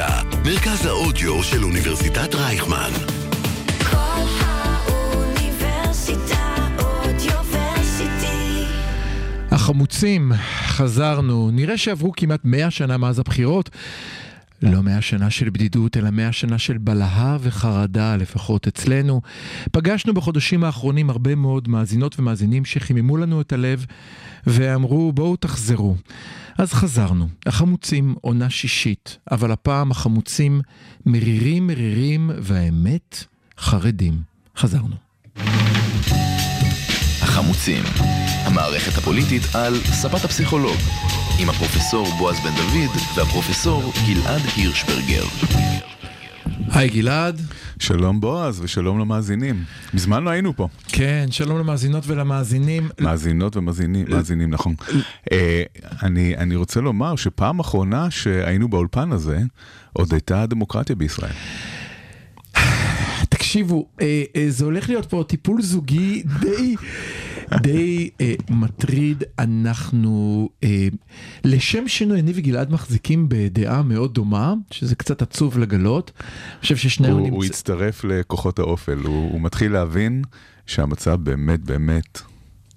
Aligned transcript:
האוניברסיטה, 0.00 0.38
מרכז 0.44 0.86
האודיו 0.86 1.42
של 1.42 1.64
אוניברסיטת 1.64 2.34
רייכמן. 2.34 2.90
כל 3.90 4.24
האוניברסיטה 4.40 5.76
אודיוורסיטי. 6.78 8.64
החמוצים, 9.50 10.32
חזרנו. 10.66 11.50
נראה 11.50 11.76
שעברו 11.76 12.12
כמעט 12.16 12.40
100 12.44 12.70
שנה 12.70 12.96
מאז 12.96 13.18
הבחירות. 13.18 13.70
לא 14.62 14.82
100 14.82 15.00
שנה 15.00 15.30
של 15.30 15.50
בדידות, 15.50 15.96
אלא 15.96 16.10
100 16.10 16.32
שנה 16.32 16.58
של 16.58 16.78
בלהה 16.78 17.36
וחרדה, 17.40 18.16
לפחות 18.16 18.66
אצלנו. 18.66 19.20
פגשנו 19.72 20.14
בחודשים 20.14 20.64
האחרונים 20.64 21.10
הרבה 21.10 21.34
מאוד 21.34 21.68
מאזינות 21.68 22.18
ומאזינים 22.18 22.64
שחיממו 22.64 23.16
לנו 23.16 23.40
את 23.40 23.52
הלב 23.52 23.86
ואמרו, 24.46 25.12
בואו 25.12 25.36
תחזרו. 25.36 25.96
אז 26.58 26.72
חזרנו. 26.72 27.28
החמוצים 27.46 28.14
עונה 28.20 28.50
שישית, 28.50 29.18
אבל 29.30 29.52
הפעם 29.52 29.90
החמוצים 29.90 30.60
מרירים 31.06 31.66
מרירים, 31.66 32.30
והאמת, 32.42 33.24
חרדים. 33.58 34.22
חזרנו. 34.56 34.96
החמוצים, 37.22 37.82
המערכת 38.44 38.98
הפוליטית 38.98 39.42
על 39.54 39.74
ספת 39.84 40.24
הפסיכולוג, 40.24 40.76
עם 41.40 41.50
הפרופסור 41.50 42.06
בועז 42.18 42.36
בן 42.40 42.54
דוד 42.56 42.96
והפרופסור 43.16 43.92
גלעד 44.06 44.42
הירשברגר. 44.56 45.24
היי 46.70 46.88
גלעד. 46.88 47.40
שלום 47.78 48.20
בועז 48.20 48.60
ושלום 48.60 48.98
למאזינים. 48.98 49.64
מזמן 49.94 50.24
לא 50.24 50.30
היינו 50.30 50.56
פה. 50.56 50.68
כן, 50.88 51.26
שלום 51.30 51.58
למאזינות 51.58 52.04
ולמאזינים. 52.06 52.88
מאזינות 53.00 53.56
ומאזינים, 53.56 54.06
מאזינים, 54.08 54.50
נכון. 54.50 54.74
אה, 55.32 55.62
אני, 56.02 56.36
אני 56.36 56.56
רוצה 56.56 56.80
לומר 56.80 57.16
שפעם 57.16 57.60
אחרונה 57.60 58.10
שהיינו 58.10 58.68
באולפן 58.68 59.12
הזה, 59.12 59.38
עוד 59.92 60.12
הייתה 60.12 60.46
דמוקרטיה 60.46 60.96
בישראל. 60.96 61.32
תקשיבו, 63.28 63.86
אה, 64.00 64.22
אה, 64.36 64.46
זה 64.48 64.64
הולך 64.64 64.88
להיות 64.88 65.06
פה 65.06 65.24
טיפול 65.28 65.62
זוגי 65.62 66.22
די, 66.40 66.76
די 67.56 68.10
אה, 68.20 68.34
מטריד. 68.50 69.24
אנחנו, 69.38 70.48
אה, 70.64 70.88
לשם 71.44 71.88
שינוי, 71.88 72.20
אני 72.20 72.32
וגלעד 72.34 72.72
מחזיקים 72.72 73.26
בדעה 73.28 73.82
מאוד 73.82 74.14
דומה, 74.14 74.54
שזה 74.70 74.94
קצת 74.94 75.22
עצוב 75.22 75.58
לגלות. 75.58 76.12
אני 76.18 76.60
חושב 76.60 76.76
ששנינו 76.76 77.18
הוא, 77.18 77.28
הוא. 77.28 77.44
הצטרף 77.44 78.04
לכוחות 78.04 78.58
האופל, 78.58 78.98
הוא, 78.98 79.32
הוא 79.32 79.40
מתחיל 79.40 79.72
להבין 79.72 80.22
שהמצב 80.66 81.14
באמת 81.22 81.60
באמת 81.60 82.20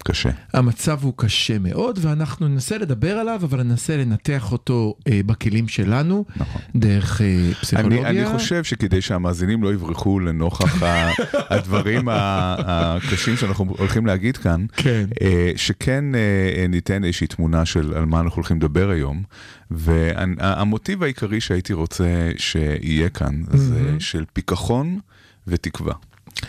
קשה. 0.04 0.30
המצב 0.54 1.00
הוא 1.04 1.14
קשה 1.18 1.60
מאוד, 1.60 2.00
ואנחנו 2.02 2.48
ננסה 2.48 2.78
לדבר 2.78 3.18
עליו, 3.18 3.40
אבל 3.44 3.64
ננסה 3.64 3.98
לנתח 3.98 4.52
אותו 4.52 4.96
אה, 5.08 5.22
בכלים 5.26 5.68
שלנו, 5.68 6.26
נכון. 6.36 6.62
דרך 6.76 7.22
אה, 7.22 7.50
פסיכולוגיה. 7.62 8.10
אני, 8.10 8.22
אני 8.26 8.38
חושב 8.38 8.64
שכדי 8.64 9.02
שהמאזינים 9.02 9.64
לא 9.64 9.74
יברחו 9.74 10.20
לנוכח 10.20 10.84
ה- 10.84 11.10
הדברים 11.56 12.08
הקשים 12.12 13.38
שאנחנו 13.38 13.66
הולכים 13.78 14.06
להגיד 14.06 14.38
כאן, 14.38 14.66
כן. 14.76 15.06
אה, 15.22 15.52
שכן 15.56 16.16
אה, 16.16 16.66
ניתן 16.70 17.04
איזושהי 17.04 17.28
תמונה 17.28 17.66
של 17.66 17.94
על 17.94 18.06
מה 18.06 18.20
אנחנו 18.20 18.36
הולכים 18.36 18.58
לדבר 18.58 18.90
היום. 18.90 19.24
והמוטיב 19.72 21.04
העיקרי 21.04 21.42
שהייתי 21.42 21.74
רוצה 21.74 22.32
שיהיה 22.38 23.10
כאן 23.10 23.42
זה 23.54 23.96
של 24.00 24.24
פיכחון 24.34 25.00
ותקווה. 25.48 25.94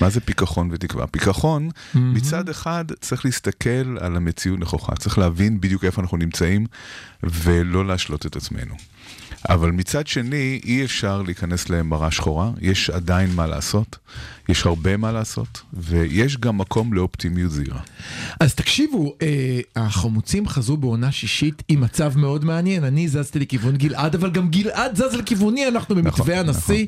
מה 0.00 0.10
זה 0.10 0.20
פיכחון 0.20 0.68
ותקווה? 0.72 1.06
פיכחון, 1.06 1.68
מצד 1.94 2.48
אחד 2.48 2.84
צריך 3.00 3.24
להסתכל 3.24 3.98
על 4.00 4.16
המציאות 4.16 4.60
נכוחה, 4.60 4.96
צריך 4.96 5.18
להבין 5.18 5.60
בדיוק 5.60 5.84
איפה 5.84 6.02
אנחנו 6.02 6.16
נמצאים 6.16 6.66
ולא 7.22 7.86
להשלות 7.86 8.26
את 8.26 8.36
עצמנו. 8.36 8.74
אבל 9.48 9.70
מצד 9.70 10.06
שני, 10.06 10.60
אי 10.64 10.84
אפשר 10.84 11.22
להיכנס 11.22 11.68
למראה 11.68 12.10
שחורה, 12.10 12.50
יש 12.60 12.90
עדיין 12.90 13.34
מה 13.34 13.46
לעשות, 13.46 13.98
יש 14.48 14.66
הרבה 14.66 14.96
מה 14.96 15.12
לעשות, 15.12 15.62
ויש 15.72 16.36
גם 16.36 16.58
מקום 16.58 16.92
לאופטימיות 16.92 17.50
זהירה. 17.50 17.80
אז 18.40 18.54
תקשיבו, 18.54 19.14
אה, 19.22 19.60
החמוצים 19.76 20.48
חזרו 20.48 20.76
בעונה 20.76 21.12
שישית 21.12 21.62
עם 21.68 21.80
מצב 21.80 22.18
מאוד 22.18 22.44
מעניין. 22.44 22.84
אני 22.84 23.08
זזתי 23.08 23.38
לכיוון 23.38 23.76
גלעד, 23.76 24.14
אבל 24.14 24.30
גם 24.30 24.48
גלעד 24.48 24.96
זז 24.96 25.14
לכיווני, 25.14 25.68
אנחנו 25.68 25.94
במתווה 25.94 26.42
נכון, 26.42 26.48
הנשיא. 26.48 26.86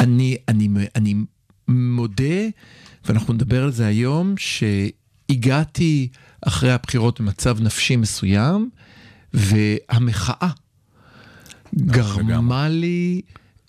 אני, 0.00 0.36
אני, 0.48 0.68
אני 0.96 1.14
מודה, 1.68 2.48
ואנחנו 3.04 3.34
נדבר 3.34 3.62
על 3.62 3.70
זה 3.70 3.86
היום, 3.86 4.34
שהגעתי 4.38 6.08
אחרי 6.46 6.72
הבחירות 6.72 7.20
במצב 7.20 7.60
נפשי 7.60 7.96
מסוים, 7.96 8.70
והמחאה 9.34 10.48
גרמה 11.76 12.68
לי 12.68 13.20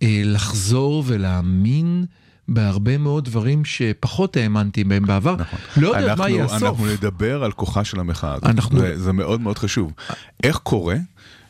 אה, 0.03 0.21
לחזור 0.25 1.03
ולהאמין. 1.07 2.05
בהרבה 2.47 2.97
מאוד 2.97 3.25
דברים 3.25 3.65
שפחות 3.65 4.37
האמנתי 4.37 4.83
בהם 4.83 5.05
בעבר. 5.05 5.35
נכון. 5.39 5.59
לא 5.77 5.87
יודע 5.87 5.99
אנחנו, 6.11 6.23
מה 6.23 6.29
יהיה 6.29 6.45
הסוף. 6.45 6.63
אנחנו 6.63 6.85
נדבר 6.85 7.43
על 7.43 7.51
כוחה 7.51 7.83
של 7.83 7.99
המחאה 7.99 8.33
הזאת, 8.33 8.45
אנחנו- 8.45 8.79
זה, 8.79 8.99
זה 8.99 9.11
מאוד 9.13 9.41
מאוד 9.41 9.57
חשוב. 9.57 9.91
איך 10.43 10.57
קורה 10.57 10.95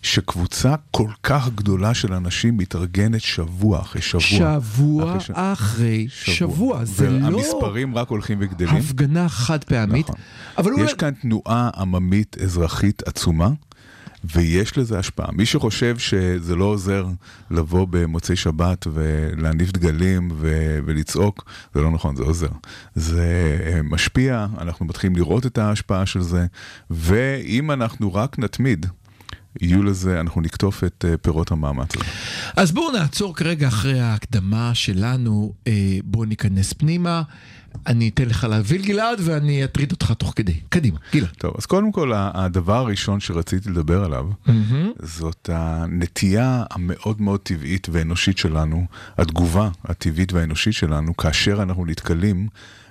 שקבוצה 0.03 0.75
כל 0.91 1.09
כך 1.23 1.49
גדולה 1.55 1.93
של 1.93 2.13
אנשים 2.13 2.57
מתארגנת 2.57 3.21
שבוע 3.21 3.81
אחרי 3.81 4.01
שבוע? 4.01 4.21
שבוע 4.21 5.17
אחרי 5.17 5.19
ש- 5.25 5.31
אחרי 5.33 6.07
שבוע, 6.09 6.85
זה 6.85 7.09
לא 7.09 7.37
והמספרים 7.37 7.95
רק 7.95 8.07
הולכים 8.07 8.37
וגדלים. 8.41 8.75
הפגנה 8.75 9.29
חד 9.29 9.63
פעמית, 9.63 10.05
נכון. 10.09 10.21
אבל 10.57 10.71
אולי... 10.71 10.85
יש 10.85 10.93
כאן 10.93 11.11
תנועה 11.11 11.69
עממית 11.77 12.37
אזרחית 12.43 13.03
עצומה. 13.07 13.49
ויש 14.35 14.77
לזה 14.77 14.99
השפעה. 14.99 15.31
מי 15.31 15.45
שחושב 15.45 15.97
שזה 15.97 16.55
לא 16.55 16.65
עוזר 16.65 17.05
לבוא 17.51 17.87
במוצאי 17.89 18.35
שבת 18.35 18.87
ולהניף 18.93 19.71
דגלים 19.71 20.29
ו- 20.35 20.79
ולצעוק, 20.85 21.45
זה 21.75 21.81
לא 21.81 21.91
נכון, 21.91 22.15
זה 22.15 22.23
עוזר. 22.23 22.47
זה 22.95 23.57
אה, 23.65 23.81
משפיע, 23.83 24.47
אנחנו 24.57 24.85
מתחילים 24.85 25.15
לראות 25.15 25.45
את 25.45 25.57
ההשפעה 25.57 26.05
של 26.05 26.21
זה, 26.21 26.45
ואם 26.89 27.71
אנחנו 27.71 28.13
רק 28.13 28.39
נתמיד, 28.39 28.85
יהיו 29.61 29.83
לזה, 29.83 30.19
אנחנו 30.19 30.41
נקטוף 30.41 30.83
את 30.83 31.05
אה, 31.07 31.17
פירות 31.17 31.51
המאמץ 31.51 31.95
הזה. 31.95 32.05
אז 32.55 32.71
בואו 32.71 32.91
נעצור 32.91 33.35
כרגע 33.35 33.67
אחרי 33.67 33.99
ההקדמה 33.99 34.75
שלנו, 34.75 35.53
אה, 35.67 35.97
בואו 36.03 36.25
ניכנס 36.25 36.73
פנימה. 36.73 37.21
אני 37.87 38.09
אתן 38.09 38.25
לך 38.25 38.43
להוביל 38.43 38.85
גלעד 38.85 39.19
ואני 39.23 39.63
אטריד 39.63 39.91
אותך 39.91 40.11
תוך 40.11 40.33
כדי. 40.35 40.59
קדימה, 40.69 40.99
גלעד. 41.13 41.29
טוב, 41.37 41.53
אז 41.57 41.65
קודם 41.65 41.91
כל, 41.91 42.11
הדבר 42.15 42.75
הראשון 42.75 43.19
שרציתי 43.19 43.69
לדבר 43.69 44.03
עליו, 44.03 44.25
זאת 45.01 45.49
הנטייה 45.53 46.63
המאוד 46.71 47.21
מאוד 47.21 47.39
טבעית 47.39 47.87
ואנושית 47.91 48.37
שלנו, 48.37 48.85
התגובה 49.17 49.69
הטבעית 49.85 50.33
והאנושית 50.33 50.73
שלנו, 50.73 51.17
כאשר 51.17 51.63
אנחנו 51.63 51.85
נתקלים 51.85 52.47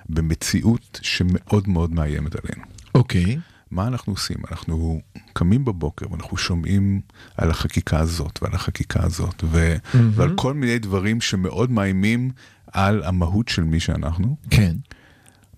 במציאות 0.09 0.99
שמאוד 1.01 1.69
מאוד 1.69 1.93
מאיימת 1.93 2.35
עלינו. 2.35 2.63
אוקיי. 2.95 3.37
מה 3.73 3.87
אנחנו 3.87 4.13
עושים? 4.13 4.37
אנחנו 4.51 5.01
קמים 5.33 5.65
בבוקר 5.65 6.05
ואנחנו 6.11 6.37
שומעים 6.37 7.01
על 7.37 7.49
החקיקה 7.51 7.99
הזאת 7.99 8.39
ועל 8.41 8.53
החקיקה 8.55 9.03
הזאת 9.03 9.43
ו- 9.43 9.75
ועל 9.93 10.33
כל 10.35 10.53
מיני 10.53 10.79
דברים 10.79 11.21
שמאוד 11.21 11.71
מאיימים 11.71 12.31
על 12.71 13.03
המהות 13.03 13.47
של 13.47 13.63
מי 13.63 13.79
שאנחנו. 13.79 14.37
כן. 14.49 14.75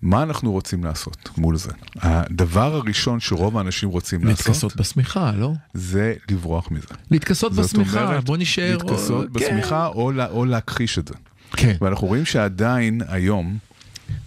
מה 0.02 0.22
אנחנו 0.22 0.52
רוצים 0.52 0.84
לעשות 0.84 1.28
מול 1.38 1.56
זה? 1.56 1.70
הדבר 1.96 2.74
הראשון 2.74 3.20
שרוב 3.20 3.58
האנשים 3.58 3.88
רוצים 3.88 4.24
לעשות, 4.24 4.46
להתכסות 4.46 4.76
בשמיכה, 4.76 5.32
לא? 5.32 5.52
זה 5.74 6.14
לברוח 6.30 6.70
מזה. 6.70 6.86
להתכסות 7.10 7.52
בשמיכה, 7.52 8.04
אומרת, 8.04 8.24
בוא 8.24 8.36
נשאר... 8.36 8.76
להתכסות 8.76 9.26
כן. 9.26 9.32
בשמיכה 9.32 9.86
או, 9.86 10.12
לה- 10.12 10.28
או 10.30 10.44
להכחיש 10.44 10.98
את 10.98 11.08
זה. 11.08 11.14
כן. 11.52 11.76
ואנחנו 11.80 12.06
רואים 12.06 12.24
שעדיין 12.24 13.00
היום, 13.08 13.58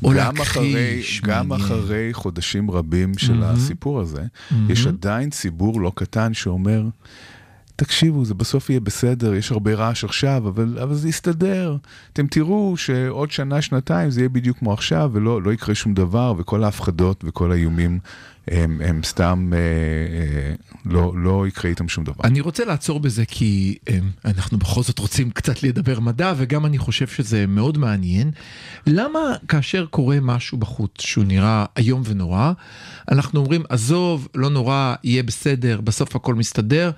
או 0.03 0.09
גם 0.09 0.15
להכחיש, 0.15 1.19
אחרי, 1.19 1.31
גם 1.33 1.47
מעניין. 1.47 1.67
אחרי 1.71 2.09
חודשים 2.13 2.71
רבים 2.71 3.17
של 3.17 3.43
הסיפור 3.43 3.99
הזה, 3.99 4.23
יש 4.69 4.87
עדיין 4.87 5.29
ציבור 5.29 5.81
לא 5.81 5.91
קטן 5.95 6.33
שאומר, 6.33 6.83
תקשיבו, 7.75 8.25
זה 8.25 8.33
בסוף 8.33 8.69
יהיה 8.69 8.79
בסדר, 8.79 9.33
יש 9.33 9.51
הרבה 9.51 9.73
רעש 9.73 10.03
עכשיו, 10.03 10.47
אבל, 10.47 10.79
אבל 10.83 10.95
זה 10.95 11.09
יסתדר. 11.09 11.77
אתם 12.13 12.27
תראו 12.27 12.77
שעוד 12.77 13.31
שנה, 13.31 13.61
שנתיים 13.61 14.09
זה 14.09 14.19
יהיה 14.21 14.29
בדיוק 14.29 14.57
כמו 14.57 14.73
עכשיו, 14.73 15.09
ולא 15.13 15.41
לא 15.41 15.53
יקרה 15.53 15.75
שום 15.75 15.93
דבר, 15.93 16.33
וכל 16.37 16.63
ההפחדות 16.63 17.23
וכל 17.27 17.51
האיומים 17.51 17.99
הם, 18.47 18.81
הם 18.85 19.03
סתם, 19.03 19.51
אה, 19.53 19.57
אה, 19.59 20.53
לא, 20.85 21.13
לא 21.15 21.47
יקרה 21.47 21.69
איתם 21.69 21.87
שום 21.87 22.03
דבר. 22.03 22.23
אני 22.23 22.41
רוצה 22.41 22.65
לעצור 22.65 22.99
בזה 22.99 23.25
כי 23.25 23.77
אה, 23.89 23.99
אנחנו 24.25 24.57
בכל 24.57 24.83
זאת 24.83 24.99
רוצים 24.99 25.29
קצת 25.29 25.63
לדבר 25.63 25.99
מדע 25.99 26.33
וגם 26.37 26.65
אני 26.65 26.77
חושב 26.77 27.07
שזה 27.07 27.45
מאוד 27.47 27.77
מעניין. 27.77 28.31
למה 28.87 29.19
כאשר 29.47 29.85
קורה 29.85 30.17
משהו 30.21 30.57
בחוץ 30.57 30.91
שהוא 31.01 31.25
נראה 31.25 31.65
איום 31.77 32.01
ונורא, 32.05 32.51
אנחנו 33.11 33.39
אומרים 33.39 33.63
עזוב, 33.69 34.27
לא 34.35 34.49
נורא, 34.49 34.95
יהיה 35.03 35.23
בסדר, 35.23 35.81
בסוף 35.81 36.15
הכל 36.15 36.35
מסתדר, 36.35 36.91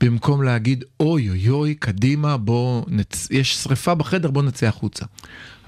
במקום 0.00 0.42
להגיד 0.42 0.84
אוי 1.00 1.30
אוי 1.30 1.48
אוי, 1.48 1.74
קדימה, 1.74 2.36
בוא, 2.36 2.84
נצ... 2.88 3.28
יש 3.30 3.56
שריפה 3.56 3.94
בחדר, 3.94 4.30
בוא 4.30 4.42
נצא 4.42 4.66
החוצה. 4.66 5.06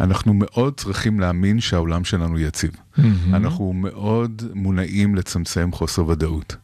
אנחנו 0.01 0.35
מאוד 0.35 0.75
צריכים 0.77 1.21
להאמין 1.21 1.61
שהעולם 1.61 2.05
שלנו 2.05 2.39
יציב. 2.39 2.71
אנחנו 3.33 3.73
מאוד 3.73 4.43
מונעים 4.55 5.15
לצמצם 5.21 5.71
חוסר 5.73 6.07
ודאות. 6.07 6.57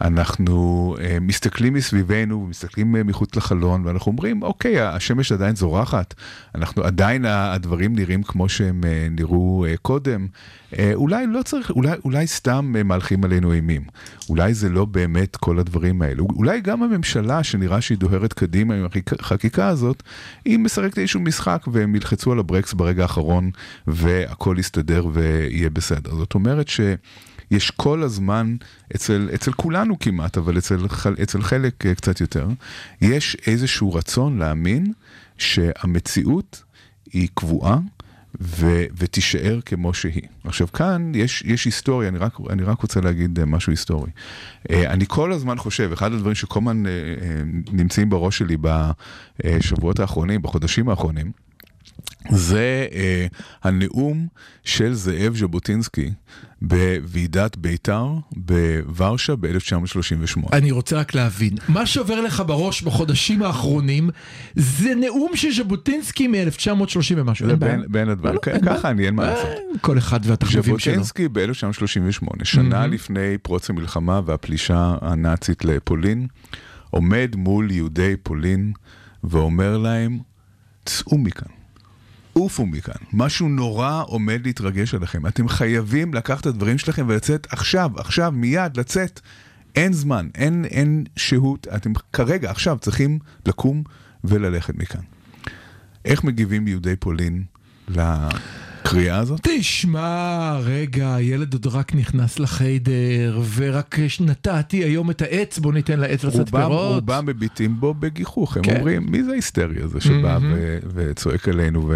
אנחנו 0.00 0.96
אה, 1.00 1.18
מסתכלים 1.20 1.74
מסביבנו, 1.74 2.46
מסתכלים 2.46 2.96
אה, 2.96 3.02
מחוץ 3.02 3.36
לחלון, 3.36 3.86
ואנחנו 3.86 4.12
אומרים, 4.12 4.42
אוקיי, 4.42 4.80
השמש 4.80 5.32
עדיין 5.32 5.56
זורחת, 5.56 6.14
אנחנו 6.54 6.82
עדיין 6.84 7.24
הדברים 7.24 7.96
נראים 7.96 8.22
כמו 8.22 8.48
שהם 8.48 8.80
אה, 8.84 9.08
נראו 9.10 9.66
קודם. 9.82 10.26
אולי 10.94 11.26
לא 11.26 11.42
צריך, 11.42 11.70
אולי, 11.70 11.90
אולי 12.04 12.26
סתם 12.26 12.72
מהלכים 12.84 13.24
עלינו 13.24 13.52
אימים. 13.52 13.82
אולי 14.28 14.54
זה 14.54 14.68
לא 14.68 14.84
באמת 14.84 15.36
כל 15.36 15.58
הדברים 15.58 16.02
האלו. 16.02 16.26
אולי 16.36 16.60
גם 16.60 16.82
הממשלה, 16.82 17.42
שנראה 17.42 17.80
שהיא 17.80 17.98
דוהרת 17.98 18.32
קדימה 18.32 18.74
עם 18.74 18.86
החקיקה- 19.18 19.68
הזאת, 19.68 20.02
היא 20.44 20.58
משחקת 20.58 20.98
איזשהו 20.98 21.20
משחק 21.20 21.62
והם 21.72 21.94
ילחצו 21.94 22.32
על 22.32 22.38
הברקס 22.38 22.72
ברגע 22.72 23.02
האחרון 23.02 23.50
והכל 23.86 24.56
יסתדר 24.58 25.06
ויהיה 25.12 25.70
בסדר. 25.70 26.14
זאת 26.14 26.34
אומרת 26.34 26.68
ש... 26.68 26.80
יש 27.50 27.70
כל 27.70 28.02
הזמן, 28.02 28.56
אצל, 28.94 29.28
אצל 29.34 29.52
כולנו 29.52 29.98
כמעט, 29.98 30.38
אבל 30.38 30.58
אצל, 30.58 30.78
אצל 31.22 31.42
חלק 31.42 31.86
אה, 31.86 31.94
קצת 31.94 32.20
יותר, 32.20 32.48
יש 33.00 33.36
איזשהו 33.46 33.94
רצון 33.94 34.38
להאמין 34.38 34.92
שהמציאות 35.38 36.62
היא 37.12 37.28
קבועה 37.34 37.78
ו, 38.40 38.84
ותישאר 38.96 39.60
כמו 39.66 39.94
שהיא. 39.94 40.22
עכשיו 40.44 40.72
כאן 40.72 41.12
יש, 41.14 41.42
יש 41.46 41.64
היסטוריה, 41.64 42.08
אני 42.08 42.18
רק, 42.18 42.38
אני 42.50 42.62
רק 42.62 42.80
רוצה 42.80 43.00
להגיד 43.00 43.38
אה, 43.38 43.44
משהו 43.44 43.72
היסטורי. 43.72 44.10
אה, 44.70 44.92
אני 44.92 45.04
כל 45.08 45.32
הזמן 45.32 45.58
חושב, 45.58 45.90
אחד 45.92 46.12
הדברים 46.12 46.34
שכל 46.34 46.60
הזמן 46.60 46.82
נמצאים 47.72 48.10
בראש 48.10 48.38
שלי 48.38 48.56
בשבועות 48.60 50.00
האחרונים, 50.00 50.42
בחודשים 50.42 50.88
האחרונים, 50.88 51.32
זה 52.30 52.86
הנאום 53.62 54.26
של 54.64 54.94
זאב 54.94 55.36
ז'בוטינסקי 55.36 56.10
בוועידת 56.62 57.56
בית"ר 57.56 58.14
בוורשה 58.32 59.36
ב-1938. 59.36 60.40
אני 60.52 60.70
רוצה 60.70 60.96
רק 60.96 61.14
להבין, 61.14 61.54
מה 61.68 61.86
שעובר 61.86 62.20
לך 62.20 62.42
בראש 62.46 62.82
בחודשים 62.82 63.42
האחרונים 63.42 64.10
זה 64.54 64.94
נאום 64.94 65.36
של 65.36 65.50
ז'בוטינסקי 65.52 66.28
מ-1930 66.28 67.14
ומשהו, 67.16 67.50
אין 67.50 67.58
בעיה. 67.58 67.76
בין, 67.76 67.84
בין 67.88 68.08
הדברים, 68.08 68.34
לא, 68.34 68.40
כן. 68.40 68.58
ככה 68.66 68.90
אני, 68.90 69.06
אין 69.06 69.14
מה 69.14 69.26
לעשות. 69.26 69.46
אה, 69.46 69.78
כל 69.80 69.98
אחד 69.98 70.20
והתחביבים 70.22 70.78
שלו. 70.78 70.92
ז'בוטינסקי 70.92 71.28
ב-1938, 71.28 72.44
שנה 72.44 72.86
לפני 72.86 73.38
פרוץ 73.38 73.70
המלחמה 73.70 74.20
והפלישה 74.24 74.94
הנאצית 75.00 75.64
לפולין, 75.64 76.26
עומד 76.90 77.34
מול 77.36 77.70
יהודי 77.70 78.14
פולין 78.22 78.72
ואומר 79.24 79.78
להם, 79.78 80.18
צאו 80.84 81.18
מכאן. 81.18 81.59
עופו 82.42 82.66
מכאן, 82.66 82.94
משהו 83.12 83.48
נורא 83.48 84.02
עומד 84.06 84.40
להתרגש 84.44 84.94
עליכם. 84.94 85.26
אתם 85.26 85.48
חייבים 85.48 86.14
לקחת 86.14 86.40
את 86.40 86.46
הדברים 86.46 86.78
שלכם 86.78 87.06
ולצאת 87.08 87.46
עכשיו, 87.50 87.90
עכשיו, 87.96 88.32
מיד, 88.32 88.76
לצאת. 88.76 89.20
אין 89.76 89.92
זמן, 89.92 90.28
אין, 90.34 90.64
אין 90.64 91.04
שהות, 91.16 91.66
אתם 91.76 91.92
כרגע, 92.12 92.50
עכשיו, 92.50 92.78
צריכים 92.80 93.18
לקום 93.46 93.82
וללכת 94.24 94.74
מכאן. 94.74 95.00
איך 96.04 96.24
מגיבים 96.24 96.68
יהודי 96.68 96.96
פולין 96.96 97.42
לקריאה 98.90 99.18
הזאת? 99.18 99.40
תשמע, 99.42 100.58
רגע, 100.62 101.14
הילד 101.14 101.52
עוד 101.52 101.66
רק 101.66 101.94
נכנס 101.94 102.38
לחיידר, 102.38 103.40
ורק 103.54 103.98
נטעתי 104.20 104.76
היום 104.76 105.10
את 105.10 105.22
העץ, 105.22 105.58
בוא 105.58 105.72
ניתן 105.72 106.00
לעץ 106.00 106.24
לצאת 106.24 106.50
פירות. 106.50 106.94
רובם 106.94 107.26
מביטים 107.26 107.80
בו 107.80 107.94
בגיחוך, 107.94 108.56
הם 108.56 108.62
כן. 108.62 108.76
אומרים, 108.76 109.06
מי 109.10 109.24
זה 109.24 109.30
ההיסטרי 109.30 109.82
הזה 109.82 110.00
שבא 110.00 110.38
ו- 110.42 110.78
וצועק 110.94 111.48
עלינו 111.48 111.88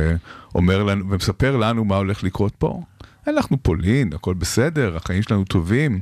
ואומר 0.52 0.82
לנו, 0.82 1.10
ומספר 1.10 1.56
לנו 1.56 1.84
מה 1.84 1.96
הולך 1.96 2.24
לקרות 2.24 2.52
פה? 2.58 2.80
אנחנו 3.26 3.62
פולין, 3.62 4.12
הכל 4.12 4.34
בסדר, 4.34 4.96
החיים 4.96 5.22
שלנו 5.22 5.44
טובים. 5.44 6.00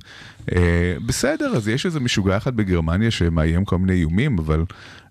אה, 0.52 0.96
בסדר, 1.06 1.56
אז 1.56 1.69
יש 1.69 1.86
איזה 1.86 2.00
משוגע 2.00 2.36
אחד 2.36 2.56
בגרמניה 2.56 3.10
שמאיים 3.10 3.64
כל 3.64 3.78
מיני 3.78 3.92
איומים, 3.92 4.38
אבל 4.38 4.64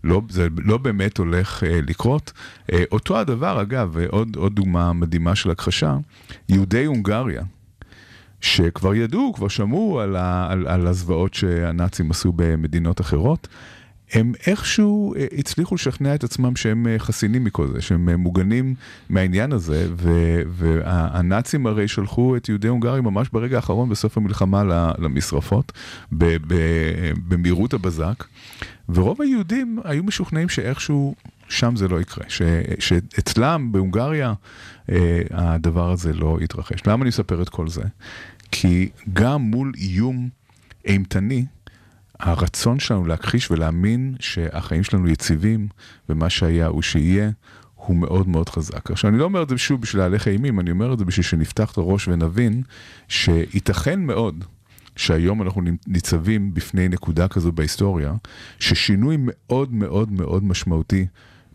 לא, 0.03 0.21
זה 0.29 0.47
לא 0.57 0.77
באמת 0.77 1.17
הולך 1.17 1.63
אה, 1.63 1.79
לקרות. 1.87 2.31
אה, 2.73 2.83
אותו 2.91 3.19
הדבר, 3.19 3.61
אגב, 3.61 3.97
עוד, 4.07 4.35
עוד 4.35 4.55
דוגמה 4.55 4.93
מדהימה 4.93 5.35
של 5.35 5.51
הכחשה, 5.51 5.97
יהודי 6.49 6.85
הונגריה. 6.85 7.43
שכבר 8.41 8.95
ידעו, 8.95 9.33
כבר 9.33 9.47
שמעו 9.47 9.99
על, 9.99 10.15
ה, 10.15 10.47
על, 10.51 10.67
על 10.67 10.87
הזוועות 10.87 11.33
שהנאצים 11.33 12.11
עשו 12.11 12.31
במדינות 12.35 13.01
אחרות, 13.01 13.47
הם 14.13 14.33
איכשהו 14.47 15.15
אה, 15.15 15.25
הצליחו 15.37 15.75
לשכנע 15.75 16.15
את 16.15 16.23
עצמם 16.23 16.55
שהם 16.55 16.87
אה, 16.87 16.99
חסינים 16.99 17.43
מכל 17.43 17.67
זה, 17.67 17.81
שהם 17.81 18.09
אה, 18.09 18.17
מוגנים 18.17 18.75
מהעניין 19.09 19.51
הזה, 19.51 19.87
והנאצים 20.47 21.67
הרי 21.67 21.87
שלחו 21.87 22.35
את 22.35 22.49
יהודי 22.49 22.67
הונגריה 22.67 23.01
ממש 23.01 23.29
ברגע 23.29 23.55
האחרון 23.55 23.89
בסוף 23.89 24.17
המלחמה 24.17 24.63
למשרפות, 24.97 25.71
במהירות 27.27 27.73
הבזק, 27.73 28.23
ורוב 28.89 29.21
היהודים 29.21 29.79
היו 29.83 30.03
משוכנעים 30.03 30.49
שאיכשהו 30.49 31.15
שם 31.49 31.75
זה 31.75 31.87
לא 31.87 32.01
יקרה, 32.01 32.23
ש- 32.27 32.41
שאצלם 32.79 33.71
בהונגריה 33.71 34.33
אה, 34.91 35.21
הדבר 35.31 35.91
הזה 35.91 36.13
לא 36.13 36.37
יתרחש. 36.41 36.79
למה 36.87 37.01
אני 37.01 37.07
מספר 37.07 37.41
את 37.41 37.49
כל 37.49 37.67
זה? 37.67 37.83
כי 38.51 38.89
גם 39.13 39.41
מול 39.41 39.71
איום 39.77 40.29
אימתני, 40.85 41.45
הרצון 42.21 42.79
שלנו 42.79 43.05
להכחיש 43.05 43.51
ולהאמין 43.51 44.15
שהחיים 44.19 44.83
שלנו 44.83 45.09
יציבים 45.09 45.67
ומה 46.09 46.29
שהיה 46.29 46.67
הוא 46.67 46.81
שיהיה, 46.81 47.29
הוא 47.75 47.95
מאוד 47.95 48.27
מאוד 48.27 48.49
חזק. 48.49 48.91
עכשיו, 48.91 49.09
אני 49.09 49.17
לא 49.19 49.23
אומר 49.23 49.43
את 49.43 49.49
זה 49.49 49.57
שוב 49.57 49.81
בשביל 49.81 50.01
להלך 50.01 50.27
אימים, 50.27 50.59
אני 50.59 50.71
אומר 50.71 50.93
את 50.93 50.99
זה 50.99 51.05
בשביל 51.05 51.23
שנפתח 51.23 51.71
את 51.71 51.77
הראש 51.77 52.07
ונבין 52.07 52.63
שייתכן 53.07 53.99
מאוד 53.99 54.43
שהיום 54.95 55.41
אנחנו 55.41 55.61
ניצבים 55.87 56.53
בפני 56.53 56.89
נקודה 56.89 57.27
כזו 57.27 57.51
בהיסטוריה, 57.51 58.13
ששינוי 58.59 59.17
מאוד 59.19 59.73
מאוד 59.73 60.11
מאוד 60.11 60.43
משמעותי 60.43 61.05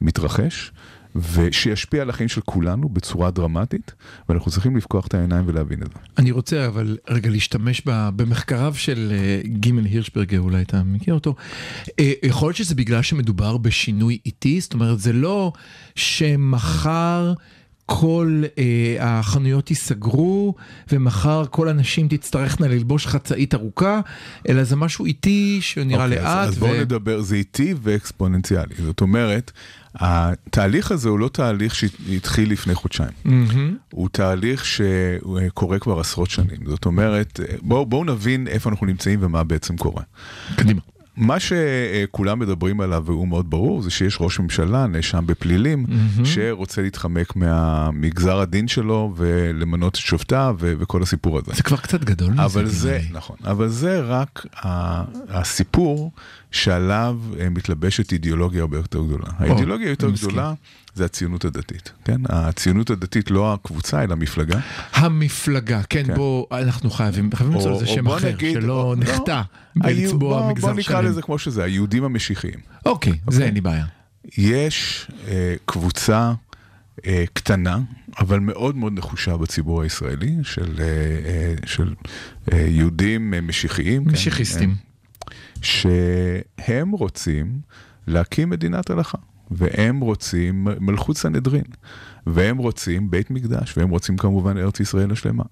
מתרחש, 0.00 0.72
ושישפיע 1.16 2.02
על 2.02 2.10
החיים 2.10 2.28
של 2.28 2.40
כולנו 2.40 2.88
בצורה 2.88 3.30
דרמטית, 3.30 3.92
ואנחנו 4.28 4.50
צריכים 4.50 4.76
לפקוח 4.76 5.06
את 5.06 5.14
העיניים 5.14 5.44
ולהבין 5.46 5.82
את 5.82 5.86
זה. 5.86 5.98
אני 6.18 6.30
רוצה 6.30 6.66
אבל 6.66 6.96
רגע 7.08 7.30
להשתמש 7.30 7.82
במחקריו 7.86 8.74
של 8.76 9.12
אה, 9.12 9.40
גימל 9.44 9.84
הירשברגר, 9.84 10.40
אולי 10.40 10.62
אתה 10.62 10.82
מכיר 10.82 11.14
אותו. 11.14 11.34
אה, 12.00 12.12
יכול 12.22 12.48
להיות 12.48 12.56
שזה 12.56 12.74
בגלל 12.74 13.02
שמדובר 13.02 13.56
בשינוי 13.56 14.18
איטי, 14.26 14.60
זאת 14.60 14.74
אומרת 14.74 14.98
זה 14.98 15.12
לא 15.12 15.52
שמחר 15.94 17.32
כל 17.86 18.42
אה, 18.58 18.96
החנויות 19.00 19.70
ייסגרו 19.70 20.54
ומחר 20.92 21.44
כל 21.50 21.68
הנשים 21.68 22.08
תצטרכנה 22.08 22.68
ללבוש 22.68 23.06
חצאית 23.06 23.54
ארוכה, 23.54 24.00
אלא 24.48 24.64
זה 24.64 24.76
משהו 24.76 25.04
איטי 25.04 25.58
שנראה 25.60 26.04
אוקיי, 26.04 26.18
לאט. 26.18 26.26
אז, 26.26 26.48
אז 26.48 26.58
בואו 26.58 26.80
נדבר, 26.80 27.20
זה 27.20 27.36
איטי 27.36 27.74
ואקספוננציאלי. 27.82 28.74
זאת 28.84 29.00
אומרת, 29.00 29.52
התהליך 29.94 30.92
הזה 30.92 31.08
הוא 31.08 31.18
לא 31.18 31.28
תהליך 31.28 31.74
שהתחיל 31.74 32.52
לפני 32.52 32.74
חודשיים. 32.74 33.10
מהמם. 33.24 33.76
הוא 33.90 34.08
תהליך 34.12 34.64
שקורה 34.64 35.78
כבר 35.78 36.00
עשרות 36.00 36.30
שנים. 36.30 36.58
זאת 36.66 36.84
אומרת, 36.86 37.40
בואו 37.62 37.86
בוא 37.86 38.04
נבין 38.04 38.48
איפה 38.48 38.70
אנחנו 38.70 38.86
נמצאים 38.86 39.18
ומה 39.22 39.44
בעצם 39.44 39.76
קורה. 39.76 40.02
קדימה. 40.56 40.80
מה 41.16 41.36
שכולם 41.40 42.38
מדברים 42.38 42.80
עליו 42.80 43.02
והוא 43.06 43.28
מאוד 43.28 43.50
ברור 43.50 43.82
זה 43.82 43.90
שיש 43.90 44.18
ראש 44.20 44.40
ממשלה 44.40 44.86
נאשם 44.86 45.24
בפלילים 45.26 45.84
מהמם. 45.88 46.24
שרוצה 46.24 46.82
להתחמק 46.82 47.36
מה- 47.36 47.90
מגזר 47.92 48.38
הדין 48.40 48.68
שלו 48.68 49.14
ולמנות 49.16 49.94
את 49.94 49.98
שופטיו 49.98 50.56
ו- 50.60 50.72
וכל 50.78 51.02
הסיפור 51.02 51.38
הזה. 51.38 51.52
זה 51.54 51.62
כבר 51.62 51.76
קצת 51.76 52.04
גדול 52.04 52.32
מזה. 52.32 52.44
אבל 52.44 52.66
זה, 52.66 52.98
לי. 53.02 53.08
נכון, 53.12 53.36
אבל 53.44 53.68
זה 53.68 54.00
רק 54.00 54.46
ה- 54.64 55.04
הסיפור 55.28 56.12
שעליו 56.50 57.18
אה, 57.40 57.48
מתלבשת 57.50 58.12
אידיאולוגיה 58.12 58.60
הרבה 58.60 58.76
יותר 58.76 59.02
גדולה. 59.04 59.24
האידיאולוגיה 59.38 59.90
מסכים. 60.12 60.28
גדולה 60.28 60.52
זה 60.96 61.04
הציונות 61.04 61.44
הדתית, 61.44 61.92
כן? 62.04 62.20
הציונות 62.28 62.90
הדתית 62.90 63.30
לא 63.30 63.52
הקבוצה 63.54 64.02
אלא 64.04 64.12
המפלגה. 64.12 64.60
המפלגה, 64.92 65.82
כן, 65.90 66.02
כן. 66.06 66.14
בוא, 66.14 66.46
אנחנו 66.52 66.90
חייבים, 66.90 67.30
חייבים 67.34 67.54
למצוא 67.56 67.70
לזה 67.76 67.86
שם 67.86 68.06
אחר, 68.08 68.28
נגיד- 68.28 68.52
שלא 68.54 68.82
או- 68.82 68.94
נחטא 68.94 69.42
היו- 69.82 70.00
בלצבוע 70.10 70.40
בוא- 70.42 70.50
מגזר 70.50 70.66
בוא 70.68 70.76
נקרא 70.76 71.00
שלם. 71.02 71.10
לזה 71.10 71.22
כמו 71.22 71.38
שזה, 71.38 71.64
היהודים 71.64 72.04
המשיחיים. 72.04 72.60
אוקיי, 72.86 73.12
זה 73.30 73.44
אין 73.44 73.54
לי 73.54 73.60
בעיה. 73.60 73.84
יש 74.38 75.06
אה, 75.28 75.54
קבוצה 75.64 76.32
אה, 77.06 77.24
קטנה, 77.32 77.78
אבל 78.18 78.40
מאוד 78.40 78.76
מאוד 78.76 78.92
נחושה 78.98 79.36
בציבור 79.36 79.82
הישראלי, 79.82 80.36
של, 80.42 80.74
אה, 80.78 80.84
אה, 80.84 81.54
של 81.66 81.94
אה, 82.52 82.58
יהודים 82.58 83.34
אה, 83.34 83.40
משיחיים. 83.40 84.04
כן, 84.04 84.10
משיחיסטים. 84.10 84.70
אה, 84.70 85.26
שהם 85.62 86.90
רוצים 86.90 87.60
להקים 88.06 88.50
מדינת 88.50 88.90
הלכה, 88.90 89.18
והם 89.50 90.00
רוצים 90.00 90.68
מלכות 90.80 91.16
סנהדרין, 91.16 91.64
והם 92.26 92.56
רוצים 92.56 93.10
בית 93.10 93.30
מקדש, 93.30 93.78
והם 93.78 93.88
רוצים 93.88 94.16
כמובן 94.16 94.58
ארץ 94.58 94.80
ישראל 94.80 95.12
השלמה. 95.12 95.44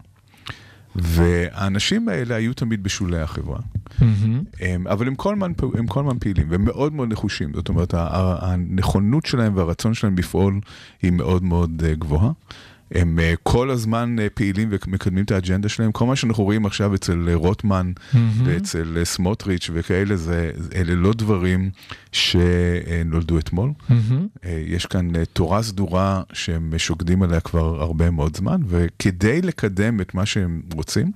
והאנשים 0.97 2.09
האלה 2.09 2.35
היו 2.35 2.55
תמיד 2.55 2.83
בשולי 2.83 3.21
החברה. 3.21 3.59
מהמם. 4.01 4.43
הם, 4.61 4.87
אבל 4.87 5.07
הם 5.07 5.15
כל, 5.15 5.35
הזמן, 5.35 5.53
הם 5.75 5.87
כל 5.87 6.01
הזמן 6.01 6.19
פעילים, 6.19 6.47
והם 6.51 6.65
מאוד 6.65 6.93
מאוד 6.93 7.13
נחושים. 7.13 7.53
זאת 7.55 7.69
אומרת, 7.69 7.95
הנכונות 7.97 9.27
שלהם 9.27 9.57
והרצון 9.57 9.95
שלהם 9.95 10.19
לפעול 10.19 10.61
היא 11.03 11.13
מאוד 11.13 11.45
מאוד 11.45 11.83
אה, 11.87 11.95
גבוהה. 11.95 12.31
הם 12.91 13.19
אה, 13.19 13.35
כל 13.43 13.71
הזמן 13.71 14.17
אה, 14.19 14.27
פעילים 14.35 14.69
ומקדמים 14.71 15.25
את 15.25 15.31
האג'נדה 15.31 15.69
שלהם. 15.69 15.93
כל 15.93 16.07
מה 16.07 16.17
שאנחנו 16.17 16.45
רואים 16.45 16.67
עכשיו 16.67 16.95
אצל 16.95 17.29
אה, 17.29 17.35
רוטמן 17.35 17.93
ואצל 18.45 18.95
אה, 18.99 19.05
סמוטריץ' 19.05 19.71
וכאלה, 19.73 20.17
זה, 20.17 20.51
אלה 20.75 20.95
לא 20.95 21.13
דברים 21.13 21.71
שנולדו 22.13 23.39
אתמול. 23.39 23.73
אה, 24.45 24.63
יש 24.67 24.87
כאן 24.87 25.17
אה, 25.17 25.25
תורה 25.25 25.63
סדורה 25.63 26.23
שהם 26.33 26.73
שוקדים 26.79 27.23
עליה 27.23 27.41
כבר 27.41 27.83
הרבה 27.83 28.11
מאוד 28.11 28.37
זמן, 28.37 28.61
וכדי 28.69 29.43
לקדם 29.43 30.01
את 30.01 30.15
מה 30.15 30.27
שהם 30.27 30.63
רוצים, 30.75 31.13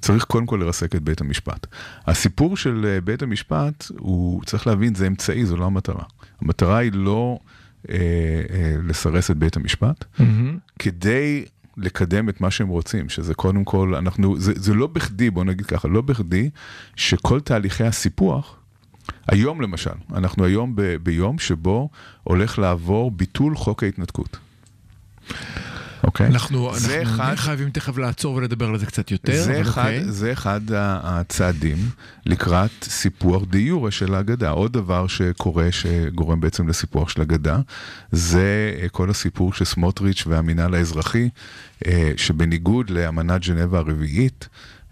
צריך 0.00 0.24
קודם 0.24 0.46
כל 0.46 0.56
לרסק 0.56 0.94
את 0.94 1.02
בית 1.02 1.20
המשפט. 1.20 1.66
הסיפור 2.06 2.56
של 2.56 2.86
אה, 2.88 3.00
בית 3.00 3.22
המשפט, 3.22 3.86
הוא, 3.98 4.44
צריך 4.44 4.66
להבין, 4.66 4.94
זה 4.94 5.06
אמצעי, 5.06 5.46
זו 5.46 5.56
לא 5.56 5.64
המטרה. 5.64 6.04
המטרה 6.40 6.78
היא 6.78 6.92
לא 6.94 7.38
אה, 7.90 7.96
אה, 8.50 8.74
לסרס 8.88 9.30
את 9.30 9.36
בית 9.36 9.56
המשפט, 9.56 10.04
כדי 10.78 11.44
לקדם 11.76 12.28
את 12.28 12.40
מה 12.40 12.50
שהם 12.50 12.68
רוצים, 12.68 13.08
שזה 13.08 13.34
קודם 13.34 13.64
כל, 13.64 13.94
אנחנו, 13.94 14.38
זה, 14.38 14.52
זה 14.56 14.74
לא 14.74 14.86
בכדי, 14.86 15.30
בוא 15.30 15.44
נגיד 15.44 15.66
ככה, 15.66 15.88
לא 15.88 16.00
בכדי, 16.00 16.50
שכל 16.96 17.40
תהליכי 17.40 17.84
הסיפוח, 17.84 18.56
היום 19.28 19.60
למשל, 19.60 19.90
אנחנו 20.14 20.44
היום 20.44 20.76
ב, 20.76 20.96
ביום 21.02 21.38
שבו 21.38 21.88
הולך 22.22 22.58
לעבור 22.58 23.10
ביטול 23.10 23.56
חוק 23.56 23.82
ההתנתקות. 23.82 24.38
אוקיי? 26.04 26.26
אנחנו, 26.26 26.70
אנחנו 26.74 27.02
אחד- 27.02 27.34
חייבים 27.36 27.70
תכף 27.70 27.98
לעצור 27.98 28.34
ולדבר 28.34 28.66
על 28.66 28.78
זה 28.78 28.86
קצת 28.86 29.10
יותר. 29.10 29.42
זה 29.44 29.60
אחד, 29.60 29.82
אוקיי. 29.82 30.04
זה 30.12 30.32
אחד 30.32 30.72
ה- 30.72 31.00
הצעדים 31.20 31.78
לקראת 32.26 32.70
סיפוח 32.82 33.42
דה 33.50 33.58
יורה 33.58 33.90
של 33.90 34.14
הגדה. 34.14 34.50
עוד 34.50 34.72
דבר 34.72 35.06
שקורה, 35.06 35.68
שגורם 35.72 36.40
בעצם 36.40 36.68
לסיפוח 36.68 37.08
של 37.08 37.20
הגדה, 37.20 37.58
זה 38.12 38.42
אה, 38.82 38.88
כל 38.88 39.10
הסיפור 39.10 39.52
של 39.52 39.64
סמוטריץ' 39.64 40.24
והמינהל 40.26 40.74
האזרחי, 40.74 41.28
אה, 41.86 42.12
שבניגוד 42.16 42.90
לאמנת 42.90 43.42
ז'נבה 43.42 43.78
הרביעית, 43.78 44.48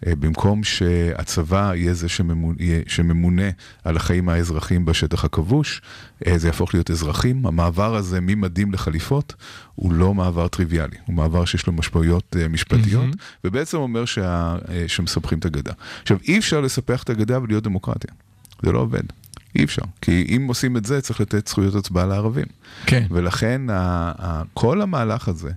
במקום 0.07 0.65
שהצבא 0.65 1.73
יהיה 1.75 1.95
זה 1.95 2.09
שממונה, 2.09 2.57
שממונה 2.87 3.51
על 3.85 3.97
החיים 3.97 4.29
האזרחיים 4.29 4.85
בשטח 4.85 5.25
הכבוש, 5.25 5.83
אה, 6.27 6.39
זה 6.39 6.49
יהפוך 6.49 6.75
להיות 6.75 6.91
אזרחים. 6.91 7.47
המעבר 7.47 7.97
הזה 7.97 8.19
ממדים 8.23 8.73
לחליפות 8.73 9.35
הוא 9.75 9.93
לא 9.93 10.15
מעבר 10.15 10.49
טריוויאלי, 10.49 10.97
הוא 11.07 11.15
מעבר 11.15 11.45
שיש 11.45 11.67
לו 11.67 11.73
משמעויות 11.73 12.37
אה, 12.39 12.49
משפטיות, 12.49 13.05
ובעצם 13.45 13.77
אומר 13.79 14.05
שה, 14.05 14.57
אה, 14.69 14.85
שמספחים 14.87 15.39
את 15.39 15.45
הגדה. 15.45 15.73
עכשיו, 16.03 16.19
אי 16.29 16.39
אפשר 16.39 16.61
לספח 16.61 17.03
את 17.03 17.11
הגדה 17.11 17.43
ולהיות 17.43 17.65
דמוקרטיה. 17.65 18.11
זה 18.63 18.73
לא 18.73 18.79
עובד. 18.79 19.03
אי 19.57 19.65
אפשר. 19.65 19.83
כי 20.01 20.37
אם 20.37 20.47
עושים 20.49 20.77
את 20.77 20.85
זה, 20.85 21.01
צריך 21.01 21.21
לתת 21.21 21.49
זכויות 21.49 21.75
הצבעה 21.75 22.07
לערבים. 22.07 22.47
כן. 22.87 23.07
ולכן 23.11 23.71
ה, 23.71 24.13
ה, 24.19 24.43
כל 24.55 24.83
המהלך 24.83 25.29
הזה 25.29 25.51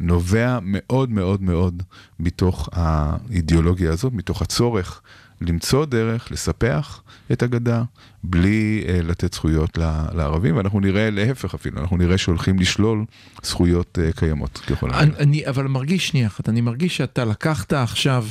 נובע 0.00 0.58
מאוד 0.62 1.10
מאוד 1.10 1.42
מאוד 1.42 1.82
מתוך 2.20 2.68
האידיאולוגיה 2.72 3.92
הזאת, 3.92 4.12
מתוך 4.12 4.42
הצורך 4.42 5.02
למצוא 5.40 5.84
דרך 5.84 6.32
לספח 6.32 7.02
את 7.32 7.42
הגדה 7.42 7.82
בלי 8.24 8.84
uh, 8.86 9.02
לתת 9.02 9.34
זכויות 9.34 9.78
ל- 9.78 10.04
לערבים, 10.12 10.56
ואנחנו 10.56 10.80
נראה 10.80 11.10
להפך 11.10 11.54
אפילו, 11.54 11.80
אנחנו 11.80 11.96
נראה 11.96 12.18
שהולכים 12.18 12.58
לשלול 12.58 13.04
זכויות 13.42 13.98
uh, 13.98 14.18
קיימות 14.18 14.58
ככל 14.66 14.90
הנראה. 14.90 15.18
אני 15.18 15.46
אבל 15.46 15.66
מרגיש 15.66 16.08
שנייה 16.08 16.26
אחת, 16.26 16.48
אני 16.48 16.60
מרגיש 16.60 16.96
שאתה 16.96 17.24
לקחת 17.24 17.72
עכשיו 17.72 18.26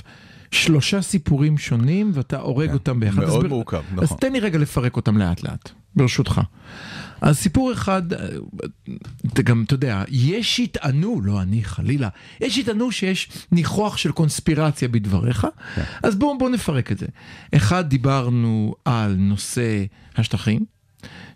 שלושה 0.51 1.01
סיפורים 1.01 1.57
שונים 1.57 2.11
ואתה 2.13 2.39
הורג 2.39 2.73
אותם 2.73 2.99
ביחד. 2.99 3.21
כן. 3.21 3.27
מאוד 3.27 3.37
אז 3.39 3.43
ב- 3.43 3.47
מורכב, 3.47 3.83
אז 3.97 4.03
נכון. 4.03 4.17
תן 4.17 4.33
לי 4.33 4.39
רגע 4.39 4.57
לפרק 4.57 4.95
אותם 4.95 5.17
לאט 5.17 5.43
לאט, 5.43 5.69
ברשותך. 5.95 6.41
אז 7.21 7.37
סיפור 7.37 7.73
אחד, 7.73 8.01
אתה 9.33 9.41
גם, 9.41 9.63
אתה 9.67 9.73
יודע, 9.73 10.03
יש 10.07 10.55
שיטענו, 10.55 11.21
לא 11.21 11.41
אני 11.41 11.63
חלילה, 11.63 12.09
יש 12.41 12.55
שיטענו 12.55 12.91
שיש 12.91 13.29
ניחוח 13.51 13.97
של 13.97 14.11
קונספירציה 14.11 14.87
בדבריך, 14.87 15.47
כן. 15.75 15.81
אז 16.03 16.15
בואו 16.15 16.37
בוא 16.37 16.49
נפרק 16.49 16.91
את 16.91 16.97
זה. 16.97 17.05
אחד, 17.55 17.89
דיברנו 17.89 18.75
על 18.85 19.15
נושא 19.17 19.85
השטחים, 20.15 20.65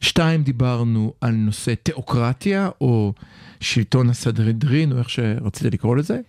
שתיים, 0.01 0.43
דיברנו 0.43 1.13
על 1.21 1.31
נושא 1.31 1.73
תיאוקרטיה, 1.83 2.69
או 2.81 3.13
שלטון 3.59 4.09
הסדרדרין, 4.09 4.91
או 4.91 4.97
איך 4.97 5.09
שרצית 5.09 5.73
לקרוא 5.73 5.95
לזה, 5.95 6.19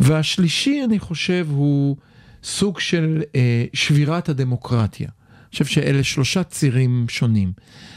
והשלישי, 0.00 0.80
אני 0.84 0.98
חושב, 0.98 1.46
הוא 1.50 1.96
סוג 2.42 2.80
של 2.80 3.22
אה, 3.34 3.64
שבירת 3.72 4.28
הדמוקרטיה. 4.28 5.08
אני 5.08 5.52
חושב 5.52 5.64
שאלה 5.64 6.04
שלושה 6.04 6.42
צירים 6.42 7.06
שונים. 7.08 7.52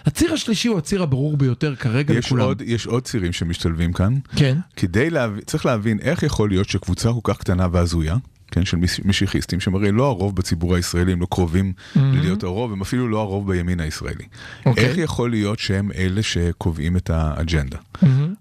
הציר 0.05 0.33
השלישי 0.33 0.67
הוא 0.67 0.77
הציר 0.77 1.03
הברור 1.03 1.37
ביותר 1.37 1.75
כרגע 1.75 2.13
יש 2.13 2.25
לכולם. 2.25 2.45
עוד, 2.45 2.61
יש 2.65 2.87
עוד 2.87 3.03
צירים 3.03 3.33
שמשתלבים 3.33 3.93
כאן. 3.93 4.13
כן. 4.35 4.57
כדי 4.75 5.09
להבין, 5.09 5.41
צריך 5.45 5.65
להבין 5.65 5.99
איך 5.99 6.23
יכול 6.23 6.49
להיות 6.49 6.69
שקבוצה 6.69 7.09
כל 7.13 7.19
כך 7.33 7.39
קטנה 7.39 7.67
והזויה, 7.71 8.15
כן, 8.53 8.65
של 8.65 8.77
מש- 8.77 8.99
משיחיסטים, 9.05 9.59
שהם 9.59 9.75
הרי 9.75 9.91
לא 9.91 10.05
הרוב 10.05 10.35
בציבור 10.35 10.75
הישראלי, 10.75 11.11
הם 11.11 11.21
לא 11.21 11.27
קרובים 11.31 11.73
להיות 11.95 12.43
הרוב, 12.43 12.71
הם 12.71 12.81
אפילו 12.81 13.07
לא 13.07 13.19
הרוב 13.19 13.51
בימין 13.51 13.79
הישראלי. 13.79 14.25
אוקיי. 14.65 14.85
איך 14.85 14.97
יכול 14.97 15.29
להיות 15.29 15.59
שהם 15.59 15.91
אלה 15.95 16.23
שקובעים 16.23 16.97
את 16.97 17.09
האג'נדה? 17.09 17.77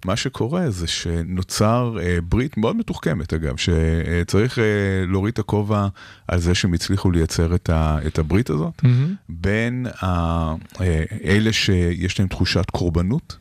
מה 0.04 0.16
שקורה 0.16 0.70
זה 0.70 0.86
שנוצר 0.86 1.96
אה, 2.02 2.18
ברית 2.28 2.56
מאוד 2.56 2.76
מתוחכמת 2.76 3.34
אגב, 3.34 3.54
שצריך 3.56 4.58
אה, 4.58 4.64
להוריד 5.08 5.32
את 5.32 5.38
הכובע 5.38 5.86
על 6.28 6.38
זה 6.38 6.54
שהם 6.54 6.74
הצליחו 6.74 7.10
לייצר 7.10 7.54
את, 7.54 7.70
ה, 7.70 7.98
את 8.06 8.18
הברית 8.18 8.50
הזאת, 8.50 8.82
בין 9.28 9.86
ה, 10.02 10.06
אה, 10.80 11.04
אלה 11.24 11.52
שיש 11.52 12.18
להם 12.18 12.28
תחושת 12.28 12.70
קורבנות. 12.70 13.36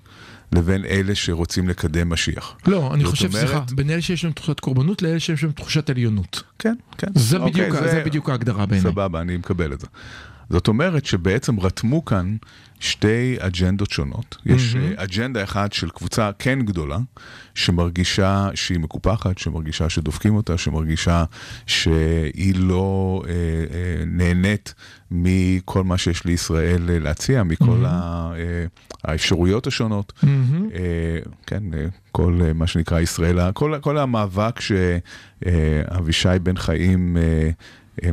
לבין 0.55 0.85
אלה 0.85 1.15
שרוצים 1.15 1.69
לקדם 1.69 2.09
משיח. 2.09 2.57
לא, 2.67 2.93
אני 2.93 3.03
חושב, 3.05 3.25
אומרת- 3.27 3.39
סליחה, 3.47 3.63
בין 3.75 3.89
אלה 3.89 4.01
שיש 4.01 4.23
להם 4.23 4.33
תחושת 4.33 4.59
קורבנות 4.59 5.01
לאלה 5.01 5.19
שיש 5.19 5.43
להם 5.43 5.51
תחושת 5.51 5.89
עליונות. 5.89 6.43
כן, 6.59 6.73
כן. 6.97 7.07
זה 7.15 7.37
אוקיי, 7.37 7.51
בדיוק 7.69 7.81
ה- 7.83 7.91
זה 7.91 8.03
בדיוק 8.05 8.29
ההגדרה 8.29 8.65
בעיניי. 8.65 8.91
סבבה, 8.91 9.21
אני 9.21 9.37
מקבל 9.37 9.73
את 9.73 9.79
זה. 9.81 9.87
זאת 10.51 10.67
אומרת 10.67 11.05
שבעצם 11.05 11.59
רתמו 11.59 12.05
כאן 12.05 12.35
שתי 12.79 13.35
אג'נדות 13.39 13.91
שונות. 13.91 14.37
יש 14.45 14.75
אה, 14.75 15.03
אג'נדה 15.03 15.43
אחת 15.43 15.73
של 15.73 15.89
קבוצה 15.89 16.31
כן 16.39 16.59
גדולה, 16.61 16.97
שמרגישה 17.55 18.49
שהיא 18.55 18.79
מקופחת, 18.79 19.37
שמרגישה 19.37 19.89
שדופקים 19.89 20.35
אותה, 20.35 20.57
שמרגישה 20.57 21.23
שהיא 21.65 22.55
לא 22.57 23.21
אה, 23.27 23.31
אה, 23.31 24.05
נהנית 24.05 24.73
מכל 25.11 25.83
מה 25.83 25.97
שיש 25.97 26.25
לישראל 26.25 26.89
אה, 26.89 26.99
להציע, 26.99 27.43
מכל 27.43 27.85
ה, 27.85 28.31
אה, 28.35 28.65
האפשרויות 29.03 29.67
השונות. 29.67 30.13
אה, 30.23 30.29
כן, 31.47 31.63
אה, 31.73 31.85
כל 32.11 32.39
אה, 32.45 32.53
מה 32.53 32.67
שנקרא 32.67 32.99
ישראל, 32.99 33.51
כל, 33.51 33.75
כל 33.81 33.97
המאבק 33.97 34.59
שאבישי 34.59 36.29
בן 36.43 36.57
חיים 36.57 37.17
אה, 37.17 37.21
אה, 37.21 37.49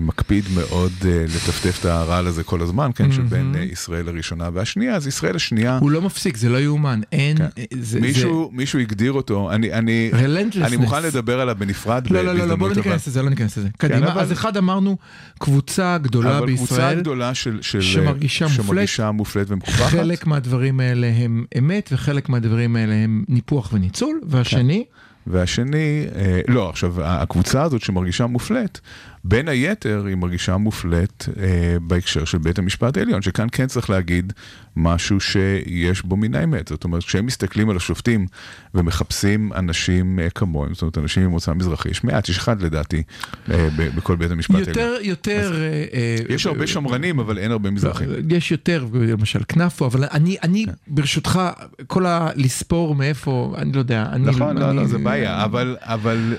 מקפיד 0.01 0.45
מאוד 0.55 0.93
אה, 1.05 1.25
לטפטף 1.25 1.77
את 1.81 1.85
הרעל 1.85 2.27
הזה 2.27 2.45
כל 2.45 2.63
הזמן, 2.63 2.91
כן, 2.95 3.13
שבין 3.13 3.55
אה, 3.59 3.63
ישראל 3.63 4.09
הראשונה 4.09 4.51
והשנייה, 4.53 4.95
אז 4.97 5.07
ישראל 5.07 5.37
השנייה, 5.37 5.79
הוא 5.79 5.91
לא 5.91 6.03
מפסיק, 6.03 6.37
זה 6.37 6.49
לא 6.49 6.59
יאומן, 6.61 7.01
אין... 7.13 7.37
כן. 7.37 7.45
אה, 7.59 8.01
מישהו, 8.01 8.51
מישהו 8.53 8.79
הגדיר 8.79 9.13
אותו, 9.13 9.53
אני, 9.53 9.73
אני, 9.73 10.11
Relentlessness. 10.13 10.67
אני 10.67 10.77
מוכן 10.77 11.03
לדבר 11.03 11.41
עליו 11.41 11.57
בנפרד. 11.59 12.11
לא, 12.11 12.23
לא, 12.23 12.33
לא, 12.33 12.47
לא, 12.47 12.57
בוא 12.57 12.69
בהזדמנות, 12.69 12.87
ניכנס 12.87 13.09
לזה, 13.09 13.23
לא 13.23 13.31
ניכנס 13.31 13.57
לזה. 13.57 13.69
קדימה, 13.79 14.13
אבל- 14.13 14.21
אז 14.21 14.33
אחד 14.33 14.57
אמרנו, 14.57 14.97
קבוצה 15.39 15.99
גדולה 15.99 16.39
אבל 16.39 16.47
קבוצה 16.47 16.75
בישראל, 16.75 17.01
גדולה 17.01 17.35
של, 17.35 17.59
של, 17.63 17.81
שמרגישה 17.81 19.11
מופלית. 19.11 19.51
ומקופחת. 19.51 19.91
חלק 19.91 20.27
מהדברים 20.27 20.81
האלה 20.81 21.07
הם 21.07 21.45
אמת, 21.59 21.89
וחלק 21.93 22.29
מהדברים 22.29 22.77
האלה 22.77 22.95
הם 22.95 23.25
ניפוח 23.29 23.73
וניצול, 23.73 24.21
והשני, 24.29 24.85
והשני, 25.27 26.07
אה, 26.17 26.41
לא, 26.49 26.71
עכשיו, 26.71 26.95
הקבוצה 27.05 27.63
הזאת 27.63 27.81
שמרגישה 27.81 28.27
מופלית, 28.27 28.81
בין 29.25 29.49
היתר 29.49 30.05
היא 30.07 30.15
מרגישה 30.17 30.57
מופלית 30.57 31.27
אה, 31.41 31.45
בהקשר 31.83 32.25
של 32.25 32.39
בית 32.39 32.59
המשפט 32.59 32.97
העליון, 32.97 33.23
שכאן 33.23 33.47
כן 33.53 33.67
צריך 33.67 33.91
להגיד 33.91 34.33
משהו 34.77 35.21
שיש 35.21 36.03
בו 36.03 36.17
מן 36.17 36.35
האמת. 36.35 36.69
זאת 36.69 36.85
אומרת, 36.85 37.05
כשהם 37.05 37.27
מסתכלים 37.27 37.71
על 37.71 37.77
השופטים 37.77 38.27
ומחפשים 38.75 39.53
אנשים 39.53 40.19
אה, 40.19 40.31
כמוהם, 40.31 40.75
זאת 40.75 40.83
אומרת, 40.83 40.99
אנשים 40.99 41.23
ממוצא 41.27 41.53
מזרחי, 41.53 41.89
יש 41.89 42.05
מעט, 42.05 42.29
יש 42.29 42.39
אחד 42.39 42.63
לדעתי 42.63 43.03
אה, 43.51 43.69
ב- 43.77 43.97
בכל 43.97 44.17
בית 44.17 44.31
המשפט 44.31 44.55
העליון. 44.55 44.69
יותר, 44.69 44.97
יותר... 45.03 45.53
אה, 45.63 45.85
אה, 45.95 46.17
יש 46.35 46.47
הרבה 46.47 46.67
שמרנים, 46.67 47.19
אבל 47.19 47.39
אין 47.39 47.51
הרבה 47.51 47.71
מזרחים. 47.71 48.09
יש 48.31 48.51
יותר, 48.53 48.87
למשל 48.95 49.41
כנפו, 49.49 49.87
אבל 49.87 50.05
אני, 50.13 50.37
אני 50.43 50.67
ברשותך, 50.89 51.41
כל 51.87 52.07
הלספור 52.07 52.95
מאיפה, 52.95 53.55
אני 53.59 53.73
לא 53.73 53.79
יודע, 53.79 54.05
אני... 54.13 54.27
נכון, 54.27 54.59
לא, 54.59 54.69
אני- 54.71 54.77
לא, 54.77 54.87
זה 54.87 54.99
בעיה, 54.99 55.45
אבל, 55.45 55.77
אבל 55.83 56.33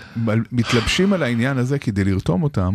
מתלבשים 0.52 1.14
על 1.14 1.24
העניין 1.24 1.58
הזה 1.58 1.80
כדי 1.80 2.04
לרתום 2.04 2.44
אותם 2.44 2.69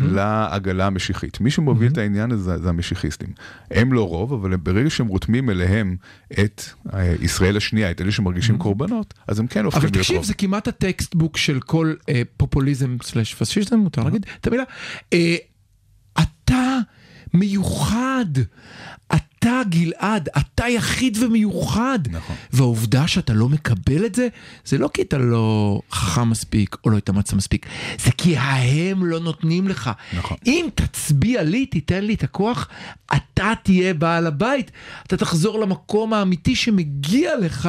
לעגלה 0.00 0.86
המשיחית. 0.86 1.40
מי 1.40 1.50
שמוביל 1.50 1.92
את 1.92 1.98
העניין 1.98 2.30
הזה 2.30 2.58
זה 2.58 2.68
המשיחיסטים. 2.68 3.28
הם 3.70 3.92
לא 3.92 4.08
רוב, 4.08 4.32
אבל 4.32 4.56
ברגע 4.56 4.90
שהם 4.90 5.06
רותמים 5.06 5.50
אליהם 5.50 5.96
את 6.32 6.62
אה, 6.94 7.14
ישראל 7.20 7.56
השנייה, 7.56 7.90
את 7.90 8.00
אלה 8.00 8.12
שמרגישים 8.12 8.58
קורבנות, 8.58 9.14
אז 9.28 9.40
הם 9.40 9.46
כן 9.46 9.64
הופכים 9.64 9.82
אבל 9.82 9.88
להיות 9.88 9.96
תקשיב, 10.02 10.16
רוב. 10.16 10.24
זה 10.24 10.34
כמעט 10.34 10.68
הטקסטבוק 10.68 11.36
של 11.36 11.60
כל 11.60 11.94
אה, 12.08 12.22
פופוליזם 12.36 12.96
סלאש 13.02 13.34
פשיזם, 13.34 13.76
מותר 13.76 14.04
להגיד 14.04 14.26
את 14.40 14.46
המילה. 14.46 14.64
אה, 15.12 15.36
אתה 16.22 16.78
מיוחד. 17.34 18.26
אתה 19.14 19.60
גלעד, 19.68 20.28
אתה 20.38 20.68
יחיד 20.68 21.18
ומיוחד. 21.20 21.98
נכון. 22.10 22.36
והעובדה 22.52 23.08
שאתה 23.08 23.32
לא 23.32 23.48
מקבל 23.48 24.06
את 24.06 24.14
זה, 24.14 24.28
זה 24.64 24.78
לא 24.78 24.90
כי 24.94 25.02
אתה 25.02 25.18
לא 25.18 25.80
חכם 25.92 26.30
מספיק 26.30 26.76
או 26.84 26.90
לא 26.90 26.96
התאמצת 26.96 27.32
מספיק, 27.32 27.66
זה 28.04 28.10
כי 28.10 28.36
ההם 28.36 29.04
לא 29.04 29.20
נותנים 29.20 29.68
לך. 29.68 29.90
נכון. 30.16 30.36
אם 30.46 30.66
תצביע 30.74 31.42
לי, 31.42 31.66
תיתן 31.66 32.04
לי 32.04 32.14
את 32.14 32.22
הכוח, 32.22 32.68
אתה 33.16 33.52
תהיה 33.62 33.94
בעל 33.94 34.26
הבית. 34.26 34.70
אתה 35.06 35.16
תחזור 35.16 35.60
למקום 35.60 36.14
האמיתי 36.14 36.56
שמגיע 36.56 37.36
לך, 37.40 37.68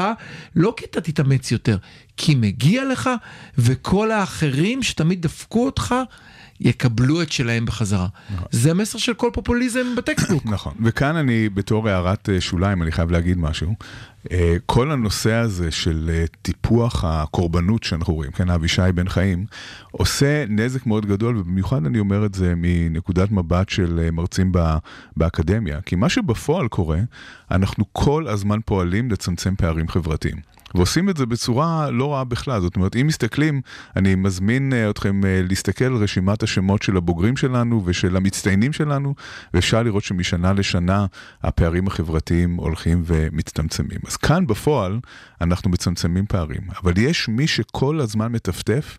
לא 0.55 0.73
כי 0.77 0.85
אתה 0.85 1.01
תתאמץ 1.01 1.51
יותר, 1.51 1.77
כי 2.17 2.35
מגיע 2.35 2.85
לך, 2.85 3.09
וכל 3.57 4.11
האחרים 4.11 4.83
שתמיד 4.83 5.21
דפקו 5.21 5.65
אותך, 5.65 5.95
יקבלו 6.59 7.21
את 7.21 7.31
שלהם 7.31 7.65
בחזרה. 7.65 8.07
זה 8.51 8.73
מסר 8.73 8.97
של 8.97 9.13
כל 9.13 9.29
פופוליזם 9.33 9.95
בטקסטבוק. 9.97 10.45
נכון, 10.55 10.73
וכאן 10.83 11.15
אני 11.15 11.49
בתור 11.49 11.89
הערת 11.89 12.29
אה, 12.29 12.41
שוליים, 12.41 12.83
אני 12.83 12.91
חייב 12.91 13.11
להגיד 13.11 13.37
משהו. 13.37 13.75
אה, 14.31 14.55
כל 14.65 14.91
הנושא 14.91 15.33
הזה 15.33 15.71
של 15.71 16.09
אה, 16.13 16.25
טיפוח 16.41 17.03
הקורבנות 17.07 17.83
שאנחנו 17.83 18.13
רואים, 18.13 18.31
כן, 18.31 18.49
אבישי 18.49 18.81
בן 18.95 19.09
חיים, 19.09 19.45
עושה 19.91 20.45
נזק 20.49 20.85
מאוד 20.85 21.05
גדול, 21.05 21.37
ובמיוחד 21.37 21.85
אני 21.85 21.99
אומר 21.99 22.25
את 22.25 22.33
זה 22.33 22.53
מנקודת 22.57 23.31
מבט 23.31 23.69
של 23.69 23.99
אה, 24.03 24.11
מרצים 24.11 24.51
באקדמיה, 25.17 25.81
כי 25.81 25.95
מה 25.95 26.09
שבפועל 26.09 26.67
קורה, 26.67 26.99
אנחנו 27.51 27.85
כל 27.91 28.27
הזמן 28.27 28.59
פועלים 28.65 29.11
לצמצם 29.11 29.55
פערים 29.55 29.87
חברתיים. 29.87 30.49
ועושים 30.75 31.09
את 31.09 31.17
זה 31.17 31.25
בצורה 31.25 31.91
לא 31.91 32.13
רעה 32.13 32.23
בכלל, 32.23 32.61
זאת 32.61 32.75
אומרת, 32.75 32.95
אם 32.95 33.07
מסתכלים, 33.07 33.61
אני 33.95 34.15
מזמין 34.15 34.73
אתכם 34.89 35.21
להסתכל 35.25 35.85
על 35.85 35.95
רשימת 35.95 36.43
השמות 36.43 36.81
של 36.81 36.97
הבוגרים 36.97 37.37
שלנו 37.37 37.81
ושל 37.85 38.15
המצטיינים 38.15 38.73
שלנו, 38.73 39.15
ואפשר 39.53 39.83
לראות 39.83 40.03
שמשנה 40.03 40.53
לשנה 40.53 41.05
הפערים 41.43 41.87
החברתיים 41.87 42.55
הולכים 42.55 43.03
ומצטמצמים. 43.05 43.99
אז 44.09 44.17
כאן 44.17 44.47
בפועל 44.47 44.99
אנחנו 45.41 45.69
מצמצמים 45.69 46.25
פערים, 46.25 46.61
אבל 46.83 46.93
יש 46.97 47.27
מי 47.27 47.47
שכל 47.47 47.99
הזמן 48.01 48.31
מטפטף 48.31 48.97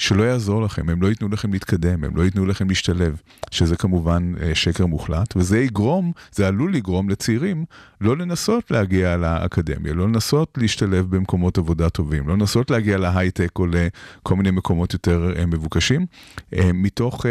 שלא 0.00 0.22
יעזור 0.22 0.62
לכם, 0.62 0.88
הם 0.88 1.02
לא 1.02 1.08
ייתנו 1.08 1.28
לכם 1.28 1.52
להתקדם, 1.52 2.04
הם 2.04 2.16
לא 2.16 2.22
ייתנו 2.22 2.46
לכם 2.46 2.68
להשתלב, 2.68 3.20
שזה 3.50 3.76
כמובן 3.76 4.32
אה, 4.42 4.54
שקר 4.54 4.86
מוחלט, 4.86 5.36
וזה 5.36 5.60
יגרום, 5.60 6.12
זה 6.32 6.48
עלול 6.48 6.74
לגרום 6.74 7.08
לצעירים 7.08 7.64
לא 8.00 8.16
לנסות 8.16 8.70
להגיע 8.70 9.16
לאקדמיה, 9.16 9.94
לא 9.94 10.08
לנסות 10.08 10.58
להשתלב 10.60 11.16
במקומות 11.16 11.58
עבודה 11.58 11.88
טובים, 11.88 12.28
לא 12.28 12.34
לנסות 12.34 12.70
להגיע 12.70 12.98
להייטק 12.98 13.58
או 13.58 13.66
לכל 13.66 14.36
מיני 14.36 14.50
מקומות 14.50 14.92
יותר 14.92 15.32
אה, 15.36 15.46
מבוקשים, 15.46 16.06
אה, 16.54 16.70
מתוך 16.74 17.26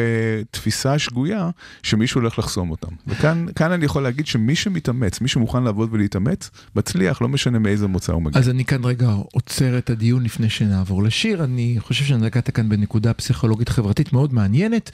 תפיסה 0.52 1.00
שגויה 1.00 1.50
שמישהו 1.84 2.22
הולך 2.22 2.40
לחסום 2.40 2.72
אותם. 2.72 2.92
וכאן 3.08 3.46
כאן 3.56 3.72
אני 3.72 3.86
יכול 3.86 4.04
להגיד 4.04 4.28
שמי 4.28 4.56
שמתאמץ, 4.56 5.22
מי 5.22 5.28
שמוכן 5.28 5.64
לעבוד 5.64 5.90
ולהתאמץ, 5.92 6.50
מצליח, 6.76 7.22
לא 7.22 7.30
משנה 7.30 7.60
מאיזה 7.60 7.88
מוצא 7.88 8.14
הוא 8.14 8.22
מגיע. 8.22 8.42
אז 8.42 8.50
אני 8.50 8.66
כאן 8.66 8.86
רגע 8.86 9.10
עוצר 9.34 9.78
את 9.78 9.90
הדיון 9.90 10.24
לפני 10.24 10.50
שנעבור 10.50 11.04
לשיר. 11.04 11.44
אני 11.44 11.76
חושב 11.80 12.06
שנגעת 12.06 12.50
כאן 12.60 12.70
בנקודה 12.70 13.14
פסיכולוגית 13.14 13.70
חברתית 13.70 14.14
מאוד 14.14 14.34
מעניינת. 14.34 14.92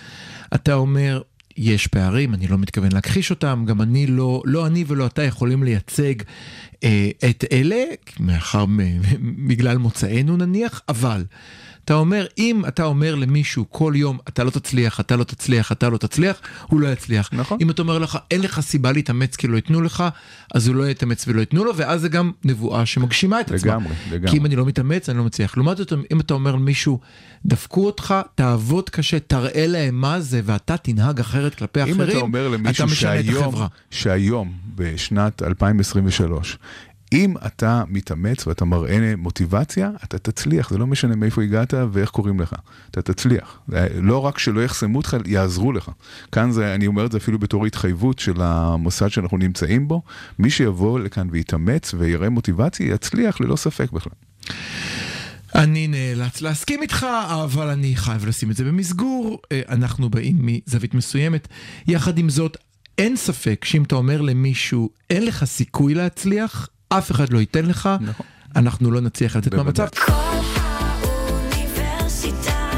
אתה 0.56 0.74
אומר, 0.74 1.22
יש 1.58 1.88
פערים, 1.88 2.34
אני 2.34 2.48
לא 2.48 2.58
מתכוון 2.58 2.92
להכחיש 2.92 3.30
אותם, 3.30 3.64
גם 3.68 3.82
אני 3.82 4.08
לא, 4.08 4.42
לא 4.46 4.68
אני 4.68 4.84
ולא 4.88 5.06
אתה 5.06 5.24
יכולים 5.24 5.64
לייצג 5.64 6.14
אה, 6.84 7.10
את 7.30 7.44
אלה, 7.52 7.84
מאחר, 8.20 8.66
בגלל 9.48 9.78
מוצאנו 9.78 10.38
נניח, 10.38 10.82
אבל 10.90 11.24
אתה 11.86 11.94
אומר, 11.94 12.26
אם 12.38 12.62
אתה 12.68 12.84
אומר 12.84 13.16
למישהו 13.16 13.66
כל 13.70 13.94
יום, 13.96 14.18
אתה 14.28 14.44
לא 14.44 14.50
תצליח, 14.50 15.00
אתה 15.00 15.16
לא 15.16 15.24
תצליח, 15.24 15.72
אתה 15.72 15.90
לא 15.90 15.98
תצליח, 15.98 16.42
הוא 16.68 16.80
לא 16.80 16.88
יצליח. 16.88 17.30
נכון. 17.34 17.58
אם 17.62 17.70
אתה 17.70 17.82
אומר 17.82 17.98
לך, 17.98 18.18
אין 18.32 18.42
לך 18.42 18.60
סיבה 18.60 18.92
להתאמץ 18.92 19.36
כי 19.36 19.48
לא 19.48 19.56
ייתנו 19.56 19.82
לך, 19.82 20.04
אז 20.54 20.68
הוא 20.68 20.76
לא 20.76 20.90
יתאמץ 20.90 21.26
ולא 21.28 21.40
ייתנו 21.40 21.66
לו, 21.66 21.76
ואז 21.76 22.02
זה 22.02 22.10
גם 22.10 22.32
נבואה 22.44 22.86
שמגשימה 22.86 23.42
את 23.42 23.52
עצמה. 23.52 23.72
לגמרי, 23.72 23.94
לגמרי. 24.12 24.32
כי 24.32 24.38
אם 24.38 24.46
אני 24.46 24.56
לא 24.56 24.66
מתאמץ, 24.66 25.10
אני 25.10 25.18
לא 25.18 25.24
מצליח. 25.24 25.58
לעומת 25.58 25.78
זאת, 25.78 25.94
אם 26.12 26.20
אתה 26.20 26.34
אומר 26.34 26.56
למישהו, 26.56 27.00
דפקו 27.46 27.86
אותך, 27.86 28.16
תעבוד 28.36 28.90
קשה, 28.90 29.20
תראה 29.20 29.68
להם 29.68 30.02
מה 30.02 30.20
זה, 30.20 30.42
ואתה 30.46 30.78
תנהג 30.78 31.20
אחרת 31.20 31.56
כלפי 31.56 31.84
אם 31.84 31.92
אחרים, 31.92 32.10
אתה 32.10 32.18
אומר 32.18 32.48
למישהו 32.48 32.84
אתה 32.86 32.92
משנה 32.92 33.20
את 33.20 33.26
שהיום, 33.26 33.44
החברה. 33.44 33.68
שהיום, 33.90 34.54
בשנת 34.76 35.44
2023, 35.44 36.58
אם 37.14 37.34
אתה 37.46 37.84
מתאמץ 37.88 38.48
ואתה 38.48 38.66
מראה 38.66 39.14
מוטיבציה, 39.18 39.92
אתה 40.04 40.18
תצליח, 40.18 40.70
זה 40.70 40.78
לא 40.78 40.88
משנה 40.88 41.16
מאיפה 41.16 41.44
הגעת 41.44 41.74
ואיך 41.92 42.10
קוראים 42.10 42.40
לך, 42.40 42.54
אתה 42.92 43.02
תצליח. 43.02 43.60
לא 44.02 44.26
רק 44.26 44.38
שלא 44.38 44.64
יחסמו 44.64 44.98
אותך, 44.98 45.18
יעזרו 45.26 45.72
לך. 45.72 45.92
כאן 46.32 46.52
זה, 46.52 46.76
אני 46.76 46.88
אומר 46.88 47.06
את 47.06 47.12
זה 47.12 47.18
אפילו 47.18 47.40
בתור 47.40 47.66
התחייבות 47.66 48.20
של 48.20 48.42
המוסד 48.42 49.08
שאנחנו 49.08 49.38
נמצאים 49.38 49.88
בו, 49.88 50.02
מי 50.40 50.50
שיבוא 50.50 51.00
לכאן 51.00 51.28
ויתאמץ 51.32 51.94
ויראה 51.98 52.30
מוטיבציה, 52.30 52.94
יצליח 52.94 53.42
ללא 53.42 53.56
ספק 53.56 53.92
בכלל. 53.92 54.14
אני 55.56 55.88
נאלץ 55.88 56.42
להסכים 56.42 56.82
איתך, 56.82 57.06
אבל 57.44 57.70
אני 57.70 57.96
חייב 57.96 58.26
לשים 58.26 58.52
את 58.52 58.56
זה 58.56 58.64
במסגור. 58.64 59.40
אה, 59.52 59.62
אנחנו 59.70 60.10
באים 60.10 60.36
מזווית 60.40 60.94
מסוימת. 60.94 61.48
יחד 61.88 62.18
עם 62.18 62.30
זאת, 62.30 62.58
אין 62.98 63.16
ספק 63.16 63.66
שאם 63.66 63.84
אתה 63.84 63.96
אומר 63.96 64.22
למישהו, 64.22 64.90
אין 65.10 65.26
לך 65.26 65.46
סיכוי 65.46 65.94
להצליח, 65.94 66.70
אף 66.98 67.12
אחד 67.12 67.34
לא 67.34 67.40
ייתן 67.40 67.66
לך, 67.66 67.90
נכון. 68.02 68.26
אנחנו 68.56 68.92
לא 68.92 69.02
נצליח 69.02 69.36
לצאת. 69.36 69.54
מהמצב. 69.54 69.88
כל 69.88 70.12
האוניברסיטה 71.26 72.70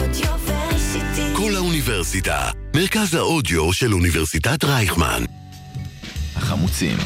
אודיוורסיטי. 0.00 1.36
כל 1.36 1.54
האוניברסיטה, 1.56 2.50
מרכז 2.76 3.14
האודיו 3.14 3.72
של 3.72 3.94
אוניברסיטת 3.94 4.64
רייכמן. 4.64 5.24
החמוצים, 6.36 6.96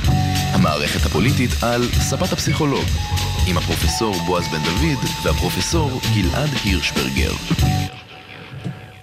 המערכת 0.53 1.07
הפוליטית 1.07 1.51
על 1.63 1.89
ספת 1.93 2.33
הפסיכולוג, 2.33 2.85
עם 3.47 3.59
הפרופסור 3.59 4.15
בועז 4.27 4.45
בן 4.49 4.63
דוד 4.65 4.99
והפרופסור 5.25 6.01
גלעד 6.15 6.51
הירשברגר. 6.65 7.33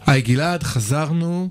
היי 0.07 0.21
גלעד, 0.21 0.63
חזרנו, 0.63 1.49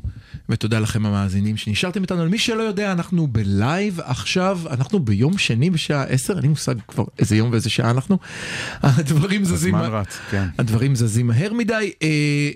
ותודה 0.49 0.79
לכם 0.79 1.07
המאזינים 1.07 1.57
שנשארתם 1.57 2.03
איתנו. 2.03 2.27
למי 2.27 2.39
שלא 2.39 2.63
יודע, 2.63 2.93
אנחנו 2.93 3.27
בלייב 3.27 4.01
עכשיו, 4.01 4.61
אנחנו 4.71 4.99
ביום 5.01 5.39
שני 5.39 5.71
בשעה 5.71 6.05
10, 6.05 6.33
אין 6.33 6.43
לי 6.43 6.49
מושג 6.49 6.75
כבר 6.89 7.05
איזה 7.19 7.37
יום 7.37 7.51
ואיזה 7.53 7.71
שעה 7.71 7.91
אנחנו. 7.91 8.19
הדברים 8.83 9.45
זזים... 9.45 9.77
רץ, 9.77 10.19
כן. 10.31 10.47
הדברים 10.59 10.95
זזים 10.95 11.27
מהר 11.27 11.53
מדי, 11.53 11.93
אה, 12.03 12.51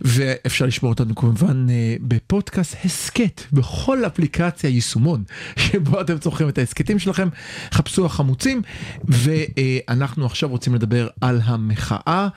ואפשר 0.00 0.66
לשמור 0.66 0.92
אותנו 0.92 1.14
כמובן 1.14 1.66
אה, 1.70 1.96
בפודקאסט 2.00 2.76
הסכת, 2.84 3.42
בכל 3.52 4.06
אפליקציה 4.06 4.70
יישומון 4.70 5.24
שבו 5.56 6.00
אתם 6.00 6.18
צורכים 6.18 6.48
את 6.48 6.58
ההסכתים 6.58 6.98
שלכם, 6.98 7.28
חפשו 7.72 8.06
החמוצים, 8.06 8.62
ואנחנו 9.04 10.26
עכשיו 10.26 10.48
רוצים 10.48 10.74
לדבר 10.74 11.08
על 11.20 11.40
המחאה. 11.44 12.28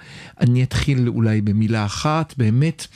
אני 0.41 0.63
אתחיל 0.63 1.07
אולי 1.07 1.41
במילה 1.41 1.85
אחת, 1.85 2.33
באמת, 2.37 2.87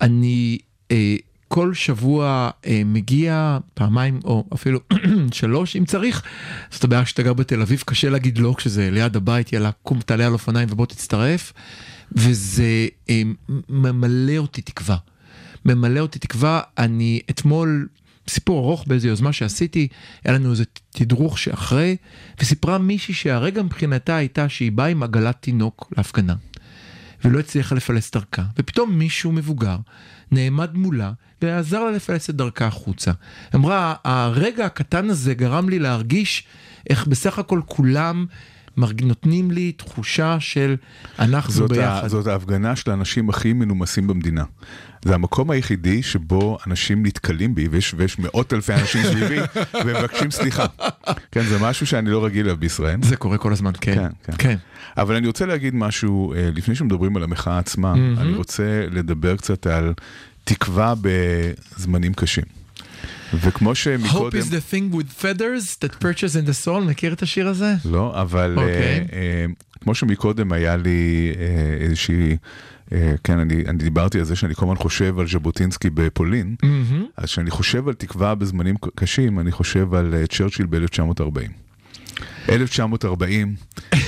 אני... 0.00 0.58
אה, 0.92 1.16
כל 1.48 1.74
שבוע 1.74 2.50
אה, 2.66 2.82
מגיע 2.84 3.58
פעמיים 3.74 4.20
או 4.24 4.44
אפילו 4.54 4.80
שלוש 5.32 5.76
אם 5.76 5.84
צריך, 5.84 6.22
זאת 6.70 6.84
הבעיה 6.84 7.06
שאתה 7.06 7.22
גר 7.22 7.32
בתל 7.32 7.60
אביב, 7.62 7.82
קשה 7.86 8.10
להגיד 8.10 8.38
לא 8.38 8.54
כשזה 8.56 8.90
ליד 8.90 9.16
הבית, 9.16 9.52
יאללה 9.52 9.70
קום 9.82 10.00
תעלה 10.00 10.26
על 10.26 10.32
אופניים 10.32 10.68
ובוא 10.70 10.86
תצטרף, 10.86 11.52
וזה 12.12 12.86
אה, 13.10 13.22
ממלא 13.68 14.36
אותי 14.36 14.62
תקווה. 14.62 14.96
ממלא 15.64 16.00
אותי 16.00 16.18
תקווה, 16.18 16.60
אני 16.78 17.20
אתמול, 17.30 17.88
סיפור 18.28 18.58
ארוך 18.58 18.84
באיזו 18.86 19.08
יוזמה 19.08 19.32
שעשיתי, 19.32 19.88
היה 20.24 20.34
לנו 20.34 20.50
איזה 20.50 20.64
תדרוך 20.90 21.38
שאחרי, 21.38 21.96
וסיפרה 22.40 22.78
מישהי 22.78 23.14
שהרגע 23.14 23.62
מבחינתה 23.62 24.16
הייתה 24.16 24.48
שהיא 24.48 24.72
באה 24.72 24.86
עם 24.86 25.02
עגלת 25.02 25.36
תינוק 25.40 25.92
להפגנה. 25.96 26.34
ולא 27.24 27.38
הצליחה 27.38 27.74
לפלס 27.74 28.10
דרכה, 28.10 28.42
ופתאום 28.58 28.98
מישהו 28.98 29.32
מבוגר 29.32 29.76
נעמד 30.32 30.74
מולה 30.74 31.12
ועזר 31.42 31.84
לה 31.84 31.90
לפלס 31.90 32.30
את 32.30 32.34
דרכה 32.34 32.66
החוצה. 32.66 33.10
אמרה, 33.54 33.94
הרגע 34.04 34.66
הקטן 34.66 35.10
הזה 35.10 35.34
גרם 35.34 35.68
לי 35.68 35.78
להרגיש 35.78 36.44
איך 36.90 37.06
בסך 37.06 37.38
הכל 37.38 37.60
כולם. 37.66 38.26
נותנים 39.02 39.50
לי 39.50 39.72
תחושה 39.72 40.36
של 40.40 40.76
אנחנו 41.18 41.52
זאת, 41.52 41.70
ביחד. 41.70 42.04
ה, 42.04 42.08
זאת 42.08 42.26
ההפגנה 42.26 42.76
של 42.76 42.90
האנשים 42.90 43.28
הכי 43.30 43.52
מנומסים 43.52 44.06
במדינה. 44.06 44.44
זה 45.04 45.14
המקום 45.14 45.50
היחידי 45.50 46.02
שבו 46.02 46.58
אנשים 46.66 47.06
נתקלים 47.06 47.54
בי, 47.54 47.68
ויש, 47.68 47.94
ויש 47.96 48.18
מאות 48.18 48.52
אלפי 48.52 48.74
אנשים 48.74 49.02
סביבי, 49.02 49.38
ומבקשים 49.84 50.30
סליחה. 50.30 50.66
כן, 51.32 51.42
זה 51.42 51.58
משהו 51.58 51.86
שאני 51.86 52.10
לא 52.10 52.24
רגיל 52.24 52.46
אליו 52.46 52.56
בישראל. 52.56 52.98
זה 53.02 53.16
קורה 53.16 53.38
כל 53.38 53.52
הזמן, 53.52 53.72
כן. 53.80 53.94
כן, 53.94 54.08
כן. 54.24 54.32
כן. 54.38 54.56
אבל 54.96 55.16
אני 55.16 55.26
רוצה 55.26 55.46
להגיד 55.46 55.74
משהו, 55.74 56.34
אה, 56.34 56.48
לפני 56.54 56.74
שמדברים 56.74 57.16
על 57.16 57.22
המחאה 57.22 57.58
עצמה, 57.58 57.92
אני 57.92 58.34
רוצה 58.34 58.86
לדבר 58.90 59.36
קצת 59.36 59.66
על 59.66 59.92
תקווה 60.44 60.94
בזמנים 61.02 62.14
קשים. 62.14 62.61
וכמו 63.34 63.70
Hope 63.70 63.74
שמקודם... 63.74 64.38
is 64.38 64.42
the 64.42 64.72
thing 64.72 64.96
with 64.96 65.22
feathers 65.22 65.76
that 65.84 65.92
purchase 66.00 66.36
in 66.36 66.48
the 66.48 66.66
soul, 66.66 66.80
מכיר 66.88 67.12
את 67.12 67.22
השיר 67.22 67.48
הזה? 67.48 67.74
לא, 67.84 68.20
אבל 68.20 68.54
אוקיי. 68.56 68.72
אה, 68.72 68.98
אה, 69.12 69.46
כמו 69.80 69.94
שמקודם 69.94 70.52
היה 70.52 70.76
לי 70.76 71.32
אה, 71.38 71.76
איזושהי, 71.84 72.36
אה, 72.92 73.14
כן, 73.24 73.38
אני, 73.38 73.64
אני 73.68 73.78
דיברתי 73.78 74.18
על 74.18 74.24
זה 74.24 74.36
שאני 74.36 74.54
כל 74.54 74.64
הזמן 74.64 74.76
חושב 74.76 75.18
על 75.18 75.26
ז'בוטינסקי 75.28 75.90
בפולין, 75.90 76.56
אז 77.16 77.24
כשאני 77.24 77.50
חושב 77.50 77.88
על 77.88 77.94
תקווה 77.94 78.34
בזמנים 78.34 78.74
קשים, 78.94 79.38
אני 79.38 79.52
חושב 79.52 79.94
על 79.94 80.14
אה, 80.14 80.26
צ'רצ'יל 80.26 80.66
ב-1940. 80.66 81.61
1940, 82.48 83.54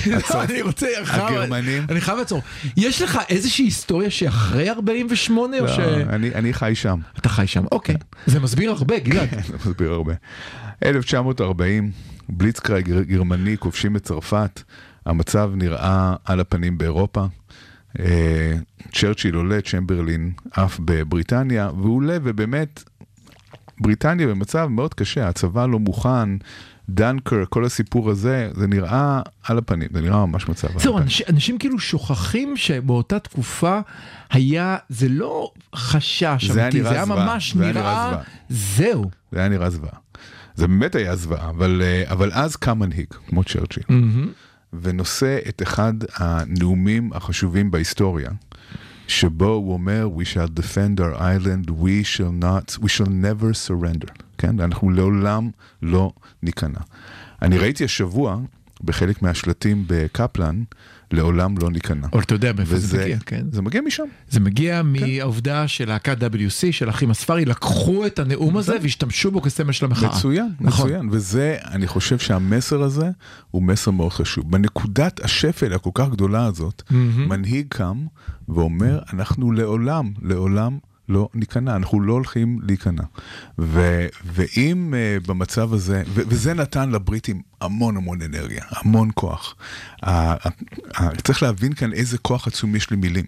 לא, 0.07 0.17
אני 0.49 0.61
רוצה, 0.61 0.87
הגרמנים. 1.07 1.83
אני 1.89 2.01
חייב 2.01 2.17
לעצור. 2.17 2.41
יש 2.77 3.01
לך 3.01 3.19
איזושהי 3.29 3.65
היסטוריה 3.65 4.09
שאחרי 4.09 4.69
48 4.69 5.57
או 5.59 5.65
לא, 5.65 5.75
ש... 5.75 5.79
אני, 5.79 6.35
אני 6.35 6.53
חי 6.53 6.71
שם. 6.75 6.99
אתה 7.19 7.29
חי 7.29 7.47
שם, 7.47 7.63
אוקיי. 7.71 7.95
זה 8.25 8.39
מסביר 8.39 8.71
הרבה, 8.71 8.99
גלעד. 8.99 9.29
זה 9.47 9.53
מסביר 9.57 9.91
הרבה. 9.91 10.13
1940, 10.85 11.91
בליצקרייג 12.29 12.85
גר- 12.89 13.01
גרמני, 13.03 13.57
כובשים 13.57 13.95
את 13.95 14.03
צרפת, 14.03 14.61
המצב 15.05 15.51
נראה 15.55 16.15
על 16.25 16.39
הפנים 16.39 16.77
באירופה. 16.77 17.25
אה, 17.99 18.53
צ'רצ'יל 18.93 19.35
עולה, 19.35 19.61
צ'מברלין 19.61 20.31
עף 20.51 20.79
בבריטניה, 20.85 21.69
והוא 21.81 21.95
עולה 21.95 22.17
ובאמת, 22.23 22.83
בריטניה 23.79 24.27
במצב 24.27 24.67
מאוד 24.67 24.93
קשה, 24.93 25.27
הצבא 25.27 25.65
לא 25.65 25.79
מוכן, 25.79 26.29
דנקר, 26.89 27.43
כל 27.49 27.65
הסיפור 27.65 28.09
הזה, 28.09 28.49
זה 28.55 28.67
נראה 28.67 29.21
על 29.43 29.57
הפנים, 29.57 29.89
זה 29.93 30.01
נראה 30.01 30.25
ממש 30.25 30.49
מצב 30.49 30.67
זהו. 30.79 30.97
אנשים, 30.97 31.25
אנשים 31.29 31.57
כאילו 31.57 31.79
שוכחים 31.79 32.57
שבאותה 32.57 33.19
תקופה 33.19 33.79
היה, 34.31 34.77
זה 34.89 35.09
לא 35.09 35.51
חשש 35.75 36.45
זה 36.51 36.59
היה 36.59 36.65
אמיתי, 36.67 36.79
נראה 36.79 36.89
זה 36.89 36.95
היה 36.95 37.05
זוועה, 37.05 37.25
ממש 37.25 37.53
זה 37.55 37.63
היה 37.63 37.73
נראה 37.73 38.09
נראה. 38.11 38.21
זהו. 38.49 39.09
זה 39.31 39.39
היה 39.39 39.49
נראה 39.49 39.69
זוועה. 39.69 39.93
זה 40.55 40.67
באמת 40.67 40.95
היה 40.95 41.15
זוועה, 41.15 41.49
אבל, 41.49 41.81
אה, 41.85 42.03
אבל 42.11 42.31
אז 42.33 42.55
קם 42.55 42.79
מנהיג, 42.79 43.07
כמו 43.27 43.43
צ'רצ'יל. 43.43 43.83
ונושא 44.81 45.37
את 45.49 45.61
אחד 45.61 45.93
הנאומים 46.15 47.09
החשובים 47.13 47.71
בהיסטוריה, 47.71 48.29
שבו 49.07 49.47
הוא 49.47 49.73
אומר, 49.73 50.09
We 50.17 50.23
shall 50.23 50.59
defend 50.59 50.99
our 50.99 51.19
island, 51.19 51.69
we 51.69 52.03
shall 52.03 52.43
not, 52.43 52.77
we 52.83 52.87
shall 52.87 53.09
never 53.09 53.53
surrender. 53.67 54.11
כן? 54.37 54.59
אנחנו 54.59 54.89
לעולם 54.89 55.49
לא 55.81 56.13
ניכנע. 56.43 56.79
אני 57.41 57.57
ראיתי 57.57 57.83
השבוע, 57.83 58.37
בחלק 58.83 59.21
מהשלטים 59.21 59.83
בקפלן, 59.87 60.63
לעולם 61.11 61.55
לא 61.57 61.69
ניכנע. 61.71 62.07
אבל 62.13 62.21
אתה 62.21 62.35
יודע 62.35 62.53
מאיפה 62.53 62.75
זה 62.77 62.85
וזה- 62.87 63.03
מגיע, 63.03 63.17
כן? 63.25 63.45
זה 63.51 63.61
מגיע 63.61 63.81
משם. 63.81 64.03
זה 64.29 64.39
מגיע 64.39 64.81
מהעובדה 64.83 65.67
שלהקת 65.67 66.17
WC, 66.23 66.71
של 66.71 66.89
אחים 66.89 67.09
אספרי, 67.11 67.45
לקחו 67.45 68.05
את 68.05 68.19
הנאום 68.19 68.57
הזה 68.57 68.75
והשתמשו 68.81 69.31
בו 69.31 69.41
כסמל 69.41 69.71
של 69.71 69.85
המחאה. 69.85 70.09
מצוין, 70.09 70.49
נכון. 70.59 70.85
מצוין, 70.87 71.09
וזה, 71.11 71.57
אני 71.71 71.87
חושב 71.87 72.17
שהמסר 72.19 72.81
הזה 72.83 73.09
הוא 73.51 73.63
מסר 73.63 73.91
מאוד 73.91 74.11
חשוב. 74.11 74.51
בנקודת 74.51 75.19
השפל 75.23 75.73
הכל 75.73 75.89
כך 75.93 76.09
גדולה 76.09 76.45
הזאת, 76.45 76.81
מנהיג 77.27 77.65
קם 77.69 78.05
ואומר, 78.49 78.99
אנחנו 79.13 79.51
לעולם, 79.51 80.11
לעולם 80.21 80.77
לא 81.09 81.29
ניכנע, 81.33 81.75
אנחנו 81.75 82.01
לא 82.01 82.13
הולכים 82.13 82.59
להיכנע. 82.63 83.03
ואם 83.57 84.93
uh, 84.93 85.27
במצב 85.27 85.73
הזה, 85.73 86.03
ו, 86.07 86.21
וזה 86.27 86.53
נתן 86.53 86.89
לבריטים 86.89 87.41
המון 87.61 87.97
המון 87.97 88.21
אנרגיה, 88.21 88.63
המון 88.69 89.09
כוח. 89.13 89.55
Uh, 90.03 90.07
uh, 90.07 91.21
צריך 91.23 91.43
להבין 91.43 91.73
כאן 91.73 91.93
איזה 91.93 92.17
כוח 92.17 92.47
עצום 92.47 92.75
יש 92.75 92.91
למילים. 92.91 93.25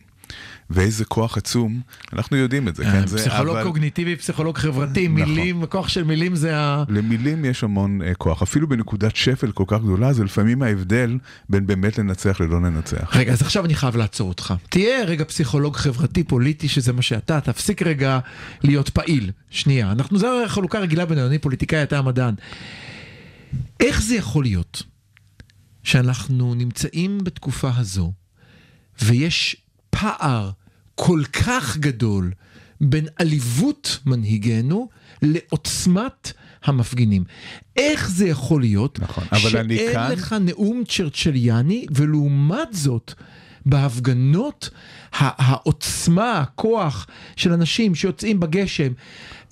ואיזה 0.70 1.06
כוח 1.06 1.38
עצום, 1.38 1.82
אנחנו 2.14 2.38
יודעים 2.38 2.68
את 2.68 2.76
זה, 2.76 2.84
כן? 2.84 3.08
זה, 3.08 3.18
אה, 3.18 3.22
פסיכולוג 3.24 3.56
אבל- 3.56 3.66
קוגניטיבי, 3.66 4.16
פסיכולוג 4.16 4.58
חברתי, 4.58 5.08
נכון. 5.08 5.30
מילים, 5.30 5.66
כוח 5.66 5.88
של 5.88 6.04
מילים 6.04 6.36
זה 6.36 6.58
ה... 6.58 6.84
למילים 6.90 7.46
יש 7.46 7.64
המון 7.64 8.02
uh, 8.02 8.16
כוח, 8.18 8.42
אפילו 8.42 8.68
בנקודת 8.70 9.16
שפל 9.16 9.52
כל 9.52 9.64
כך 9.68 9.82
גדולה, 9.82 10.14
זה 10.14 10.24
לפעמים 10.24 10.62
ההבדל 10.62 11.18
בין 11.50 11.68
באמת 11.68 11.98
לנצח 11.98 12.42
ללא 12.42 12.62
לנצח. 12.62 13.16
רגע, 13.16 13.32
אז 13.34 13.42
עכשיו 13.42 13.66
אני 13.66 13.76
חייב 13.76 13.96
לעצור 13.96 14.30
אותך. 14.30 14.54
תהיה 14.70 15.04
רגע 15.06 15.24
פסיכולוג 15.24 15.76
חברתי 15.76 16.24
פוליטי, 16.24 16.68
שזה 16.68 16.94
מה 16.94 17.02
שאתה, 17.02 17.42
תפסיק 17.42 17.82
רגע 17.82 18.20
להיות 18.64 18.90
פעיל. 18.90 19.32
שנייה, 19.50 19.92
אנחנו, 19.92 20.18
זו 20.20 20.44
החלוקה 20.46 20.80
רגילה 20.80 21.06
בינינו, 21.06 21.28
אני 21.28 21.38
פוליטיקאי, 21.38 21.84
אתה 21.84 21.98
המדען. 21.98 22.34
איך 23.80 24.02
זה 24.02 24.16
יכול 24.16 24.44
להיות 24.44 24.84
שאנחנו 25.84 26.56
נמצאים 26.56 27.24
בתקופה 27.24 27.70
הזו, 27.78 28.14
ויש 29.02 29.56
פער 30.02 30.50
כל 30.96 31.22
כך 31.34 31.78
גדול 31.78 32.32
בין 32.82 33.08
עליבות 33.16 34.00
מנהיגינו 34.06 34.90
לעוצמת 35.22 36.32
המפגינים. 36.64 37.24
איך 37.78 38.10
זה 38.10 38.28
יכול 38.28 38.62
להיות 38.62 39.00
נכון, 39.00 39.24
שאין 39.38 39.68
כאן- 39.94 40.12
לך 40.12 40.36
נאום 40.42 40.84
צ'רצ'ליאני, 40.88 41.86
ולעומת 41.96 42.68
זאת, 42.72 43.14
בהפגנות, 43.70 44.70
העוצמה, 45.14 46.40
הכוח 46.40 47.08
של 47.36 47.54
אנשים 47.54 47.96
שיוצאים 47.96 48.40
בגשם, 48.40 48.92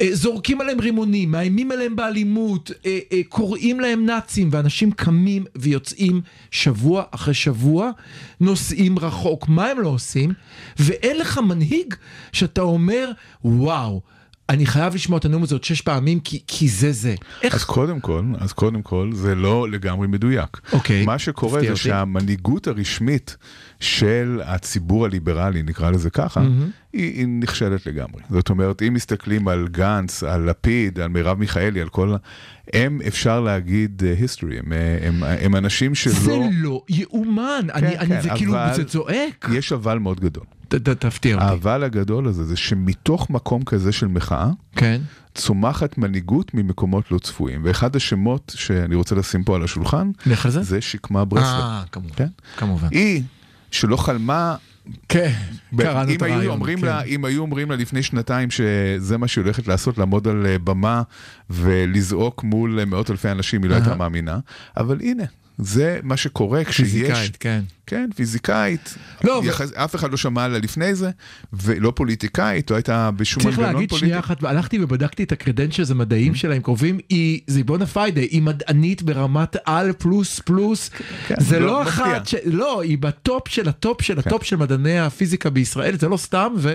אה, 0.02 0.08
זורקים 0.12 0.62
עליהם 0.62 0.80
רימונים, 0.80 1.32
מאיימים 1.32 1.72
עליהם 1.72 1.96
באלימות, 1.96 2.72
אה, 2.86 3.00
אה, 3.12 3.22
קוראים 3.30 3.80
להם 3.80 4.06
נאצים, 4.06 4.50
ואנשים 4.52 4.92
קמים 4.92 5.46
ויוצאים 5.56 6.22
שבוע 6.52 7.04
אחרי 7.12 7.34
שבוע, 7.34 7.92
נוסעים 8.40 9.00
רחוק. 9.00 9.48
מה 9.50 9.68
הם 9.68 9.80
לא 9.80 9.90
עושים? 9.90 10.34
ואין 10.80 11.18
לך 11.18 11.38
מנהיג 11.38 11.96
שאתה 12.32 12.62
אומר, 12.62 13.12
וואו, 13.46 14.02
אני 14.50 14.66
חייב 14.66 14.96
לשמוע 14.96 15.20
את 15.20 15.26
הנאום 15.26 15.44
הזה 15.44 15.56
עוד 15.56 15.64
שש 15.64 15.82
פעמים, 15.82 16.20
כי, 16.20 16.42
כי 16.48 16.70
זה 16.70 16.92
זה. 16.92 17.16
איך? 17.44 17.56
אז 17.56 17.64
קודם 17.64 18.00
כל, 18.00 18.24
אז 18.40 18.54
קודם 18.54 18.82
כל, 18.82 19.10
זה 19.14 19.36
לא 19.36 19.70
לגמרי 19.70 20.08
מדויק. 20.08 20.62
אוקיי, 20.74 21.06
מה 21.06 21.20
שקורה 21.20 21.62
זה 21.62 21.70
אותי. 21.70 21.82
שהמנהיגות 21.82 22.68
הרשמית 22.68 23.38
של 23.80 24.42
הציבור 24.46 25.06
הליברלי, 25.06 25.64
נקרא 25.64 25.90
לזה 25.92 26.10
ככה, 26.10 26.42
היא, 26.42 27.14
היא 27.14 27.28
נכשלת 27.28 27.86
לגמרי. 27.86 28.22
זאת 28.30 28.50
אומרת, 28.50 28.82
אם 28.82 28.94
מסתכלים 28.94 29.48
על 29.48 29.68
גנץ, 29.72 30.24
על 30.24 30.50
לפיד, 30.50 31.00
על 31.00 31.08
מרב 31.08 31.40
מיכאלי, 31.40 31.82
על 31.82 31.90
כל... 31.90 32.16
הם, 32.74 33.00
אפשר 33.08 33.42
להגיד, 33.42 34.04
אה, 34.06 34.14
history, 34.26 34.60
הם, 34.66 34.74
אה, 34.74 35.08
הם, 35.08 35.24
הם 35.24 35.56
אנשים 35.56 35.96
שלא... 35.96 36.14
זה 36.14 36.38
לא 36.52 36.84
יאומן, 36.90 37.68
אני, 37.74 37.98
אני, 37.98 38.08
כן, 38.16 38.22
זה 38.22 38.30
כאילו, 38.36 38.54
אבל- 38.54 38.74
זה 38.76 38.84
צועק. 38.86 39.48
יש 39.54 39.72
אבל 39.72 39.98
מאוד 40.00 40.20
גדול. 40.20 40.44
ת- 40.68 40.76
ת- 40.76 40.90
תפתיע 40.90 41.36
אותי. 41.36 41.46
האבל 41.46 41.84
הגדול 41.84 42.28
הזה 42.28 42.44
זה 42.44 42.56
שמתוך 42.58 43.30
מקום 43.30 43.64
כזה 43.64 43.92
של 43.92 44.08
מחאה, 44.08 44.50
כן. 44.76 45.02
צומחת 45.36 45.98
מנהיגות 45.98 46.54
ממקומות 46.54 47.12
לא 47.12 47.18
צפויים. 47.18 47.62
ואחד 47.64 47.96
השמות 47.96 48.52
שאני 48.56 48.96
רוצה 48.96 49.16
לשים 49.16 49.44
פה 49.44 49.56
על 49.56 49.64
השולחן, 49.64 50.12
לך 50.26 50.46
על 50.46 50.52
זה? 50.52 50.64
זה 50.64 50.82
שקמה 50.82 51.26
ברסלב. 51.26 51.46
אה, 51.62 51.84
כמובן. 51.92 52.14
כן? 52.16 52.28
כמובן. 52.58 52.88
היא, 52.92 53.24
שלא 53.76 53.98
חלמה, 53.98 54.56
כן, 55.10 55.32
קראנו 55.78 56.10
אם 56.10 56.16
את 56.16 56.22
הרעיון. 56.22 56.48
אומרים 56.48 56.80
כן. 56.80 56.86
לה, 56.86 57.02
אם 57.02 57.26
היו 57.26 57.42
אומרים 57.42 57.72
לה 57.72 57.78
לפני 57.78 58.04
שנתיים 58.04 58.52
שזה 58.52 59.18
מה 59.18 59.28
שהיא 59.28 59.44
הולכת 59.44 59.68
לעשות, 59.68 59.98
לעמוד 59.98 60.28
על 60.28 60.46
אה, 60.46 60.60
במה 60.60 61.02
ולזעוק 61.50 62.44
מול 62.44 62.86
מאות 62.86 63.12
אלפי 63.12 63.32
אנשים, 63.32 63.64
היא 63.64 63.70
לא 63.70 63.76
הייתה. 63.76 63.96
מאמינה. 63.96 64.40
אבל 64.78 64.98
הנה, 65.02 65.24
זה 65.58 66.00
מה 66.04 66.18
שקורה 66.18 66.64
כשיש... 66.64 66.92
פיזיקאית, 66.92 67.38
כן. 67.40 67.62
כן, 67.88 68.10
פיזיקאית. 68.16 68.96
לא, 69.24 69.32
ו- 69.44 69.46
יחס, 69.46 69.72
אף 69.74 69.96
אחד 69.96 70.12
לא 70.12 70.18
שמע 70.18 70.44
עליה 70.44 70.60
לפני 70.60 70.96
זה, 70.96 71.10
ולא 71.54 71.94
פוליטיקאית, 71.96 72.72
לא 72.72 72.76
הייתה 72.76 73.12
בשום 73.12 73.44
צריך 73.44 73.58
מנגנון 73.58 73.74
להגיד 73.74 73.90
פוליטי. 73.90 74.06
שנייה 74.06 74.20
אחת, 74.20 74.44
הלכתי 74.44 74.84
ובדקתי 74.84 75.24
את 75.24 75.32
ה 75.32 75.37
credentials 75.37 75.92
המדעיים 75.92 76.36
שלה, 76.36 76.56
הם 76.56 76.62
קרובים, 76.62 77.00
היא, 77.10 77.42
זה 77.48 77.64
bona 77.64 77.86
fide, 77.86 78.22
היא 78.22 78.42
מדענית 78.42 79.04
ברמת 79.04 79.56
על 79.66 79.94
פלוס 79.94 80.40
פלוס, 80.40 80.90
כן, 81.28 81.36
זה 81.40 81.60
לא 81.60 81.66
לא. 81.66 81.84
אחת, 81.84 82.28
ש... 82.28 82.36
לא, 82.46 82.82
היא 82.82 82.98
ב 82.98 83.10
top 83.10 83.48
של 83.48 83.70
ה 83.70 83.78
top 83.78 84.02
של 84.02 84.20
ה 84.20 84.26
top 84.26 84.44
של 84.44 84.56
מדעני 84.56 85.00
הפיזיקה 85.00 85.50
בישראל, 85.50 85.98
זה 85.98 86.08
לא 86.08 86.18
סתם, 86.18 86.54
ו... 86.58 86.74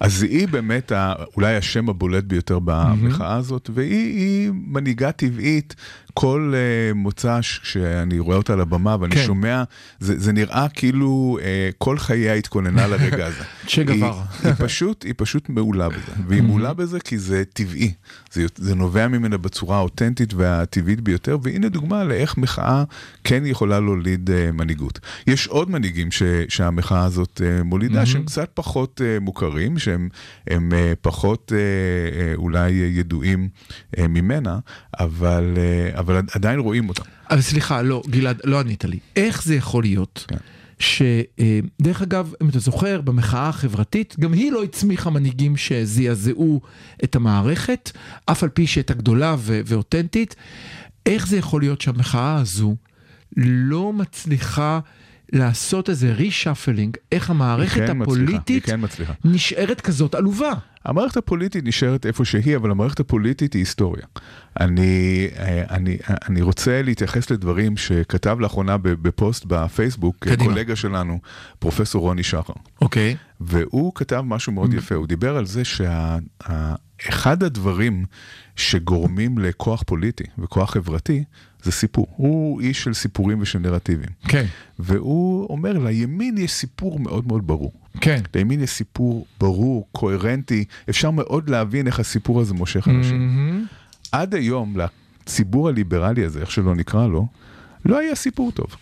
אז 0.00 0.22
היא 0.22 0.48
באמת 0.48 0.92
ה, 0.92 1.12
אולי 1.36 1.56
השם 1.56 1.88
הבולט 1.88 2.24
ביותר 2.24 2.58
במחאה 2.64 3.36
הזאת, 3.36 3.70
והיא 3.74 4.18
היא 4.18 4.50
מנהיגה 4.54 5.12
טבעית. 5.12 5.74
כל 6.20 6.52
uh, 6.54 6.94
מוצ"ש 6.94 7.60
שאני 7.62 8.18
רואה 8.18 8.36
אותה 8.36 8.52
על 8.52 8.60
הבמה 8.60 8.96
ואני 9.00 9.14
כן. 9.14 9.24
שומע, 9.26 9.62
זה, 10.00 10.18
זה 10.18 10.32
נראה 10.32 10.66
כאילו 10.74 11.38
uh, 11.40 11.42
כל 11.78 11.98
חייה 11.98 12.34
התכוננה 12.34 12.86
לרגע 12.86 13.26
הזה. 13.26 13.42
צ'ה 13.68 13.80
היא, 13.80 13.86
גווארה. 13.86 14.24
היא, 14.44 14.52
פשוט, 14.58 15.04
היא 15.04 15.14
פשוט 15.16 15.48
מעולה 15.48 15.88
בזה, 15.88 16.12
והיא 16.28 16.42
מעולה 16.42 16.74
בזה 16.74 17.00
כי 17.00 17.18
זה 17.18 17.42
טבעי, 17.52 17.92
זה, 18.32 18.46
זה 18.56 18.74
נובע 18.74 19.08
ממנה 19.08 19.36
בצורה 19.36 19.76
האותנטית 19.76 20.34
והטבעית 20.34 21.00
ביותר, 21.00 21.38
והנה 21.42 21.68
דוגמה 21.68 22.04
לאיך 22.04 22.36
מחאה 22.38 22.84
כן 23.24 23.46
יכולה 23.46 23.80
להוליד 23.80 24.30
uh, 24.30 24.52
מנהיגות. 24.52 25.00
יש 25.26 25.46
עוד 25.46 25.70
מנהיגים 25.70 26.10
ש, 26.10 26.22
שהמחאה 26.48 27.04
הזאת 27.04 27.40
uh, 27.40 27.64
מולידה, 27.64 28.06
שהם 28.06 28.24
קצת 28.24 28.50
פחות 28.54 29.00
uh, 29.00 29.20
מוכרים, 29.20 29.78
שהם 29.78 30.08
הם, 30.46 30.72
uh, 30.72 30.96
פחות 31.00 31.52
uh, 31.52 32.36
uh, 32.36 32.40
אולי 32.40 32.70
ידועים 32.70 33.48
uh, 33.96 34.00
ממנה, 34.08 34.58
אבל, 35.00 35.56
uh, 35.56 36.07
אבל 36.08 36.22
עדיין 36.34 36.58
רואים 36.58 36.88
אותם. 36.88 37.02
אבל 37.30 37.40
סליחה, 37.40 37.82
לא, 37.82 38.02
גלעד, 38.10 38.40
לא 38.44 38.60
ענית 38.60 38.84
לי. 38.84 38.98
איך 39.16 39.42
זה 39.42 39.54
יכול 39.54 39.82
להיות 39.82 40.24
כן. 40.28 40.36
שדרך 40.78 42.02
אגב, 42.02 42.32
אם 42.42 42.48
אתה 42.48 42.58
זוכר, 42.58 43.00
במחאה 43.00 43.48
החברתית, 43.48 44.16
גם 44.20 44.32
היא 44.32 44.52
לא 44.52 44.62
הצמיחה 44.62 45.10
מנהיגים 45.10 45.56
שזעזעו 45.56 46.60
את 47.04 47.16
המערכת, 47.16 47.90
אף 48.26 48.42
על 48.42 48.48
פי 48.48 48.66
שהייתה 48.66 48.94
גדולה 48.94 49.36
ו- 49.38 49.60
ואותנטית. 49.66 50.36
איך 51.06 51.26
זה 51.26 51.36
יכול 51.36 51.60
להיות 51.60 51.80
שהמחאה 51.80 52.36
הזו 52.36 52.76
לא 53.36 53.92
מצליחה 53.92 54.80
לעשות 55.32 55.88
איזה 55.88 56.12
reshuffling, 56.12 56.96
איך 57.12 57.30
המערכת 57.30 57.86
כן 57.86 58.02
הפוליטית 58.02 58.64
כן 58.66 58.80
מצליחה. 58.84 59.12
נשארת 59.24 59.80
כזאת 59.80 60.14
עלובה? 60.14 60.52
המערכת 60.84 61.16
הפוליטית 61.16 61.64
נשארת 61.64 62.06
איפה 62.06 62.24
שהיא, 62.24 62.56
אבל 62.56 62.70
המערכת 62.70 63.00
הפוליטית 63.00 63.52
היא 63.52 63.60
היסטוריה. 63.60 64.02
אני, 64.60 65.28
אה, 65.38 65.64
אני, 65.70 65.98
אני 66.28 66.42
רוצה 66.42 66.82
להתייחס 66.82 67.30
לדברים 67.30 67.76
שכתב 67.76 68.36
לאחרונה 68.40 68.76
בפוסט 68.82 69.44
בפייסבוק, 69.44 70.16
קדימה. 70.18 70.44
קולגה 70.44 70.76
שלנו, 70.76 71.18
פרופסור 71.58 72.02
רוני 72.02 72.22
שחר. 72.22 72.52
אוקיי. 72.80 73.16
והוא 73.40 73.92
כתב 73.94 74.22
משהו 74.26 74.52
מאוד 74.52 74.74
יפה, 74.74 74.94
הוא 74.94 75.06
דיבר 75.06 75.36
על 75.36 75.46
זה 75.46 75.62
שאחד 75.64 77.42
הדברים 77.42 78.04
שגורמים 78.56 79.38
לכוח 79.38 79.82
פוליטי 79.86 80.24
וכוח 80.38 80.70
חברתי 80.70 81.24
זה 81.62 81.72
סיפור. 81.72 82.06
הוא 82.16 82.60
איש 82.60 82.82
של 82.84 82.94
סיפורים 82.94 83.40
ושל 83.40 83.58
נרטיבים. 83.58 84.10
כן, 84.28 84.44
והוא 84.78 85.46
אומר, 85.50 85.78
לימין 85.78 86.38
יש 86.38 86.52
סיפור 86.52 87.00
מאוד 87.00 87.26
מאוד 87.26 87.46
ברור. 87.46 87.72
כן. 88.00 88.20
לימין 88.34 88.60
יש 88.60 88.70
סיפור 88.70 89.26
ברור, 89.40 89.88
קוהרנטי, 89.92 90.64
אפשר 90.90 91.10
מאוד 91.10 91.50
להבין 91.50 91.86
איך 91.86 92.00
הסיפור 92.00 92.40
הזה 92.40 92.54
מושך 92.54 92.88
אנשים. 92.88 93.36
מהמם. 93.36 93.64
עד 94.12 94.34
היום, 94.34 94.76
לציבור 95.24 95.68
הליברלי 95.68 96.24
הזה, 96.24 96.40
איך 96.40 96.50
שלא 96.50 96.74
נקרא 96.74 97.06
לו, 97.06 97.26
לא 97.84 97.98
היה 97.98 98.14
סיפור 98.14 98.52
טוב. 98.52 98.76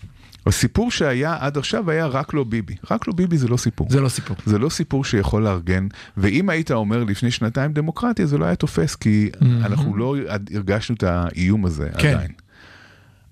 הסיפור 0.47 0.91
שהיה 0.91 1.37
עד 1.41 1.59
עכשיו 1.59 1.91
היה 1.91 2.07
רק 2.07 2.35
לא 2.35 2.45
ביבי. 2.45 2.75
רק 2.91 3.09
לא 3.09 3.15
ביבי 3.15 3.39
זה 3.39 3.49
לא 3.49 3.57
סיפור. 3.57 3.87
זה 3.91 4.01
לא 4.01 4.09
סיפור. 4.09 4.37
זה 4.47 4.59
לא 4.59 4.69
סיפור 4.69 5.05
שיכול 5.05 5.43
לארגן, 5.43 5.87
ואם 6.17 6.51
היית 6.51 6.71
אומר 6.71 7.05
לפני 7.05 7.31
שנתיים 7.31 7.73
דמוקרטיה, 7.73 8.27
זה 8.27 8.39
לא 8.39 8.45
היה 8.45 8.55
תופס, 8.55 8.95
כי 8.95 9.31
אנחנו 9.43 9.97
לא 9.97 10.17
הרגשנו 10.55 10.97
את 10.97 11.03
האיום 11.03 11.65
הזה 11.65 11.89
כן. 11.99 12.15
עדיין. 12.15 12.31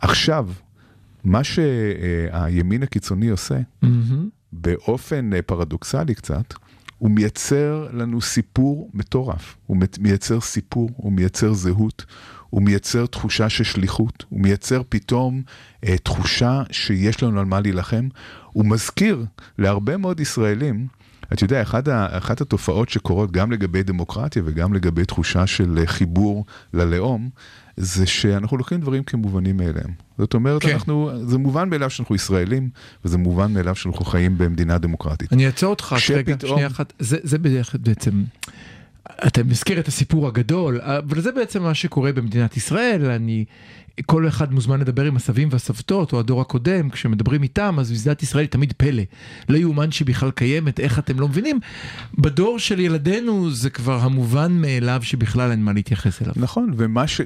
עכשיו, 0.04 0.48
מה 1.24 1.44
שהימין 1.44 2.82
הקיצוני 2.82 3.28
עושה, 3.28 3.58
מהמם. 3.82 4.28
באופן 4.52 5.32
אה, 5.34 5.42
פרדוקסלי 5.42 6.14
קצת, 6.14 6.54
הוא 6.98 7.10
מייצר 7.10 7.88
לנו 7.92 8.20
סיפור 8.20 8.90
מטורף. 8.94 9.56
הוא 9.66 9.76
מייצר 9.98 10.40
סיפור, 10.40 10.90
הוא 10.96 11.12
מייצר 11.12 11.52
זהות, 11.52 12.04
הוא 12.50 12.62
מייצר 12.62 13.06
תחושה 13.06 13.48
של 13.48 13.64
שליחות, 13.64 14.24
הוא 14.28 14.40
מייצר 14.40 14.82
פתאום 14.88 15.42
אה, 15.84 15.98
תחושה 15.98 16.62
שיש 16.70 17.22
לנו 17.22 17.40
על 17.40 17.44
מה 17.44 17.60
להילחם. 17.60 18.08
הוא 18.52 18.64
מזכיר 18.66 19.24
להרבה 19.58 19.96
מאוד 19.96 20.20
ישראלים, 20.20 20.86
אתה 21.34 21.44
יודע, 21.44 21.62
אחת, 21.62 21.88
ה, 21.88 22.18
אחת 22.18 22.40
התופעות 22.40 22.88
שקורות 22.88 23.30
גם 23.30 23.52
לגבי 23.52 23.82
דמוקרטיה 23.82 24.42
וגם 24.46 24.74
לגבי 24.74 25.04
תחושה 25.04 25.46
של 25.46 25.78
אה, 25.78 25.86
חיבור 25.86 26.44
ללאום, 26.74 27.30
זה 27.76 28.06
שאנחנו 28.06 28.56
לוקחים 28.56 28.80
דברים 28.80 29.02
כמובנים 29.02 29.56
מאליהם. 29.56 29.90
זאת 30.18 30.34
אומרת, 30.34 30.62
כן. 30.62 30.72
אנחנו, 30.72 31.10
זה 31.22 31.38
מובן 31.38 31.68
מאליו 31.68 31.90
שאנחנו 31.90 32.14
ישראלים, 32.14 32.70
וזה 33.04 33.18
מובן 33.18 33.52
מאליו 33.52 33.74
שאנחנו 33.74 34.04
חיים 34.04 34.38
במדינה 34.38 34.78
דמוקרטית. 34.78 35.32
אני 35.32 35.46
אעצור 35.46 35.70
אותך 35.70 35.96
רגע, 36.10 36.34
שנייה 36.40 36.66
אחת, 36.66 36.92
זה, 36.98 37.16
זה 37.22 37.38
בדרך 37.38 37.76
בעצם, 37.80 38.24
אתה 39.26 39.44
מזכיר 39.44 39.80
את 39.80 39.88
הסיפור 39.88 40.26
הגדול, 40.26 40.80
אבל 40.80 41.20
זה 41.20 41.32
בעצם 41.32 41.62
מה 41.62 41.74
שקורה 41.74 42.12
במדינת 42.12 42.56
ישראל, 42.56 43.10
אני, 43.10 43.44
כל 44.07 44.28
אחד 44.28 44.52
מוזמן 44.52 44.80
לדבר 44.80 45.04
עם 45.04 45.16
הסבים 45.16 45.48
והסבתות, 45.50 46.12
או 46.12 46.20
הדור 46.20 46.40
הקודם, 46.40 46.90
כשמדברים 46.90 47.42
איתם, 47.42 47.76
אז 47.78 47.92
מדינת 47.92 48.22
ישראל 48.22 48.42
היא 48.44 48.50
תמיד 48.50 48.72
פלא. 48.76 49.02
לא 49.48 49.57
יאומן 49.57 49.90
שהיא 49.90 50.07
בכלל 50.07 50.30
קיימת, 50.30 50.80
איך 50.80 50.98
אתם 50.98 51.20
לא 51.20 51.28
מבינים? 51.28 51.61
בדור 52.18 52.59
של 52.59 52.80
ילדינו 52.80 53.50
זה 53.50 53.70
כבר 53.70 54.00
המובן 54.00 54.52
מאליו 54.52 55.00
שבכלל 55.02 55.50
אין 55.50 55.62
מה 55.62 55.72
להתייחס 55.72 56.22
אליו. 56.22 56.35
נכון, 56.37 56.72
ומה 56.76 57.07
ש... 57.07 57.20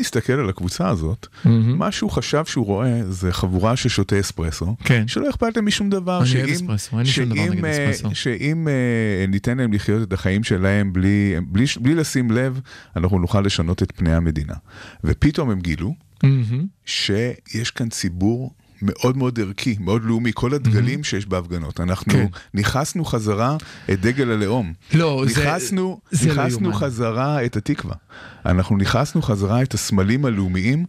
הסתכל 0.00 0.32
על 0.32 0.48
הקבוצה 0.48 0.88
הזאת, 0.88 1.26
מה 1.44 1.92
שהוא 1.92 2.10
חשב 2.10 2.44
שהוא 2.44 2.66
רואה 2.66 3.00
זה 3.08 3.32
חבורה 3.32 3.76
ששותה 3.76 4.20
אספרסו, 4.20 4.76
כן. 4.84 5.08
שלא 5.08 5.30
אכפת 5.30 5.56
להם 5.56 5.66
משום 5.66 5.90
דבר, 5.90 6.22
אני 6.22 6.34
אוהב 6.34 6.46
שאם, 6.46 6.54
אספרסו, 6.54 6.98
אין 6.98 7.06
לי 7.06 7.12
שום 7.12 7.24
דבר 7.24 7.42
נגד 7.42 7.64
אה, 7.64 7.90
אספרסו. 7.90 8.14
שאם 8.14 8.68
אה, 8.68 9.26
ניתן 9.28 9.58
להם 9.58 9.72
לחיות 9.72 10.02
את 10.02 10.12
החיים 10.12 10.44
שלהם 10.44 10.92
בלי, 10.92 11.34
בלי, 11.46 11.64
בלי 11.80 11.94
לשים 11.94 12.30
לב, 12.30 12.60
אנחנו 12.96 13.18
נוכל 13.18 13.40
לשנות 13.40 13.82
את 13.82 13.92
פני 13.96 14.14
המדינה. 14.14 14.54
ופתאום 15.04 15.50
הם 15.50 15.60
גילו 15.60 15.94
מהמם. 16.22 16.66
שיש 16.86 17.70
כאן 17.70 17.88
ציבור 17.88 18.54
מאוד 18.82 19.16
מאוד 19.16 19.40
ערכי, 19.40 19.76
מאוד 19.80 20.04
לאומי, 20.04 20.30
כל 20.34 20.54
הדגלים 20.54 21.04
שיש 21.04 21.26
בהפגנות. 21.26 21.80
אנחנו 21.80 22.12
כן. 22.12 22.26
נכנסנו 22.54 23.04
חזרה 23.04 23.56
את 23.92 24.00
דגל 24.00 24.30
הלאום. 24.30 24.72
לא, 24.94 25.24
זה- 25.28 25.40
נכנסנו, 25.40 26.00
זה 26.10 26.26
לא 26.28 26.32
נכנסנו 26.34 26.62
יאומן. 26.62 26.76
חזרה 26.78 27.44
את 27.44 27.56
התקווה. 27.56 27.94
אנחנו 28.46 28.76
נכנסנו 28.76 29.22
חזרה 29.22 29.62
את 29.62 29.74
הסמלים 29.74 30.24
הלאומיים, 30.24 30.86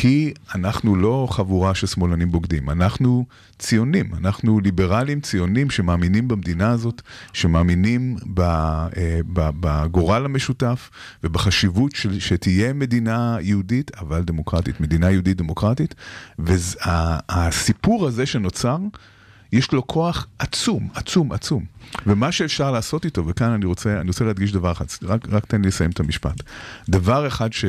כי 0.00 0.32
אנחנו 0.54 0.96
לא 0.96 1.28
חבורה 1.30 1.74
של 1.74 1.86
שמאלנים 1.86 2.30
בוגדים, 2.30 2.70
אנחנו 2.70 3.24
ציונים, 3.58 4.10
אנחנו 4.14 4.60
ליברלים 4.60 5.20
ציונים 5.20 5.70
שמאמינים 5.70 6.28
במדינה 6.28 6.70
הזאת, 6.70 7.02
שמאמינים 7.32 8.16
אה, 8.40 8.86
בגורל 9.60 10.24
המשותף 10.24 10.90
ובחשיבות 11.24 11.94
של, 11.94 12.20
שתהיה 12.20 12.72
מדינה 12.72 13.36
יהודית, 13.40 13.90
אבל 13.94 14.22
דמוקרטית, 14.22 14.80
מדינה 14.80 15.10
יהודית 15.10 15.36
דמוקרטית, 15.36 15.94
והסיפור 16.38 18.06
הזה 18.06 18.26
שנוצר, 18.26 18.78
יש 19.52 19.72
לו 19.72 19.86
כוח 19.86 20.26
עצום, 20.38 20.88
עצום, 20.94 21.32
עצום. 21.32 21.64
ומה 22.06 22.32
שאפשר 22.32 22.70
לעשות 22.70 23.04
איתו, 23.04 23.26
וכאן 23.26 23.50
אני 23.50 23.66
רוצה, 23.66 24.00
אני 24.00 24.08
רוצה 24.08 24.24
להדגיש 24.24 24.52
דבר 24.52 24.72
אחד, 24.72 24.84
רק, 25.02 25.28
רק 25.28 25.46
תן 25.46 25.62
לי 25.62 25.68
לסיים 25.68 25.90
את 25.90 26.00
המשפט. 26.00 26.42
דבר 26.88 27.26
אחד 27.26 27.52
ש, 27.52 27.64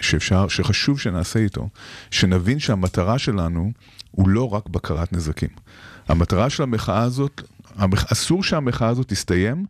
שאפשר, 0.00 0.48
שחשוב 0.48 1.00
שנעשה 1.00 1.38
איתו, 1.38 1.68
שנבין 2.10 2.58
שהמטרה 2.58 3.18
שלנו 3.18 3.72
הוא 4.10 4.28
לא 4.28 4.54
רק 4.54 4.68
בקרת 4.68 5.12
נזקים. 5.12 5.48
המטרה 6.08 6.50
של 6.50 6.62
המחאה 6.62 7.02
הזאת, 7.02 7.42
המח, 7.76 8.12
אסור 8.12 8.42
שהמחאה 8.42 8.88
הזאת 8.88 9.08
תסתיים 9.08 9.66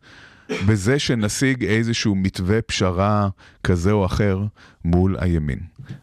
בזה 0.66 0.98
שנשיג 0.98 1.64
איזשהו 1.64 2.14
מתווה 2.14 2.62
פשרה 2.62 3.28
כזה 3.64 3.92
או 3.92 4.06
אחר 4.06 4.44
מול 4.84 5.16
הימין. 5.20 5.58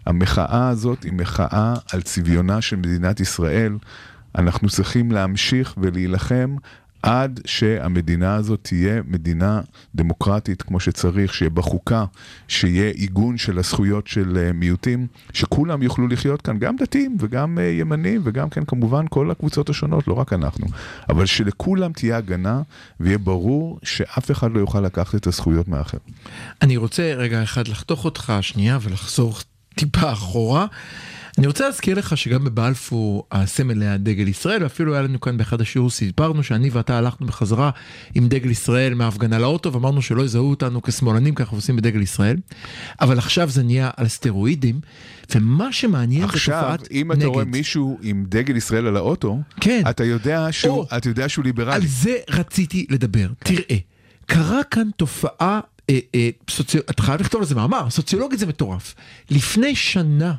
המחאה 0.06 0.70
הזאת 0.70 1.04
היא 1.04 1.14
מחאה 1.14 1.74
על 1.92 2.02
צביונה 2.02 2.62
של 2.62 2.76
מדינת 2.76 3.20
ישראל. 3.20 3.78
אנחנו 4.38 4.70
צריכים 4.70 5.12
להמשיך 5.12 5.74
ולהילחם 5.78 6.56
עד 7.06 7.40
שהמדינה 7.46 8.36
הזאת 8.36 8.60
תהיה 8.64 9.02
מדינה 9.08 9.62
דמוקרטית 9.96 10.62
כמו 10.62 10.80
שצריך, 10.80 11.34
שיהיה 11.34 11.50
בה 11.50 11.62
חוקה, 11.62 12.06
שיהיה 12.48 12.90
עיגון 12.90 13.38
של 13.38 13.60
הזכויות 13.60 14.08
של 14.08 14.38
אה, 14.38 14.54
מיעוטים, 14.54 15.08
שכולם 15.34 15.84
יוכלו 15.84 16.08
לחיות 16.08 16.42
כאן, 16.42 16.60
גם 16.60 16.76
דתיים 16.76 17.18
וגם 17.20 17.60
אה, 17.60 17.64
ימנים 17.64 18.22
וגם 18.24 18.50
כן 18.50 18.66
כמובן 18.66 19.06
כל 19.10 19.32
הקבוצות 19.32 19.70
השונות, 19.70 20.08
לא 20.08 20.14
רק 20.14 20.34
אנחנו, 20.34 20.68
אבל 21.10 21.26
שלכולם 21.26 21.92
תהיה 21.92 22.18
הגנה 22.18 22.62
ויהיה 23.00 23.18
ברור 23.18 23.80
שאף 23.84 24.32
אחד 24.32 24.52
לא 24.52 24.60
יוכל 24.60 24.82
לקחת 24.82 25.16
את 25.16 25.28
הזכויות 25.28 25.68
מהאחר. 25.68 25.98
אני 26.62 26.78
רוצה 26.78 27.14
רגע 27.18 27.44
אחד 27.44 27.68
לחתוך 27.68 28.06
אותך 28.06 28.34
שנייה 28.42 28.78
ולחזור 28.82 29.34
טיפה 29.76 30.12
אחורה. 30.12 30.66
אני 31.38 31.48
רוצה 31.48 31.66
להזכיר 31.66 31.98
לך 31.98 32.18
שגם 32.18 32.44
בבלפור 32.44 33.28
הסמל 33.32 33.82
היה 33.82 33.98
דגל 33.98 34.28
ישראל 34.28 34.64
ואפילו 34.64 34.94
היה 34.94 35.02
לנו 35.02 35.20
כאן 35.22 35.38
באחד 35.38 35.62
השיעור 35.62 35.90
סיפרנו 35.90 36.44
שאני 36.44 36.70
ואתה 36.70 36.98
הלכנו 36.98 37.28
בחזרה 37.28 37.70
עם 38.16 38.28
דגל 38.28 38.52
ישראל 38.52 38.94
מההפגנה 38.94 39.40
לאוטו 39.40 39.74
ואמרנו 39.74 40.02
שלא 40.02 40.24
יזהו 40.24 40.50
אותנו 40.50 40.82
כשמאלנים 40.82 41.36
ככה 41.36 41.56
עושים 41.56 41.76
בדגל 41.76 42.02
ישראל 42.02 42.38
אבל 43.02 43.18
עכשיו 43.18 43.50
זה 43.50 43.64
נהיה 43.64 43.90
על 43.98 44.08
סטרואידים 44.08 44.80
ומה 45.36 45.74
שמעניין 45.74 46.22
זה 46.22 46.28
עכשיו, 46.28 46.62
תופעת 46.62 46.92
אם 46.92 47.12
אתה 47.12 47.26
רואה 47.26 47.44
נגד. 47.44 47.52
מישהו 47.52 48.00
עם 48.02 48.26
דגל 48.30 48.56
ישראל 48.56 48.88
על 48.88 48.98
האוטו, 48.98 49.40
כן. 49.62 49.84
אתה 49.90 50.04
יודע 50.04 50.48
שהוא, 50.52 50.78
או. 50.78 50.98
אתה 50.98 51.10
יודע 51.10 51.30
שהוא 51.30 51.46
ליברלי. 51.46 51.76
על 51.76 51.82
זה 51.86 52.18
רציתי 52.30 52.86
לדבר. 52.90 53.28
תראה, 53.40 53.78
קרה 54.26 54.64
כאן 54.64 54.90
תופעה, 54.98 55.60
אה, 55.90 56.00
אה, 56.16 56.30
סוצי... 56.50 56.78
אתה 56.78 57.04
חייב 57.04 57.22
לכתוב 57.22 57.42
על 57.42 57.48
זה 57.48 57.56
מאמר, 57.56 57.90
סוציולוגית 57.90 58.40
זה 58.40 58.46
מטורף. 58.46 58.96
לפני 59.30 59.76
שנה, 59.76 60.34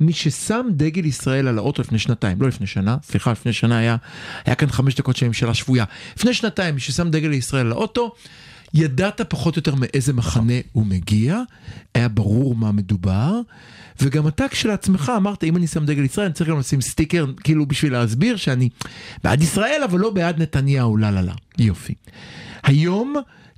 מי 0.00 0.12
ששם 0.12 0.66
דגל 0.70 1.04
ישראל 1.04 1.48
על 1.48 1.58
האוטו 1.58 1.82
לפני 1.82 1.98
שנתיים, 1.98 2.42
לא 2.42 2.48
לפני 2.48 2.66
שנה, 2.66 2.96
סליחה, 3.02 3.32
לפני 3.32 3.52
שנה 3.52 3.78
היה, 3.78 3.96
היה 4.44 4.54
כאן 4.54 4.70
חמש 4.70 4.94
דקות 4.94 5.16
של 5.16 5.26
ממשלה 5.26 5.54
שבויה. 5.54 5.84
לפני 6.16 6.34
שנתיים, 6.34 6.74
מי 6.74 6.80
ששם 6.80 7.10
דגל 7.10 7.32
ישראל 7.32 7.66
על 7.66 7.72
האוטו, 7.72 8.14
ידעת 8.74 9.20
פחות 9.20 9.56
או 9.56 9.58
יותר 9.58 9.74
מאיזה 9.74 10.12
מחנה 10.12 10.52
הוא 10.72 10.86
מגיע, 10.86 11.40
היה 11.94 12.08
ברור 12.08 12.54
מה 12.54 12.72
מדובר, 12.72 13.40
וגם 14.00 14.28
אתה 14.28 14.48
כשלעצמך 14.48 15.12
אמרת, 15.16 15.44
אם 15.44 15.56
אני 15.56 15.66
שם 15.66 15.86
דגל 15.86 16.04
ישראל, 16.04 16.26
אני 16.26 16.34
צריך 16.34 16.50
גם 16.50 16.58
לשים 16.58 16.80
סטיקר, 16.80 17.26
כאילו 17.44 17.66
בשביל 17.66 17.92
להסביר 17.92 18.36
שאני 18.36 18.68
בעד 19.24 19.42
ישראל, 19.42 19.80
אבל 19.84 19.98
לא 19.98 20.10
בעד 20.10 20.42
נתניהו, 20.42 20.96
לא, 20.96 21.10
לא, 21.10 21.20
לא. 21.20 21.32
יופי. 21.58 21.94
היום 22.62 23.14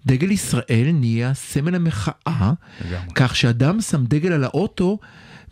דגל 0.07 0.31
ישראל 0.31 0.91
נהיה 0.93 1.35
סמל 1.35 1.75
המחאה, 1.75 2.13
לגמרי. 2.27 3.15
כך 3.15 3.37
שאדם 3.37 3.81
שם 3.81 4.05
דגל 4.05 4.33
על 4.33 4.45
האוטו, 4.45 4.99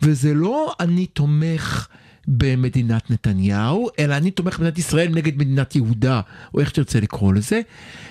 וזה 0.03 0.33
לא 0.33 0.73
אני 0.79 1.05
תומך 1.05 1.87
במדינת 2.27 3.11
נתניהו, 3.11 3.89
אלא 3.99 4.17
אני 4.17 4.31
תומך 4.31 4.57
במדינת 4.57 4.77
ישראל 4.77 5.09
נגד 5.09 5.37
מדינת 5.37 5.75
יהודה, 5.75 6.21
או 6.53 6.59
איך 6.59 6.69
שתרצה 6.69 6.99
לקרוא 6.99 7.33
לזה, 7.33 7.61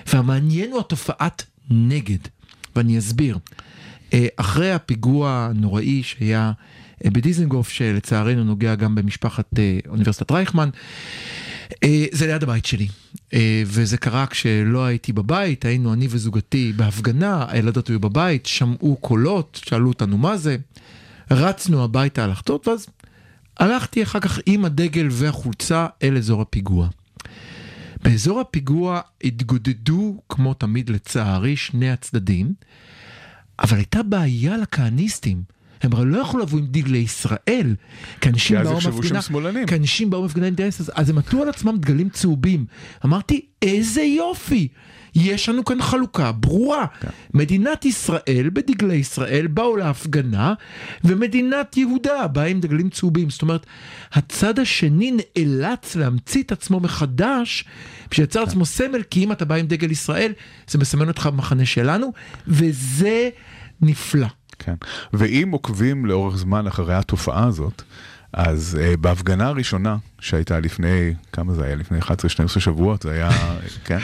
והמעניין 0.07 0.71
הוא 0.71 0.79
התופעת 0.79 1.45
נגד, 1.69 2.17
ואני 2.75 2.99
אסביר. 2.99 3.37
אה, 4.13 4.27
אחרי 4.35 4.71
הפיגוע 4.71 5.49
הנוראי 5.51 6.03
שהיה 6.03 6.51
אה, 7.05 7.09
בדיזנגוף, 7.09 7.69
שלצערנו 7.69 8.43
נוגע 8.43 8.75
גם 8.75 8.95
במשפחת 8.95 9.59
אה, 9.59 9.79
אוניברסיטת 9.87 10.31
רייכמן, 10.31 10.69
זה 12.11 12.27
ליד 12.27 12.43
הבית 12.43 12.65
שלי, 12.65 12.87
וזה 13.65 13.97
קרה 13.97 14.25
כשלא 14.27 14.85
הייתי 14.85 15.13
בבית, 15.13 15.65
היינו 15.65 15.93
אני 15.93 16.07
וזוגתי 16.09 16.73
בהפגנה, 16.75 17.45
הילדות 17.49 17.87
היו 17.87 17.99
בבית, 17.99 18.45
שמעו 18.45 18.95
קולות, 18.95 19.61
שאלו 19.65 19.87
אותנו 19.89 20.17
מה 20.17 20.37
זה, 20.37 20.57
רצנו 21.31 21.83
הביתה 21.83 22.27
לחטות, 22.27 22.67
ואז 22.67 22.87
הלכתי 23.57 24.03
אחר 24.03 24.19
כך 24.19 24.39
עם 24.45 24.65
הדגל 24.65 25.07
והחולצה 25.11 25.87
אל 26.03 26.17
אזור 26.17 26.41
הפיגוע. 26.41 26.87
באזור 28.03 28.39
הפיגוע 28.39 29.01
התגודדו, 29.23 30.21
כמו 30.29 30.53
תמיד 30.53 30.89
לצערי, 30.89 31.55
שני 31.55 31.91
הצדדים, 31.91 32.53
אבל 33.59 33.77
הייתה 33.77 34.03
בעיה 34.03 34.57
לכהניסטים. 34.57 35.43
הם 35.83 35.93
הרי 35.93 36.05
לא 36.05 36.17
יכלו 36.17 36.39
לבוא 36.39 36.59
עם 36.59 36.65
דגלי 36.65 36.97
ישראל, 36.97 37.75
כי 38.21 38.29
אנשים 38.29 38.57
באו 38.63 38.77
מפגינה. 38.77 39.19
כי 39.67 39.75
אנשים 39.75 40.09
באו 40.09 40.25
מפגינה 40.25 40.49
דייס, 40.49 40.89
אז 40.93 41.09
הם 41.09 41.17
עטו 41.17 41.41
על 41.41 41.49
עצמם 41.49 41.77
דגלים 41.77 42.09
צהובים. 42.09 42.65
אמרתי, 43.05 43.45
איזה 43.61 44.01
יופי, 44.01 44.67
יש 45.15 45.49
לנו 45.49 45.65
כאן 45.65 45.81
חלוקה 45.81 46.31
ברורה. 46.31 46.85
כן. 46.99 47.07
מדינת 47.33 47.85
ישראל 47.85 48.49
בדגלי 48.53 48.95
ישראל 48.95 49.47
באו 49.47 49.77
להפגנה, 49.77 50.53
ומדינת 51.03 51.77
יהודה 51.77 52.27
באה 52.27 52.45
עם 52.45 52.59
דגלים 52.59 52.89
צהובים. 52.89 53.29
זאת 53.29 53.41
אומרת, 53.41 53.65
הצד 54.13 54.59
השני 54.59 55.11
נאלץ 55.11 55.95
להמציא 55.95 56.43
את 56.43 56.51
עצמו 56.51 56.79
מחדש, 56.79 57.65
בשביל 58.11 58.23
לייצר 58.23 58.43
לעצמו 58.43 58.65
סמל, 58.65 59.03
כי 59.03 59.23
אם 59.23 59.31
אתה 59.31 59.45
בא 59.45 59.55
עם 59.55 59.67
דגל 59.67 59.91
ישראל, 59.91 60.31
זה 60.67 60.77
מסמן 60.77 61.07
אותך 61.07 61.25
במחנה 61.25 61.65
שלנו, 61.65 62.13
וזה 62.47 63.29
נפלא. 63.81 64.27
כן. 64.59 64.75
ואם 65.13 65.49
עוקבים 65.51 66.05
לאורך 66.05 66.37
זמן 66.37 66.67
אחרי 66.67 66.95
התופעה 66.95 67.45
הזאת, 67.45 67.81
אז 68.33 68.79
uh, 68.79 68.97
בהפגנה 68.97 69.47
הראשונה 69.47 69.97
שהייתה 70.23 70.59
לפני, 70.59 71.13
כמה 71.31 71.53
זה 71.53 71.63
היה? 71.65 71.75
לפני 71.75 71.99
11-12 71.99 72.09
שבועות, 72.59 73.01
זה 73.01 73.11
היה, 73.11 73.29
כן? 73.85 73.97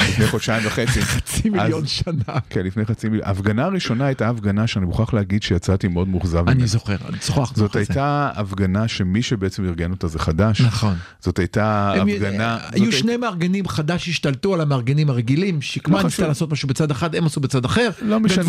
לפני 0.00 0.26
חודשיים 0.26 0.66
וחצי. 0.66 1.02
חצי 1.12 1.50
מיליון 1.50 1.82
אז- 1.82 1.88
שנה. 1.88 2.38
כן, 2.50 2.60
לפני 2.66 2.84
חצי 2.84 3.08
מיליון. 3.08 3.28
ההפגנה 3.28 3.64
הראשונה 3.64 4.06
הייתה 4.06 4.28
הפגנה 4.28 4.66
שאני 4.66 4.84
מוכרח 4.86 5.14
להגיד 5.14 5.42
שיצאתי 5.42 5.88
מאוד 5.88 6.08
מאוכזב 6.08 6.48
אני. 6.48 6.66
זוכר, 6.66 6.96
אני 7.08 7.16
שוחחנו 7.20 7.56
זאת. 7.56 7.76
הייתה 7.76 8.30
הפגנה 8.34 8.88
שמי 8.88 9.22
שבעצם 9.22 9.64
ארגן 9.64 9.90
אותה 9.90 10.08
זה 10.08 10.18
חד"ש. 10.18 10.60
נכון. 10.60 10.94
זאת 11.20 11.38
הייתה 11.38 11.92
הם- 11.96 12.08
הפגנה... 12.08 12.58
היו 12.72 12.92
שני 12.92 13.16
מארגנים 13.16 13.68
חדש 13.68 14.08
השתלטו 14.08 14.54
על 14.54 14.60
המארגנים 14.60 15.10
הרגילים, 15.10 15.62
שקמה 15.62 15.98
לא 15.98 16.04
ניסתה. 16.04 16.26
לעשות 16.28 16.52
משהו 16.52 16.68
בצד 16.68 16.90
אחד, 16.90 17.14
הם 17.14 17.26
עשו 17.26 17.40
בצד 17.40 17.64
אחר, 17.64 17.88
לא 18.02 18.20
משנה, 18.20 18.44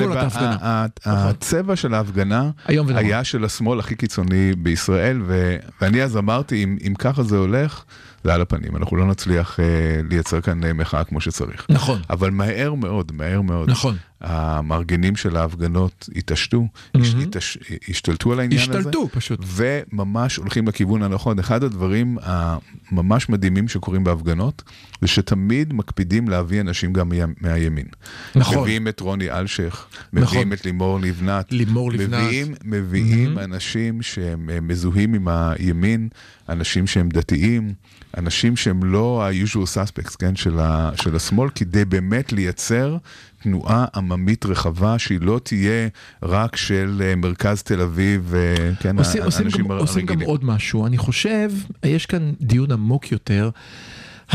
ה- 0.61 0.85
הצבע 1.05 1.75
של 1.75 1.93
ההפגנה. 1.93 2.49
היה 2.95 3.23
של 3.23 3.45
השמאל 3.45 3.79
הכי 3.79 3.95
קיצוני 3.95 4.53
בישראל, 4.57 5.21
ואני 5.81 6.03
אז 6.03 6.17
אמרתי, 6.17 6.63
אם, 6.63 6.77
אם 6.87 6.93
ככה 7.13 7.23
זה 7.23 7.37
הולך, 7.37 7.83
זה 8.23 8.33
על 8.33 8.41
הפנים, 8.41 8.75
אנחנו 8.75 8.97
לא 8.97 9.05
נצליח 9.05 9.59
אה, 9.59 9.65
לייצר 10.09 10.41
כאן 10.41 10.63
אה, 10.63 10.73
מחאה 10.73 11.03
כמו 11.03 11.21
שצריך. 11.21 11.65
נכון, 11.69 12.01
אבל 12.09 12.29
מהר 12.29 12.73
מאוד, 12.73 13.11
מהר 13.11 13.41
מאוד, 13.41 13.69
נכון. 13.69 13.97
המארגנים 14.23 15.15
של 15.15 15.37
ההפגנות 15.37 16.09
התעשתו, 16.15 16.67
התעש- 16.97 17.57
השתלטו 17.89 18.31
על 18.33 18.39
העניין 18.39 18.61
הזה. 18.69 18.79
השתלטו 18.79 19.07
פשוט. 19.11 19.39
וממש 19.45 20.35
הולכים 20.35 20.67
לכיוון 20.67 21.03
הנכון. 21.03 21.39
אחד 21.39 21.63
הדברים 21.63 22.17
הממש 22.21 23.29
מדהימים 23.29 23.67
שקורים 23.67 24.03
בהפגנות, 24.03 24.63
זה 25.01 25.07
שתמיד 25.07 25.73
מקפידים 25.73 26.27
להביא 26.27 26.61
אנשים 26.61 26.93
גם 26.93 27.09
מה- 27.09 27.15
מהימין. 27.41 27.85
נכון. 28.35 28.57
מביאים 28.63 28.87
את 28.87 28.99
רוני 28.99 29.31
אלשיך, 29.31 29.85
נכון. 30.13 30.27
מביאים 30.27 30.53
את 30.53 30.65
לימור 30.65 30.99
לבנת. 30.99 31.51
לימור 31.51 31.91
לבנת. 31.91 32.23
מביאים, 32.23 32.53
מביאים 32.63 33.39
אנשים 33.39 34.01
שהם 34.01 34.49
אה, 34.49 34.61
מזוהים 34.61 35.13
עם 35.13 35.27
הימין, 35.27 36.09
אנשים 36.49 36.87
שהם 36.87 37.09
דתיים, 37.09 37.73
אנשים 38.17 38.55
שהם 38.55 38.83
לא 38.83 39.23
ה-usual 39.25 39.57
suspects, 39.77 40.15
כן, 40.19 40.35
של, 40.35 40.59
ה, 40.59 40.91
של 41.01 41.15
השמאל, 41.15 41.49
כדי 41.55 41.85
באמת 41.85 42.33
לייצר 42.33 42.97
תנועה 43.43 43.85
עממית 43.95 44.45
רחבה, 44.45 44.99
שהיא 44.99 45.19
לא 45.21 45.39
תהיה 45.43 45.87
רק 46.23 46.55
של 46.55 47.01
אה, 47.05 47.15
מרכז 47.15 47.63
תל 47.63 47.81
אביב, 47.81 48.33
אה, 48.35 48.71
כן, 48.79 48.97
עושים, 48.99 49.23
עושים, 49.23 49.43
האנשים 49.45 49.65
גם, 49.65 49.71
הר- 49.71 49.79
עושים 49.79 50.01
גם 50.05 50.09
הרגילים. 50.09 50.27
עוד 50.29 50.45
משהו, 50.45 50.85
אני 50.87 50.97
חושב, 50.97 51.51
יש 51.83 52.05
כאן 52.05 52.33
דיון 52.41 52.71
עמוק 52.71 53.11
יותר 53.11 53.49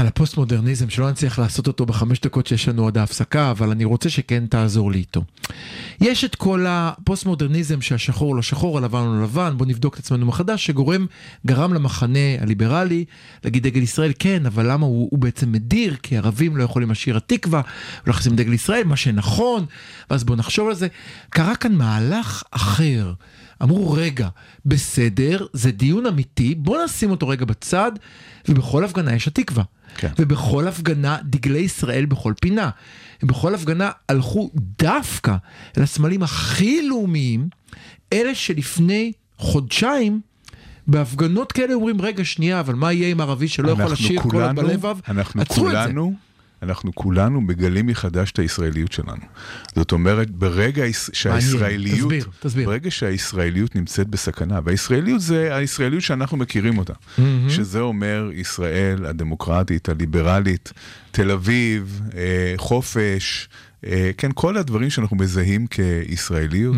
על 0.00 0.06
הפוסט-מודרניזם, 0.06 0.90
שלא 0.90 1.10
נצליח 1.10 1.38
לעשות 1.38 1.66
אותו 1.66 1.86
בחמש 1.86 2.20
דקות 2.20 2.46
שיש 2.46 2.68
לנו 2.68 2.86
עד 2.86 2.98
ההפסקה, 2.98 3.50
אבל 3.50 3.70
אני 3.70 3.84
רוצה 3.84 4.10
שכן 4.10 4.46
תעזור 4.46 4.92
לי 4.92 4.98
איתו. 4.98 5.24
יש 6.00 6.24
את 6.24 6.34
כל 6.34 6.64
הפוסט-מודרניזם 6.68 7.80
שהשחור 7.80 8.36
לא 8.36 8.42
שחור, 8.42 8.78
הלבן 8.78 9.04
לא 9.04 9.22
לבן, 9.22 9.54
בוא 9.56 9.66
נבדוק 9.66 9.94
את 9.94 9.98
עצמנו 9.98 10.26
מחדש, 10.26 10.66
שגורם, 10.66 11.06
גרם 11.46 11.74
למחנה 11.74 12.18
הליברלי 12.40 13.04
להגיד 13.44 13.62
דגל 13.62 13.82
ישראל, 13.82 14.12
כן, 14.18 14.46
אבל 14.46 14.72
למה 14.72 14.86
הוא, 14.86 15.08
הוא 15.10 15.18
בעצם 15.18 15.52
מדיר? 15.52 15.96
כי 16.02 16.16
ערבים 16.16 16.56
לא 16.56 16.62
יכולים 16.62 16.90
לשיר 16.90 17.16
התקווה, 17.16 17.60
ולא 18.06 18.14
יכולים 18.14 18.36
דגל 18.36 18.52
ישראל, 18.52 18.84
מה 18.84 18.96
שנכון, 18.96 19.66
ואז 20.10 20.24
בוא 20.24 20.36
נחשוב 20.36 20.68
על 20.68 20.74
זה. 20.74 20.88
קרה 21.30 21.56
כאן 21.56 21.72
מהלך 21.72 22.42
אחר. 22.50 23.12
אמרו, 23.62 23.92
רגע, 23.92 24.28
בסדר, 24.66 25.46
זה 25.52 25.70
דיון 25.70 26.06
אמיתי, 26.06 26.54
בוא 26.54 26.84
נשים 26.84 27.10
אותו 27.10 27.28
רגע 27.28 27.44
בצד, 27.44 27.92
ובכל 28.48 28.84
הפגנה 28.84 29.14
יש 29.14 29.28
התקווה. 29.28 29.64
כן. 29.96 30.08
ובכל 30.18 30.68
הפגנה 30.68 31.16
דגלי 31.24 31.58
ישראל 31.58 32.06
בכל 32.06 32.32
פינה. 32.40 32.70
ובכל 33.22 33.54
הפגנה 33.54 33.90
הלכו 34.08 34.50
דווקא 34.78 35.36
אל 35.78 35.82
הסמלים 35.82 36.22
הכי 36.22 36.88
לאומיים, 36.88 37.48
אלה 38.12 38.34
שלפני 38.34 39.12
חודשיים, 39.38 40.20
בהפגנות 40.86 41.52
כאלה 41.52 41.74
אומרים, 41.74 42.00
רגע, 42.00 42.24
שנייה, 42.24 42.60
אבל 42.60 42.74
מה 42.74 42.92
יהיה 42.92 43.10
עם 43.10 43.20
ערבי 43.20 43.48
שלא 43.48 43.70
יכול 43.70 43.82
אנחנו 43.82 43.94
לשיר 43.94 44.20
כל 44.22 44.28
עוד 44.28 44.32
כולנו- 44.32 44.62
בלבב? 44.68 44.96
אנחנו 45.08 45.42
עצרו 45.42 45.66
את 45.66 45.72
זה. 45.72 45.82
כולנו, 45.84 46.14
אנחנו 46.62 46.94
כולנו 46.94 47.40
מגלים 47.40 47.86
מחדש 47.86 48.30
את 48.32 48.38
הישראליות 48.38 48.92
שלנו. 48.92 49.22
זאת 49.76 49.92
אומרת, 49.92 50.30
ברגע 50.30 50.82
היש- 50.84 51.10
שהישראליות, 51.12 51.98
תסביר, 52.00 52.24
תסביר. 52.40 52.66
ברגע 52.66 52.90
שהישראליות 52.90 53.76
נמצאת 53.76 54.08
בסכנה, 54.08 54.60
והישראליות 54.64 55.20
זה 55.20 55.56
הישראליות 55.56 56.02
שאנחנו 56.02 56.36
מכירים 56.36 56.78
אותה, 56.78 56.92
שזה 57.48 57.80
אומר 57.80 58.30
ישראל 58.34 59.06
הדמוקרטית, 59.06 59.88
הליברלית, 59.88 60.72
תל 61.10 61.30
אביב, 61.30 62.00
אה, 62.16 62.54
חופש, 62.56 63.48
אה, 63.86 64.10
כן, 64.18 64.30
כל 64.34 64.56
הדברים 64.56 64.90
שאנחנו 64.90 65.16
מזהים 65.16 65.66
כישראליות, 65.66 66.76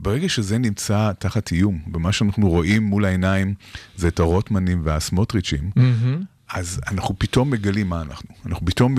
ברגע 0.00 0.28
שזה 0.28 0.58
נמצא 0.58 1.12
תחת 1.18 1.52
איום, 1.52 1.78
ומה 1.94 2.12
שאנחנו 2.12 2.48
רואים 2.48 2.82
מול 2.82 3.04
העיניים 3.04 3.54
זה 3.96 4.08
את 4.08 4.18
הרוטמנים 4.20 4.80
והסמוטריצ'ים, 4.84 5.70
אז 6.54 6.80
אנחנו 6.88 7.14
פתאום 7.18 7.50
מגלים 7.50 7.88
מה 7.88 8.02
אנחנו. 8.02 8.28
אנחנו 8.46 8.66
פתאום 8.66 8.94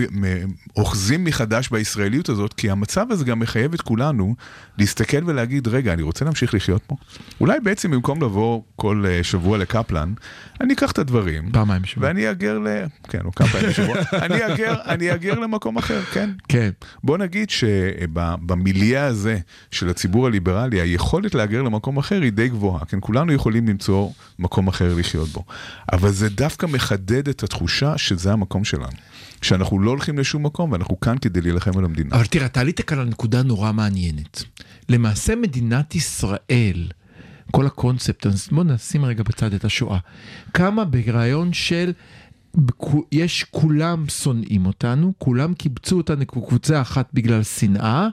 אוחזים 0.75 1.23
מחדש 1.23 1.69
בישראליות 1.69 2.29
הזאת, 2.29 2.53
כי 2.53 2.69
המצב 2.69 3.05
הזה 3.09 3.25
גם 3.25 3.39
מחייב 3.39 3.73
את 3.73 3.81
כולנו 3.81 4.35
להסתכל 4.77 5.17
ולהגיד, 5.25 5.67
רגע, 5.67 5.93
אני 5.93 6.01
רוצה 6.01 6.25
להמשיך 6.25 6.53
לחיות 6.53 6.81
פה? 6.87 6.95
אולי 7.41 7.59
בעצם 7.59 7.91
במקום 7.91 8.21
לבוא 8.23 8.61
כל 8.75 9.03
אה, 9.07 9.23
שבוע 9.23 9.57
לקפלן, 9.57 10.13
אני 10.61 10.73
אקח 10.73 10.91
את 10.91 10.97
הדברים, 10.97 11.51
פעמיים 11.51 11.81
בשבוע. 11.81 12.07
ואני 12.07 12.31
אגר 12.31 12.59
ל... 12.59 12.67
כן, 13.03 13.19
או 13.25 13.31
כמה 13.31 13.47
פעמים 13.47 13.69
בשבוע, 13.69 13.95
אני 14.25 14.53
אגר, 14.53 14.73
אני 14.85 15.13
אגר 15.13 15.39
למקום 15.39 15.77
אחר, 15.77 16.01
כן. 16.01 16.29
כן. 16.47 16.69
בוא 17.03 17.17
נגיד 17.17 17.49
שבמיליה 17.49 19.05
הזה 19.05 19.39
של 19.71 19.89
הציבור 19.89 20.27
הליברלי, 20.27 20.81
היכולת 20.81 21.35
להגר 21.35 21.61
למקום 21.61 21.97
אחר 21.97 22.21
היא 22.21 22.31
די 22.31 22.49
גבוהה, 22.49 22.85
כן? 22.85 22.97
כולנו 23.01 23.33
יכולים 23.33 23.67
למצוא 23.67 24.09
מקום 24.39 24.67
אחר 24.67 24.93
לחיות 24.95 25.29
בו. 25.29 25.43
אבל 25.93 26.11
זה 26.11 26.29
דווקא 26.29 26.65
מחדד 26.65 27.29
את 27.29 27.38
התחושה 27.43 27.97
שזה 27.97 28.33
המקום 28.33 28.63
שלנו. 28.63 28.97
שאנחנו 29.41 29.79
לא 29.79 29.89
הולכים 29.89 30.19
לשום 30.19 30.45
מקום 30.45 30.71
ואנחנו 30.71 30.99
כאן 30.99 31.17
כדי 31.17 31.41
להילחם 31.41 31.77
על 31.77 31.85
המדינה. 31.85 32.15
אבל 32.15 32.25
תראה, 32.25 32.45
אתה 32.45 32.59
עלית 32.59 32.81
כאן 32.81 32.99
על 32.99 33.07
נקודה 33.07 33.43
נורא 33.43 33.71
מעניינת. 33.71 34.43
למעשה 34.89 35.35
מדינת 35.35 35.95
ישראל, 35.95 36.87
כל 37.51 37.65
הקונספט, 37.65 38.25
אז 38.25 38.47
בוא 38.51 38.63
נשים 38.63 39.05
רגע 39.05 39.23
בצד 39.23 39.53
את 39.53 39.65
השואה, 39.65 39.97
קמה 40.51 40.85
ברעיון 40.85 41.53
של... 41.53 41.91
יש 43.11 43.43
כולם 43.51 44.09
שונאים 44.09 44.65
אותנו, 44.65 45.13
כולם 45.17 45.53
קיבצו 45.53 45.97
אותנו 45.97 46.27
כקבוצה 46.27 46.81
אחת 46.81 47.09
בגלל 47.13 47.43
שנאה, 47.43 48.07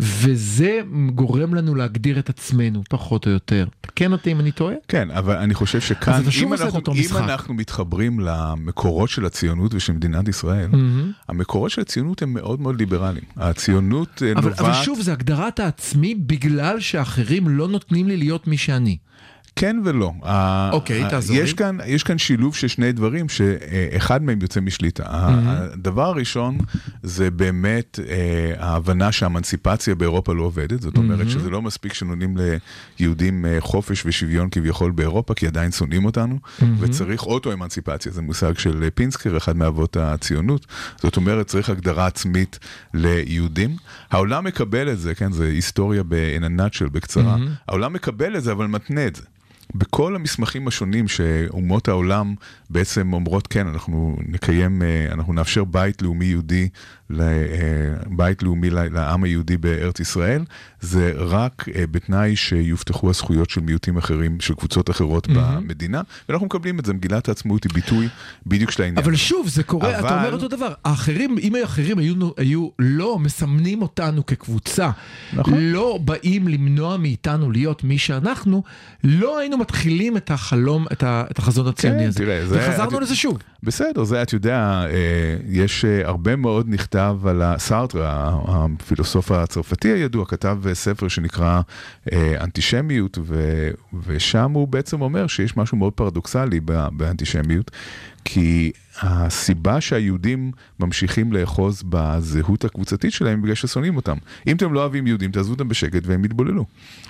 וזה 0.00 0.80
גורם 1.14 1.54
לנו 1.54 1.74
להגדיר 1.74 2.18
את 2.18 2.28
עצמנו, 2.28 2.82
פחות 2.88 3.26
או 3.26 3.30
יותר. 3.30 3.66
תקן 3.94 4.12
אותי 4.12 4.32
אם 4.32 4.40
אני 4.40 4.52
טועה? 4.52 4.74
כן, 4.88 5.10
אבל 5.10 5.36
אני 5.36 5.54
חושב 5.54 5.80
שכאן, 5.80 6.22
אם 6.42 6.52
אנחנו, 6.52 6.80
אם. 6.94 7.16
אנחנו 7.16 7.54
מתחברים 7.54 8.20
למקורות 8.20 9.10
של 9.10 9.26
הציונות 9.26 9.74
ושל 9.74 9.92
מדינת 9.92 10.28
ישראל, 10.28 10.70
המקורות 11.28 11.70
של 11.70 11.80
הציונות 11.80 12.22
הם 12.22 12.32
מאוד 12.34 12.60
מאוד 12.60 12.78
ליברליים. 12.78 13.24
הציונות 13.36 14.22
אה, 14.22 14.32
אבל, 14.32 14.40
נובעת... 14.40 14.60
אבל 14.60 14.72
שוב, 14.72 15.00
זה 15.00 15.12
הגדרת 15.12 15.60
העצמי 15.60 16.14
בגלל 16.14 16.80
שאחרים 16.80 17.48
לא 17.48 17.68
נותנים 17.68 18.08
לי 18.08 18.16
להיות 18.16 18.46
מי 18.46 18.56
שאני. 18.56 18.96
כן 19.56 19.76
ולא. 19.84 20.12
אוקיי, 20.72 21.04
ה- 21.04 21.10
תעזור 21.10 21.36
יש 21.36 21.50
לי. 21.50 21.56
כאן, 21.56 21.78
יש 21.86 22.02
כאן 22.02 22.18
שילוב 22.18 22.54
של 22.54 22.68
שני 22.68 22.92
דברים 22.92 23.28
שאחד 23.28 24.22
מהם 24.22 24.38
יוצא 24.42 24.60
משליטה. 24.60 25.02
הדבר 25.08 26.06
הראשון 26.08 26.58
זה 27.02 27.30
באמת 27.30 27.98
אה, 28.08 28.52
ההבנה 28.58 29.12
שהאמנציפציה 29.12 29.94
באירופה 29.94 30.34
לא 30.34 30.42
עובדת, 30.42 30.80
זאת 30.80 30.96
אומרת 30.96 31.30
שזה 31.30 31.50
לא 31.50 31.62
מספיק 31.62 31.92
שנותנים 31.92 32.36
ליהודים 33.00 33.46
אה, 33.46 33.56
חופש 33.60 34.06
ושוויון 34.06 34.48
כביכול 34.50 34.90
באירופה, 34.90 35.34
כי 35.34 35.46
עדיין 35.46 35.72
שונאים 35.72 36.04
אותנו, 36.04 36.38
וצריך 36.78 37.22
אוטו-אמנציפציה, 37.22 38.12
זה 38.12 38.22
מושג 38.22 38.58
של 38.58 38.82
אה, 38.82 38.90
פינסקר, 38.90 39.36
אחד 39.36 39.56
מאבות 39.56 39.96
הציונות. 39.96 40.66
זאת 41.02 41.16
אומרת, 41.16 41.46
צריך 41.46 41.70
הגדרה 41.70 42.06
עצמית 42.06 42.58
ליהודים. 42.94 43.76
העולם 44.10 44.44
מקבל 44.44 44.92
את 44.92 44.98
זה, 44.98 45.14
כן, 45.14 45.32
זה 45.32 45.46
היסטוריה 45.46 46.02
ב-in 46.02 46.42
a 46.42 46.60
nutshell, 46.60 46.90
בקצרה. 46.92 47.36
העולם 47.68 47.92
מקבל 47.92 48.36
את 48.36 48.42
זה, 48.44 48.52
אבל 48.52 48.66
מתנה 48.66 49.06
את 49.06 49.16
זה. 49.16 49.22
בכל 49.74 50.16
המסמכים 50.16 50.68
השונים 50.68 51.08
שאומות 51.08 51.88
העולם 51.88 52.34
בעצם 52.70 53.12
אומרות, 53.12 53.46
כן, 53.46 53.66
אנחנו 53.66 54.16
נקיים, 54.26 54.82
אה, 54.82 55.06
אנחנו 55.12 55.32
נאפשר 55.32 55.64
בית 55.64 56.02
לאומי 56.02 56.24
יהודי, 56.24 56.68
ל- 57.12 57.20
אה, 57.20 57.28
בית 58.06 58.42
לאומי 58.42 58.70
לעם 58.70 59.24
היהודי 59.24 59.56
בארץ 59.56 60.00
ישראל, 60.00 60.44
זה 60.80 61.12
רק 61.16 61.66
אה, 61.74 61.84
בתנאי 61.90 62.36
שיובטחו 62.36 63.10
הזכויות 63.10 63.50
של 63.50 63.60
מיעוטים 63.60 63.96
אחרים, 63.96 64.40
של 64.40 64.54
קבוצות 64.54 64.90
אחרות 64.90 65.28
במדינה, 65.28 66.02
ואנחנו 66.28 66.46
מקבלים 66.46 66.78
את 66.78 66.84
זה, 66.84 66.92
מגילת 66.94 67.28
העצמאות 67.28 67.64
היא 67.64 67.72
ביטוי 67.74 68.08
בדיוק 68.46 68.70
של 68.70 68.82
העניין. 68.82 69.04
אבל 69.04 69.16
שוב, 69.16 69.48
זה 69.48 69.62
קורה, 69.62 69.90
אתה 69.90 69.98
אבל- 69.98 70.18
אומר 70.18 70.32
אותו 70.32 70.48
דבר. 70.48 70.72
האחרים, 70.84 71.36
אם 71.42 71.54
האחרים 71.54 71.98
היו, 71.98 72.14
היו 72.36 72.68
לא 72.78 73.18
מסמנים 73.18 73.82
אותנו 73.82 74.26
כקבוצה, 74.26 74.90
נכון. 75.32 75.54
לא 75.58 75.98
באים 76.04 76.48
למנוע 76.48 76.96
מאיתנו 76.96 77.50
להיות 77.50 77.84
מי 77.84 77.98
שאנחנו, 77.98 78.62
לא 79.04 79.38
היינו 79.38 79.58
מתחילים 79.58 80.16
את 80.16 80.30
החלום, 80.30 80.86
את, 80.92 81.02
ה, 81.02 81.24
את 81.30 81.38
החזון 81.38 81.66
הציוני 81.68 81.98
כן, 82.02 82.08
הזה. 82.08 82.18
תראה, 82.18 82.46
זה- 82.46 82.58
וחזרנו 82.68 82.96
את- 82.98 83.02
לזה 83.02 83.16
שוב. 83.16 83.38
בסדר, 83.62 84.04
זה, 84.04 84.22
אתה 84.22 84.34
יודע, 84.34 84.56
אה, 84.90 84.90
יש 85.48 85.84
אה, 85.84 86.08
הרבה 86.08 86.36
מאוד 86.36 86.66
נכתב 86.68 87.01
על 87.24 87.42
הסארטר, 87.42 88.04
הפילוסוף 88.48 89.30
הצרפתי 89.30 89.88
הידוע, 89.88 90.26
כתב 90.26 90.58
ספר 90.72 91.08
שנקרא 91.08 91.60
אה, 92.12 92.34
אנטישמיות, 92.40 93.18
ו- 93.22 93.70
ושם 94.06 94.52
הוא 94.52 94.68
בעצם 94.68 95.02
אומר 95.02 95.26
שיש 95.26 95.56
משהו 95.56 95.76
מאוד 95.76 95.92
פרדוקסלי 95.92 96.60
באנטישמיות, 96.92 97.70
כי 98.24 98.72
הסיבה 99.00 99.80
שהיהודים 99.80 100.52
ממשיכים 100.80 101.32
לאחוז 101.32 101.82
בזהות 101.88 102.64
הקבוצתית 102.64 103.12
שלהם 103.12 103.42
בגלל 103.42 103.54
ששונאים 103.54 103.96
אותם. 103.96 104.16
אם 104.46 104.56
אתם 104.56 104.72
לא 104.72 104.80
אוהבים 104.80 105.06
יהודים, 105.06 105.32
תעזבו 105.32 105.52
אותם 105.52 105.68
בשקט 105.68 106.02
והם 106.06 106.24
יתבוללו. 106.24 106.64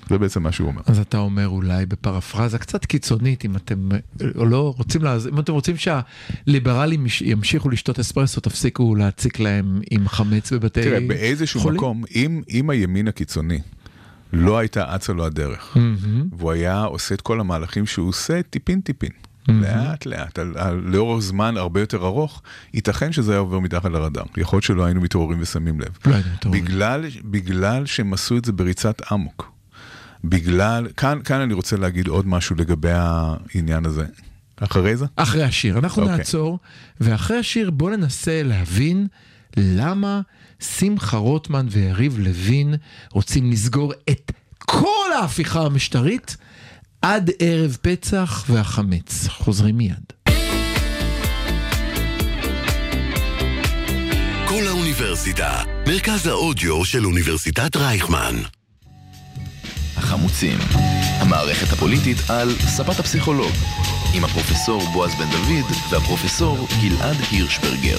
זה 0.09 0.19
בעצם 0.19 0.43
מה 0.43 0.53
שהוא 0.53 0.69
אומר. 0.69 0.83
אז 0.87 0.99
אתה 0.99 1.19
אומר 1.19 1.49
אולי 1.49 1.87
בפרפרזה 1.87 2.59
קצת 2.59 2.87
קיצונית, 2.87 3.45
אם 3.45 3.57
אתם 3.57 3.89
אה, 3.93 3.99
לא 4.35 4.75
רוצים, 4.77 5.03
לעז... 5.03 5.27
אם 5.27 5.39
אתם 5.39 5.53
רוצים 5.53 5.77
שהליברלים 5.77 7.07
ימשיכו 7.21 7.71
לשתות 7.71 7.99
אספרסו, 7.99 8.41
תפסיקו 8.41 8.95
להציק 8.95 9.41
להם 9.41 9.81
עם 9.91 10.09
חמץ 10.09 10.53
בבתי 10.53 10.83
תראה, 10.83 11.01
באיזשהו 11.09 11.61
חולים. 11.61 11.77
מקום, 11.77 12.05
אם, 12.15 12.43
אם 12.51 12.71
הימין 12.71 13.09
הקיצוני 13.09 13.61
לא 14.33 14.59
הייתה 14.59 14.95
אצה 14.95 15.13
לו 15.13 15.25
הדרך, 15.27 15.77
והוא 16.39 16.53
היה 16.53 16.83
עושה 16.83 17.15
את 17.15 17.21
כל 17.21 17.41
המהלכים 17.41 17.87
שהוא 17.87 18.09
עושה 18.09 18.43
טיפין 18.43 18.81
טיפין, 18.81 19.11
לאט 19.49 20.07
לאט, 20.07 20.39
על, 20.39 20.55
על, 20.57 20.83
לאורך 20.85 21.23
זמן 21.23 21.57
הרבה 21.57 21.81
יותר 21.81 22.07
ארוך, 22.07 22.43
ייתכן 22.75 23.13
שזה 23.13 23.33
היה 23.33 23.39
עובר 23.39 23.59
מתחת 23.59 23.91
לרדאר. 23.91 24.25
יכול 24.37 24.57
להיות 24.57 24.65
שלא 24.65 24.85
היינו 24.85 25.01
מתעוררים 25.01 25.39
ושמים 25.41 25.81
לב. 25.81 25.99
לא. 26.07 26.17
בגלל, 26.51 27.05
בגלל 27.25 27.87
שהם 27.87 28.13
עשו 28.13 28.37
את 28.37 28.45
זה 28.45 28.53
בריצת 28.53 29.13
אמוק. 29.13 29.53
בגלל, 30.25 30.89
כאן, 30.97 31.19
כאן 31.25 31.41
אני 31.41 31.55
רוצה 31.55 31.77
להגיד 31.77 32.09
עוד 32.09 32.27
משהו 32.27 32.57
לגבי 32.57 32.93
העניין 32.93 33.87
הזה. 33.87 34.05
אחרי 34.57 34.97
זה? 34.97 35.07
אחרי 35.17 35.43
השיר. 35.43 35.79
אנחנו 35.79 36.03
אוקיי. 36.03 36.17
נעצור, 36.17 36.59
ואחרי 37.01 37.37
השיר 37.37 37.71
בואו 37.71 37.97
ננסה 37.97 38.43
להבין 38.43 39.07
למה 39.57 40.21
שמחה 40.61 41.17
רוטמן 41.17 41.67
ויריב 41.71 42.19
לוין 42.19 42.75
רוצים 43.13 43.51
לסגור 43.51 43.93
את 44.11 44.33
כל 44.59 45.13
ההפיכה 45.21 45.67
המשטרית 45.67 46.37
עד 47.03 47.31
ערב 47.39 47.77
פצח 47.83 48.45
והחמץ. 48.49 49.29
חוזרים 49.29 49.77
מיד. 49.77 50.13
כל 54.49 54.67
האוניברסיטה, 54.69 55.63
מרכז 55.89 56.27
האודיו 56.27 56.85
של 56.85 57.07
אוניברסיטת 57.07 57.77
רייכמן. 57.77 58.35
החמוצים, 59.97 60.59
המערכת 61.21 61.73
הפוליטית 61.73 62.17
על 62.29 62.49
ספת 62.59 63.01
הפסיכולוג, 63.01 63.53
עם 64.15 64.25
הפרופסור 64.25 64.83
בועז 64.93 65.11
בן 65.15 65.31
דוד 65.31 65.77
והפרופסור 65.91 66.69
גלעד 66.83 67.17
הירשברגר. 67.31 67.99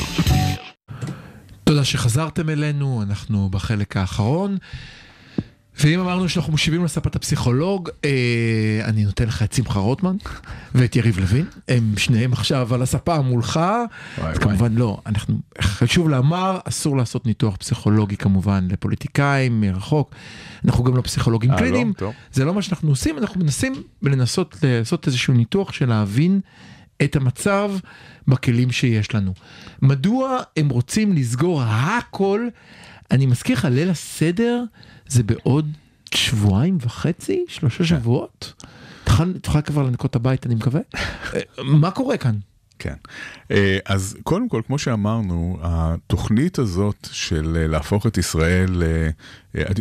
תודה 1.64 1.84
שחזרתם 1.84 2.50
אלינו, 2.50 3.04
אנחנו 3.04 3.50
בחלק 3.50 3.98
האחרון. 3.98 4.58
ואם 5.80 6.00
אמרנו 6.00 6.30
שאנחנו 6.30 6.54
משיבים 6.54 6.84
לספת 6.84 7.16
הפסיכולוג, 7.16 7.90
אה, 8.06 8.82
אני 8.84 9.06
נותן 9.06 9.28
לך 9.28 9.44
את 9.44 9.54
שמחה 9.54 9.80
רוטמן 9.80 10.16
ואת 10.76 10.96
יריב 10.96 11.20
לוין, 11.20 11.46
הם 11.68 11.94
שניהם 11.98 12.34
עכשיו 12.34 12.74
על 12.74 12.82
הספה 12.82 13.22
מולך, 13.22 13.60
וואי, 14.18 14.32
אז 14.32 14.38
כמובן 14.38 14.76
לא, 14.76 15.02
אנחנו, 15.06 15.36
חשוב 15.62 16.10
לומר, 16.10 16.60
אסור 16.66 16.98
לעשות 16.98 17.26
ניתוח 17.26 17.56
פסיכולוגי 17.56 18.18
כמובן 18.18 18.68
לפוליטיקאים 18.72 19.62
מרחוק, 19.62 20.16
אנחנו 20.66 20.84
גם 20.84 20.96
לא 20.96 21.02
פסיכולוגים 21.02 21.52
אה, 21.52 21.56
לא? 21.56 21.62
קליניים, 21.62 21.94
טוב. 21.98 22.14
זה 22.32 22.46
לא 22.46 22.54
מה 22.54 22.62
שאנחנו 22.62 22.90
עושים, 22.90 23.18
אנחנו 23.18 23.42
מנסים 23.42 23.74
לנסות 24.02 24.58
לעשות 24.64 25.08
איזשהו 25.08 25.34
ניתוח 25.34 25.74
של 25.74 25.90
להבין 25.90 26.40
את 27.04 27.16
המצב 27.16 27.72
בכלים 28.28 28.72
שיש 28.72 29.16
לנו. 29.16 29.34
מדוע 29.82 30.40
הם 30.58 30.70
רוצים 30.70 31.14
לסגור 31.14 31.62
הכל? 31.64 32.48
אני 33.14 33.26
מזכיר 33.26 33.56
לך, 33.58 33.66
ליל 33.72 33.90
הסדר 33.90 34.64
זה 35.08 35.24
בעוד 35.24 35.72
שבועיים 36.14 36.78
וחצי, 36.82 37.46
שלושה 37.48 37.84
שבועות? 37.84 38.54
תוכל- 39.04 39.38
תוכל 39.42 39.62
כבר 39.62 39.84
לנקות 39.84 40.10
את 40.12 40.16
הבית, 40.16 40.46
אני 40.46 40.56
מקווה? 40.56 40.82
מה 41.64 41.92
קורה 41.92 42.18
כאן? 42.18 42.36
כן. 42.84 42.94
אה, 43.52 43.78
אז 43.86 44.18
קודם 44.24 44.50
כל, 44.50 44.62
כמו 44.68 44.78
שאמרנו, 44.80 45.58
התוכנית 45.62 46.60
הזאת 46.60 47.08
של 47.12 47.58
אה, 47.62 47.68
להפוך 47.68 48.08
את 48.08 48.18
ישראל, 48.18 48.84
אה, 48.84 49.10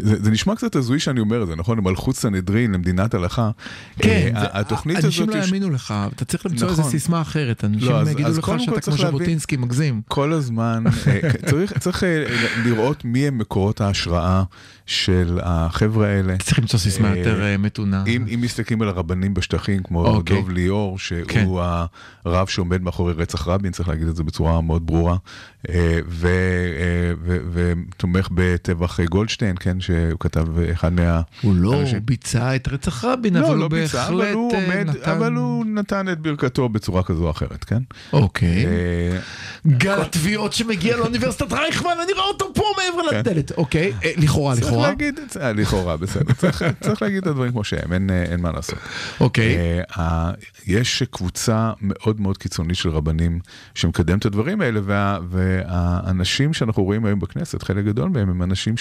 זה, 0.02 0.22
זה 0.24 0.30
נשמע 0.30 0.56
קצת 0.56 0.76
הזוי 0.76 0.98
שאני 1.00 1.20
אומר 1.20 1.42
את 1.42 1.46
זה, 1.46 1.56
נכון? 1.56 1.78
למלכות 1.78 2.16
סנהדרין, 2.16 2.72
למדינת 2.72 3.14
הלכה. 3.14 3.50
כן, 3.98 4.32
זה- 4.40 4.46
התוכנית 4.52 4.96
הזאת... 4.96 5.06
אנשים 5.06 5.28
לא 5.30 5.34
יש- 5.36 5.46
יאמינו 5.46 5.70
לך, 5.70 5.94
אתה 6.16 6.24
צריך 6.24 6.46
למצוא 6.46 6.68
איזה 6.68 6.80
נכון. 6.80 6.92
סיסמה 6.92 7.20
אחרת, 7.20 7.64
אנשים 7.64 7.88
לא, 7.88 8.00
אז- 8.00 8.08
יגידו 8.08 8.28
אז 8.28 8.38
לך 8.38 8.52
שאתה 8.58 8.80
כמו 8.80 8.96
ז'בוטינסקי 8.96 9.56
מגזים. 9.56 10.02
כל 10.08 10.32
הזמן, 10.32 10.84
צריך, 11.50 11.78
צריך 11.78 12.02
לראות 12.64 13.04
מי 13.04 13.26
הם 13.28 13.38
מקורות 13.38 13.80
ההשראה 13.80 14.42
של 14.92 15.38
החבר'ה 15.42 16.08
האלה. 16.08 16.36
צריך 16.36 16.58
למצוא 16.58 16.78
סיסמה 16.78 17.12
אה, 17.12 17.18
יותר 17.18 17.42
אה, 17.42 17.56
מתונה. 17.56 18.04
אם, 18.06 18.24
אם 18.34 18.40
מסתכלים 18.40 18.82
על 18.82 18.88
הרבנים 18.88 19.34
בשטחים, 19.34 19.82
כמו 19.82 20.06
אוקיי. 20.06 20.36
דוב 20.36 20.50
ליאור, 20.50 20.98
שהוא 20.98 21.24
כן. 21.28 21.46
הרב 22.24 22.46
שעומד 22.46 22.82
מאחורי 22.82 23.12
רצח 23.12 23.48
רבין, 23.48 23.72
צריך 23.72 23.88
להגיד 23.88 24.08
את 24.08 24.16
זה 24.16 24.22
בצורה 24.22 24.60
מאוד 24.60 24.86
ברורה, 24.86 25.16
אה, 25.68 26.00
ותומך 27.52 28.28
בטבח 28.34 29.00
גולדשטיין, 29.00 29.56
כן, 29.60 29.80
שהוא 29.80 30.20
כתב 30.20 30.46
אחד 30.72 30.92
מה... 30.92 31.20
הוא 31.42 31.54
לא 31.56 31.82
ביצע 32.04 32.56
את 32.56 32.68
רצח 32.68 33.04
רבין, 33.04 33.36
לא, 33.36 33.46
אבל 33.46 33.56
לא 33.56 33.62
הוא 33.62 33.70
בהחלט 33.70 34.36
נתן... 34.86 35.10
אבל 35.10 35.32
הוא 35.32 35.64
נתן 35.64 36.08
את 36.08 36.20
ברכתו 36.20 36.68
בצורה 36.68 37.02
כזו 37.02 37.24
או 37.24 37.30
אחרת, 37.30 37.64
כן? 37.64 37.82
אוקיי. 38.12 38.66
גל 39.66 40.00
התביעות 40.00 40.52
שמגיע 40.52 40.96
לאוניברסיטת 40.96 41.52
רייכמן, 41.52 41.92
אני 42.04 42.12
רואה 42.12 42.26
אותו 42.26 42.50
פה 42.54 42.64
מעבר 42.76 43.18
לדלת. 43.18 43.52
אוקיי, 43.56 43.92
לכאורה, 44.16 44.56
כן. 44.56 44.62
לכאורה. 44.62 44.81
להגיד 44.88 45.18
את 45.18 45.30
זה, 45.30 45.40
אה, 45.46 45.52
לכאורה, 45.52 45.96
בסדר. 45.96 46.32
צריך- 46.32 46.62
צריך 46.84 47.02
להגיד 47.02 47.18
את 47.18 47.26
הדברים 47.26 47.52
כמו 47.52 47.64
שהם, 47.64 47.92
אין, 47.92 48.10
אה, 48.10 48.22
אין 48.22 48.40
מה 48.40 48.52
לעשות. 48.52 48.78
אוקיי. 49.20 49.56
אה, 49.98 50.30
יש 50.66 51.02
קבוצה 51.02 51.72
מאוד 51.80 52.20
מאוד 52.20 52.38
קיצונית 52.38 52.76
של 52.76 52.88
רבנים 52.88 53.38
שמקדם 53.74 54.18
את 54.18 54.26
הדברים 54.26 54.60
האלה, 54.60 54.80
וה- 54.84 55.18
והאנשים 55.28 56.52
שאנחנו 56.54 56.84
רואים 56.84 57.04
היום 57.04 57.20
בכנסת, 57.20 57.62
חלק 57.62 57.84
גדול 57.84 58.10
מהם 58.10 58.30
הם 58.30 58.42
אנשים 58.42 58.74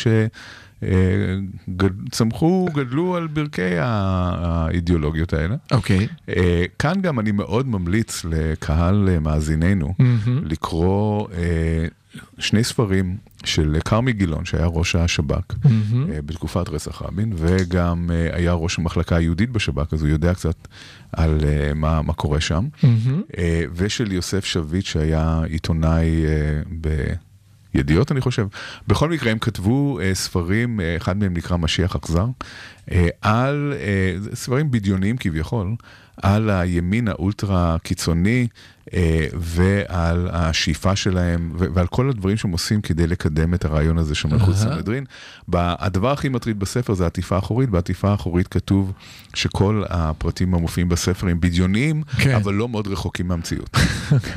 שצמחו, 0.82 2.68
גדלו 2.74 3.16
על 3.16 3.28
ברכי 3.28 3.62
האידיאולוגיות 3.80 5.34
האלה. 5.34 5.56
אוקיי. 5.72 6.08
אה, 6.30 6.64
כאן 6.80 7.02
גם 7.02 7.20
אני 7.20 7.32
מאוד 7.32 7.68
ממליץ 7.68 8.26
לקהל 8.30 9.10
מאזיננו 9.22 9.93
מהמם. 9.99 10.41
לקרוא 10.45 11.28
שני 12.39 12.64
ספרים 12.64 13.18
של 13.46 13.78
כרמי 13.86 14.14
גילון, 14.14 14.46
שהיה 14.46 14.66
ראש 14.66 14.96
השב"כ 14.96 15.56
מהמם. 15.64 16.12
אה, 16.12 16.22
בתקופת 16.22 16.70
רצח 16.70 17.02
רבין, 17.02 17.34
וגם 17.36 18.10
אה, 18.14 18.38
היה 18.38 18.54
ראש 18.54 18.80
המחלקה 18.80 19.16
היהודית 19.16 19.50
בשב"כ, 19.50 19.94
אז 19.94 20.02
הוא 20.02 20.10
יודע 20.10 20.34
קצת 20.34 20.68
על 21.12 21.39
אה, 21.44 21.74
מה, 21.74 22.02
מה 22.02 22.14
קורה 22.14 22.42
שם. 22.42 22.68
אה, 23.38 23.64
ושל 23.76 24.12
יוסף 24.12 24.46
שביט, 24.46 24.86
שהיה 24.86 25.42
עיתונאי 25.50 26.26
אה, 26.26 27.14
ידיעות 27.74 28.12
אני 28.12 28.22
חושב. 28.22 28.48
בכל 28.88 29.10
מקרה 29.10 29.32
הם 29.32 29.39
כתבו 29.39 30.00
אה, 30.00 30.16
ספרים, 30.16 30.80
אה, 30.82 30.98
אחד 30.98 31.18
מהם 31.18 31.34
נקרא 31.34 31.58
משיח 31.58 31.96
אכזר, 31.96 32.26
על 33.22 33.74
אה, 33.78 34.36
ספרים 34.36 34.72
בדיוניים 34.72 35.18
כביכול, 35.18 35.76
על 36.22 36.50
הימין 36.50 37.08
האולטרה 37.08 37.78
קיצוני 37.84 38.48
אה, 38.94 39.28
ועל 39.34 40.30
השאיפה 40.32 40.96
שלהם 40.96 41.52
ועל 41.56 41.88
כל 41.88 42.10
הדברים 42.10 42.38
שהם 42.38 42.52
עושים 42.52 42.82
כדי 42.82 43.08
לקדם 43.08 43.54
את 43.54 43.66
הרעיון 43.66 43.98
הזה 43.98 44.16
של 44.16 44.28
מלכות. 44.28 44.56
סנהדרין. 44.56 45.06
הדבר 45.54 46.12
הכי 46.12 46.30
מטריד 46.30 46.60
בספר 46.60 46.94
זה 46.94 47.04
העטיפה 47.04 47.36
האחורית, 47.36 47.70
בעטיפה 47.70 48.10
האחורית 48.10 48.48
כתוב 48.48 48.94
שכל 49.34 49.84
הפרטים 49.89 50.56
המופיעים 50.56 50.89
בספר 50.89 51.28
הם 51.28 51.39
בדיוניים, 51.39 52.04
כן. 52.18 52.36
אבל 52.36 52.54
לא 52.54 52.70
מאוד 52.70 52.88
רחוקים 52.88 53.28
מהמציאות. 53.28 53.78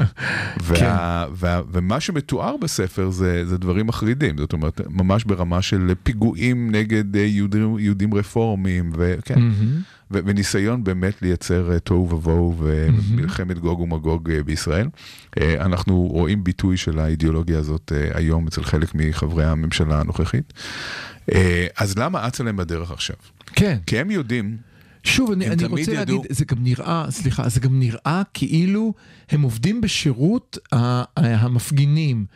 וה, 0.64 1.26
וה, 1.32 1.60
ומה 1.72 2.00
שמתואר 2.00 2.56
בספר 2.56 3.10
זה, 3.10 3.46
זה 3.46 3.58
דברים 3.58 3.86
מחרידים, 3.86 4.38
זאת 4.38 4.52
אומרת, 4.52 4.80
ממש 4.90 5.24
ברמה 5.24 5.62
של 5.62 5.92
פיגועים 6.02 6.70
נגד 6.70 7.16
אה, 7.16 7.22
יהודים, 7.22 7.78
יהודים 7.78 8.14
רפורמים, 8.14 8.43
וכן, 8.92 9.40
מהמם. 9.40 9.80
ו- 10.10 10.18
וניסיון 10.26 10.84
באמת 10.84 11.22
לייצר 11.22 11.72
אה, 11.72 11.78
תוהו 11.78 12.10
ובוהו 12.10 12.56
ומלחמת 12.58 13.58
גוג 13.58 13.80
ומגוג 13.80 14.30
אה, 14.30 14.42
בישראל. 14.42 14.88
אה, 15.40 15.64
אנחנו 15.64 16.00
רואים 16.02 16.44
ביטוי 16.44 16.76
של 16.76 16.98
האידיאולוגיה 16.98 17.58
הזאת 17.58 17.92
היום 18.14 18.46
אצל 18.46 18.64
חלק 18.64 18.90
מחברי 18.94 19.44
הממשלה 19.44 20.00
הנוכחית. 20.00 20.52
אז 21.76 21.98
למה 21.98 22.26
אצה 22.28 22.44
להם 22.44 22.56
בדרך 22.56 22.90
עכשיו? 22.90 23.16
כן. 23.46 23.78
כי 23.86 23.98
הם 23.98 24.10
יודעים, 24.10 24.56
שוב, 25.04 25.30
אני, 25.32 25.46
אני 25.48 25.64
רוצה 25.64 25.82
ידעו- 25.92 25.94
להגיד, 25.94 26.20
זה 26.30 26.44
גם 26.44 26.56
נראה, 26.60 27.06
סליחה, 27.10 27.48
זה 27.48 27.60
גם 27.60 27.78
נראה 27.78 28.22
כאילו 28.34 28.94
הם 29.30 29.42
עובדים 29.42 29.80
בשירות 29.80 30.58
המפגינים. 31.16 32.26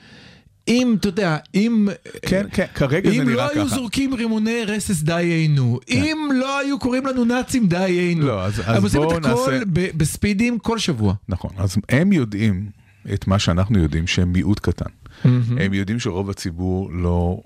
אם, 0.68 0.96
אתה 1.00 1.08
יודע, 1.08 1.36
אם... 1.54 1.88
כן, 2.26 2.46
כן, 2.52 2.64
כרגע 2.74 3.10
זה 3.10 3.16
אם 3.16 3.20
לא 3.28 3.32
נראה 3.34 3.44
היו 3.48 3.64
ככה. 3.64 3.70
כן. 3.70 3.76
זורקים 3.76 4.14
רימוני 4.14 4.64
רסס 4.66 5.02
דיינו, 5.02 5.78
אם 5.90 6.16
לא 6.34 6.58
היו 6.58 6.78
קוראים 6.78 7.06
לנו 7.06 7.24
נאצים 7.24 7.66
דיינו, 7.66 8.26
לא, 8.26 8.42
אז- 8.44 8.60
אז 8.66 8.76
הם 8.76 8.82
עושים 8.82 9.00
בואו 9.00 9.18
את 9.18 9.24
הכל 9.26 9.50
נעשה- 9.52 9.64
בספידים 9.96 10.58
כל 10.58 10.78
שבוע. 10.78 11.14
נכון, 11.28 11.50
אז 11.58 11.76
הם 11.88 12.12
יודעים 12.12 12.66
את 13.14 13.26
מה 13.26 13.38
שאנחנו 13.38 13.78
יודעים, 13.78 14.06
שהם 14.06 14.32
מיעוט 14.32 14.60
קטן. 14.60 14.90
הם 15.58 15.74
יודעים 15.74 15.98
שרוב 16.00 16.30
הציבור 16.30 16.90
לא 16.92 17.40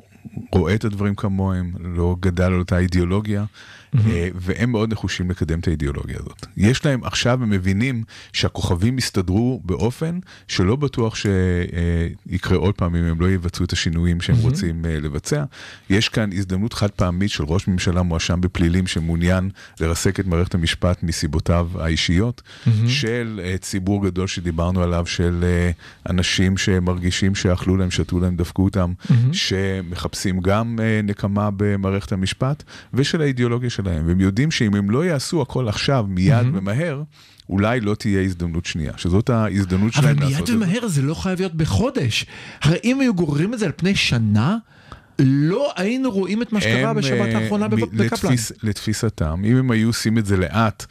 רואה 0.52 0.74
את 0.74 0.84
הדברים 0.84 1.14
כמוהם, 1.14 1.72
לא 1.80 2.16
גדל 2.20 2.44
על 2.44 2.58
אותה 2.58 2.78
אידיאולוגיה, 2.78 3.44
והם 4.34 4.72
מאוד 4.72 4.92
נחושים 4.92 5.30
לקדם 5.30 5.58
את 5.58 5.68
האידיאולוגיה 5.68 6.16
הזאת. 6.20 6.46
יש 6.56 6.84
להם, 6.84 7.04
עכשיו 7.04 7.42
הם 7.42 7.50
מבינים 7.50 8.04
שהכוכבים 8.32 8.98
יסתדרו 8.98 9.60
באופן 9.64 10.18
שלא 10.48 10.76
בטוח 10.76 11.14
שיקרה 11.14 12.58
עוד 12.58 12.74
פעם 12.74 12.96
אם 12.96 13.04
הם 13.04 13.20
לא 13.20 13.30
יבצעו 13.30 13.64
את 13.64 13.72
השינויים 13.72 14.20
שהם 14.20 14.36
רוצים 14.36 14.84
אה, 14.86 15.00
לבצע. 15.00 15.44
יש 15.90 16.08
כאן 16.08 16.30
הזדמנות 16.32 16.72
חד 16.72 16.90
פעמית 16.90 17.30
של 17.30 17.44
ראש 17.44 17.68
ממשלה 17.68 18.02
מואשם 18.02 18.40
בפלילים 18.40 18.86
שמעוניין 18.86 19.50
לרסק 19.80 20.20
את 20.20 20.26
מערכת 20.26 20.54
המשפט 20.54 21.02
מסיבותיו 21.02 21.68
האישיות, 21.78 22.42
של 22.88 23.40
אה, 23.44 23.58
ציבור 23.58 24.06
גדול 24.06 24.26
שדיברנו 24.26 24.82
עליו, 24.82 25.06
של 25.06 25.44
אה, 25.44 25.70
אנשים 26.10 26.56
שמרגישים 26.56 27.34
שאכלו 27.34 27.76
להם, 27.76 27.90
שתו 27.90 28.20
להם, 28.20 28.36
דפקו 28.36 28.64
אותם, 28.64 28.92
שמחפשים 29.32 30.40
גם 30.40 30.78
אה, 30.82 31.00
נקמה 31.04 31.48
במערכת 31.56 32.12
המשפט, 32.12 32.62
ושל 32.94 33.20
האידיאולוגיה 33.20 33.70
שלהם. 33.84 34.06
והם 34.06 34.20
יודעים 34.20 34.50
שאם 34.50 34.74
הם 34.74 34.90
לא 34.90 35.04
יעשו 35.04 35.42
הכל 35.42 35.68
עכשיו, 35.68 36.06
מיד 36.08 36.46
ומהר, 36.52 37.02
אולי 37.48 37.80
לא 37.80 37.94
תהיה 37.94 38.22
הזדמנות 38.22 38.66
שנייה, 38.66 38.92
שזאת 38.96 39.30
ההזדמנות 39.30 39.92
אבל 39.94 40.02
שלהם 40.02 40.18
מיד 40.18 40.28
לעשות 40.28 40.40
את 40.40 40.46
זה. 40.46 40.56
ומהר 40.56 40.88
זה 40.88 41.02
לא 41.02 41.14
חייב 41.14 41.38
להיות 41.38 41.54
בחודש. 41.54 42.26
הרי 42.62 42.78
אם 42.84 43.00
היו 43.00 43.14
גוררים 43.14 43.54
את 43.54 43.58
זה 43.58 43.66
על 43.66 43.72
פני 43.76 43.94
שנה, 43.94 44.56
לא 45.18 45.72
היינו 45.76 46.10
רואים 46.10 46.42
את 46.42 46.52
מה 46.52 46.60
שקרה 46.60 46.94
בשבת 46.94 47.34
אה, 47.34 47.38
האחרונה 47.38 47.68
בקפלן. 47.68 47.98
לתפיס, 47.98 48.52
לתפיסתם, 48.62 49.42
אם 49.44 49.56
הם 49.56 49.70
היו 49.70 49.88
עושים 49.88 50.18
את 50.18 50.26
זה 50.26 50.36
לאט, 50.36 50.86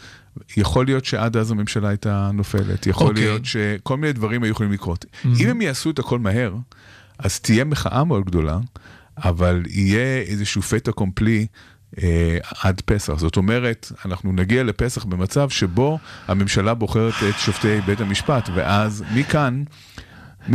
יכול 0.57 0.85
להיות 0.85 1.05
שעד 1.05 1.37
אז 1.37 1.51
הממשלה 1.51 1.89
הייתה 1.89 2.31
נופלת, 2.33 2.87
יכול 2.87 3.07
אוקיי. 3.07 3.23
להיות 3.23 3.45
שכל 3.45 3.97
מיני 3.97 4.13
דברים 4.13 4.43
היו 4.43 4.51
יכולים 4.51 4.71
לקרות. 4.71 5.05
אם 5.39 5.49
הם 5.49 5.61
יעשו 5.61 5.89
את 5.89 5.99
הכל 5.99 6.19
מהר, 6.19 6.55
אז 7.19 7.39
תהיה 7.39 7.63
מחאה 7.63 8.03
מאוד 8.03 8.25
גדולה, 8.25 8.59
אבל 9.17 9.63
יהיה 9.69 10.21
איזשהו 10.21 10.61
פטה 10.61 10.91
קומפלי. 10.91 11.47
אה, 11.97 12.37
עד 12.63 12.81
פסח. 12.85 13.13
זאת 13.13 13.37
אומרת, 13.37 13.91
אנחנו 14.05 14.31
נגיע 14.31 14.63
לפסח 14.63 15.03
במצב 15.03 15.49
שבו 15.49 15.99
הממשלה 16.27 16.73
בוחרת 16.73 17.13
את 17.29 17.39
שופטי 17.39 17.81
בית 17.81 18.01
המשפט, 18.01 18.49
ואז 18.53 19.03
מכאן, 19.15 19.63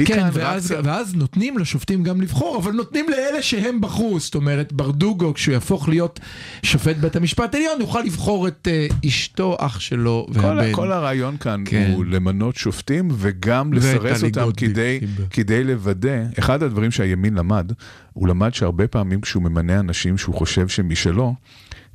כן, 0.06 0.24
רק 0.26 0.30
ואז, 0.34 0.68
צריך- 0.68 0.80
ואז 0.84 1.14
נותנים 1.14 1.58
לשופטים 1.58 2.02
גם 2.02 2.20
לבחור, 2.20 2.58
אבל 2.62 2.72
נותנים 2.72 3.06
לאלה 3.08 3.42
שהם 3.42 3.80
בחרו. 3.80 4.20
זאת 4.20 4.34
אומרת, 4.34 4.72
ברדוגו, 4.72 5.34
כשהוא 5.34 5.52
יהפוך 5.52 5.88
להיות 5.88 6.20
שופט 6.62 6.96
בית 6.96 7.16
המשפט 7.16 7.54
העליון, 7.54 7.80
יוכל 7.80 8.00
לבחור 8.00 8.48
את 8.48 8.68
אה, 8.70 8.86
אשתו, 9.06 9.56
אח 9.60 9.80
שלו 9.80 10.26
כל, 10.34 10.40
והבן. 10.40 10.72
כל 10.72 10.92
הרעיון 10.92 11.36
כאן 11.36 11.62
כן. 11.66 11.90
הוא 11.94 12.04
למנות 12.04 12.56
שופטים 12.56 13.08
וגם 13.12 13.72
לסרס 13.72 14.22
אותם 14.24 14.48
כדי. 14.56 15.00
כדי 15.30 15.64
לוודא, 15.64 16.22
אחד 16.38 16.62
הדברים 16.62 16.90
שהימין 16.90 17.34
למד, 17.34 17.72
הוא 18.12 18.28
למד 18.28 18.54
שהרבה 18.54 18.86
פעמים 18.86 19.20
כשהוא 19.20 19.42
ממנה 19.42 19.80
אנשים 19.80 20.18
שהוא 20.18 20.34
חושב 20.34 20.68
שהם 20.68 20.88
משלו, 20.88 21.34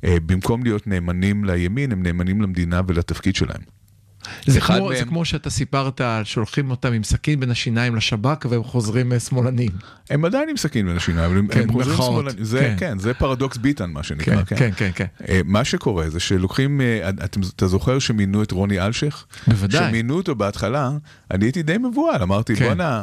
אה, 0.04 0.16
במקום 0.26 0.62
להיות 0.64 0.86
נאמנים 0.86 1.44
לימין, 1.44 1.92
הם 1.92 2.02
נאמנים 2.02 2.42
למדינה 2.42 2.80
ולתפקיד 2.86 3.34
שלהם. 3.34 3.81
זה, 4.46 4.60
כמו, 4.60 4.74
זה 4.88 4.94
מהם- 4.94 5.08
כמו 5.08 5.24
שאתה 5.24 5.50
סיפרת, 5.50 6.00
שולחים 6.24 6.70
אותם 6.70 6.92
עם 6.92 7.04
סכין 7.04 7.40
בין 7.40 7.50
השיניים 7.50 7.96
לשב"כ 7.96 8.46
והם 8.50 8.64
חוזרים 8.64 9.12
אה, 9.12 9.20
שמאלנים. 9.20 9.70
הם 10.10 10.24
עדיין 10.24 10.48
עם 10.48 10.56
סכין 10.56 10.86
בין 10.86 10.96
השיניים, 10.96 11.30
אבל 11.30 11.52
כן, 11.54 11.60
הם 11.60 11.72
חוזרים 11.72 11.88
במרכאות, 11.96 12.20
שמאלנים. 12.24 12.44
זה, 12.44 12.60
כן. 12.60 12.74
כן. 12.78 12.98
זה 12.98 13.14
פרדוקס 13.14 13.56
ביטן, 13.56 13.90
מה 13.90 14.02
שנקרא. 14.02 14.42
כן, 14.44 14.56
כן, 14.56 14.70
כן, 14.76 14.90
כן. 14.94 15.06
אה, 15.28 15.40
מה 15.44 15.64
שקורה 15.64 16.10
זה 16.10 16.20
שלוקחים, 16.20 16.80
אה, 16.80 17.08
אתה 17.56 17.68
זוכר 17.68 17.98
שמינו 17.98 18.42
את 18.42 18.50
רוני 18.52 18.80
אלשיך? 18.80 19.24
בוודאי. 19.46 19.80
כשמינו 19.86 20.14
אותו 20.14 20.34
בהתחלה, 20.34 20.90
אני 21.30 21.44
הייתי 21.44 21.62
די 21.62 21.78
מבוהל, 21.78 22.22
אמרתי 22.22 22.56
כן. 22.56 22.64
בואנה, 22.64 23.02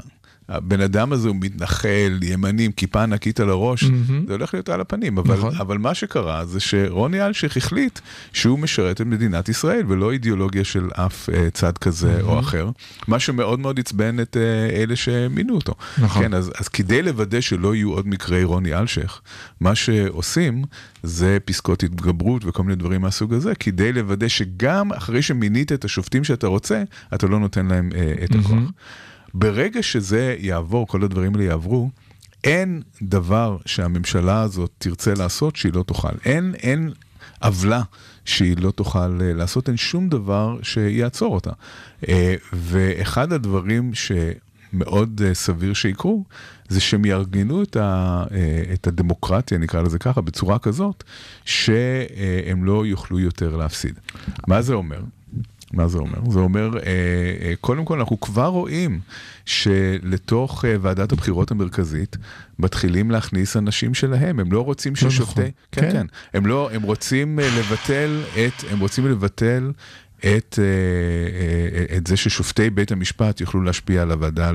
הבן 0.50 0.82
אדם 0.82 1.14
הזה 1.14 1.28
הוא 1.28 1.36
מתנחל, 1.40 2.20
ימני 2.22 2.66
עם 2.66 2.72
כיפה 2.72 3.04
ענקית 3.04 3.40
על 3.40 3.50
הראש, 3.50 3.84
מהמם. 3.84 4.26
זה 4.28 4.34
הולך 4.34 4.54
להיות 4.54 4.70
על 4.70 4.82
הפנים, 4.82 5.18
אבל, 5.18 5.38
נכון. 5.38 5.56
אבל 5.56 5.78
מה 5.78 5.94
שקרה 5.94 6.46
זה 6.46 6.60
שרוני 6.60 7.26
אלשיך 7.26 7.58
החליט 7.58 8.00
שהוא 8.34 8.60
משרת 8.60 9.02
את 9.02 9.06
מדינת 9.06 9.50
ישראל 9.50 9.84
ולא 9.88 10.12
אידיאולוגיה 10.12 10.64
של 10.64 10.90
אף 10.94 11.30
אה, 11.30 11.50
צד 11.54 11.78
כזה 11.78 12.22
או 12.22 12.40
אחר, 12.40 12.70
מה 13.08 13.20
שמאוד 13.20 13.60
מאוד 13.60 13.80
עצבן 13.80 14.20
את 14.20 14.38
אה, 14.38 14.82
אלה 14.84 14.96
שמינו 14.96 15.56
אותו. 15.56 15.74
נכון. 15.98 16.24
כן, 16.24 16.34
אז, 16.34 16.52
אז 16.58 16.68
כדי 16.68 17.02
לוודא 17.02 17.42
שלא 17.42 17.76
יהיו 17.76 17.92
עוד 17.92 18.08
מקרי 18.08 18.44
רוני 18.44 18.76
אלשיך, 18.76 19.22
מה 19.62 19.76
שעושים 19.76 20.64
זה 21.04 21.38
פסקות 21.46 21.84
התגברות 21.84 22.46
וכל 22.46 22.64
מיני 22.64 22.76
דברים 22.76 23.02
מהסוג 23.02 23.34
הזה, 23.34 23.56
כדי 23.56 23.94
לוודא 23.94 24.28
שגם 24.28 24.94
אחרי 24.94 25.22
שמינית 25.22 25.72
את 25.72 25.86
השופטים 25.86 26.24
שאתה 26.24 26.48
רוצה, 26.48 26.84
אתה 27.14 27.28
לא 27.28 27.40
נותן 27.40 27.66
להם 27.66 27.90
אה, 27.96 28.14
את 28.24 28.36
הכוח. 28.36 28.60
ברגע 29.34 29.84
שזה 29.84 30.36
יעבור, 30.40 30.88
כל 30.88 31.04
הדברים 31.04 31.36
האלה 31.36 31.44
יעברו, 31.44 31.90
אין 32.44 32.82
דבר 33.02 33.58
שהממשלה 33.66 34.42
הזאת 34.42 34.72
תרצה 34.78 35.14
לעשות 35.14 35.56
שהיא 35.56 35.74
לא 35.74 35.84
תוכל. 35.84 36.14
אין, 36.26 36.56
אין 36.56 36.92
עוולה 37.42 37.82
שהיא 38.26 38.56
לא 38.58 38.72
תוכל 38.72 39.20
אה, 39.22 39.34
לעשות, 39.34 39.70
אין 39.70 39.78
שום 39.78 40.10
דבר 40.10 40.58
שיעצור 40.62 41.34
אותה. 41.36 41.52
אה, 42.10 42.36
ואחד 42.54 43.34
הדברים 43.34 43.92
שמאוד 43.94 45.22
אה, 45.26 45.34
סביר 45.34 45.74
שיקרו, 45.74 46.24
זה 46.70 46.80
שהם 46.82 47.06
יארגנו 47.06 47.64
את, 47.64 47.76
ה, 47.76 48.24
את 48.74 48.88
הדמוקרטיה, 48.88 49.58
נקרא 49.58 49.82
לזה 49.82 50.00
ככה, 50.00 50.22
בצורה 50.22 50.60
כזאת, 50.60 51.04
שהם 51.46 52.64
לא 52.64 52.86
יוכלו 52.86 53.20
יותר 53.20 53.56
להפסיד. 53.56 54.00
מה 54.48 54.62
זה 54.62 54.74
אומר? 54.74 55.00
מה 55.74 55.88
זה 55.88 55.98
אומר? 55.98 56.30
זה 56.30 56.40
אומר, 56.40 56.78
אה, 56.78 56.82
אה, 57.42 57.54
קודם 57.62 57.86
כל 57.86 58.00
אנחנו 58.00 58.20
כבר 58.20 58.48
רואים 58.48 59.00
שלתוך 59.46 60.66
אה, 60.66 60.76
ועדת 60.82 61.12
הבחירות 61.12 61.52
המרכזית 61.52 62.18
מתחילים 62.60 63.12
להכניס 63.12 63.58
אנשים 63.58 63.94
שלהם, 63.94 64.40
הם 64.40 64.52
לא 64.52 64.62
רוצים 64.62 64.94
לא 65.02 65.10
ששופטי... 65.10 65.42
נכון. 65.42 65.52
כן, 65.72 65.82
כן. 65.82 65.92
כן. 65.92 66.06
הם 66.34 66.46
לא, 66.46 66.70
הם 66.74 66.82
רוצים 66.82 67.40
לבטל 67.40 68.22
את, 68.34 68.64
הם 68.72 68.80
רוצים 68.80 69.08
לבטל 69.08 69.72
את, 70.20 70.60
אה, 70.60 70.66
אה, 71.80 71.98
את 71.98 72.08
זה 72.08 72.18
ששופטי 72.18 72.70
בית 72.70 72.92
המשפט 72.92 73.42
יוכלו 73.42 73.62
להשפיע 73.62 74.02
על 74.02 74.12
הוועדה, 74.12 74.52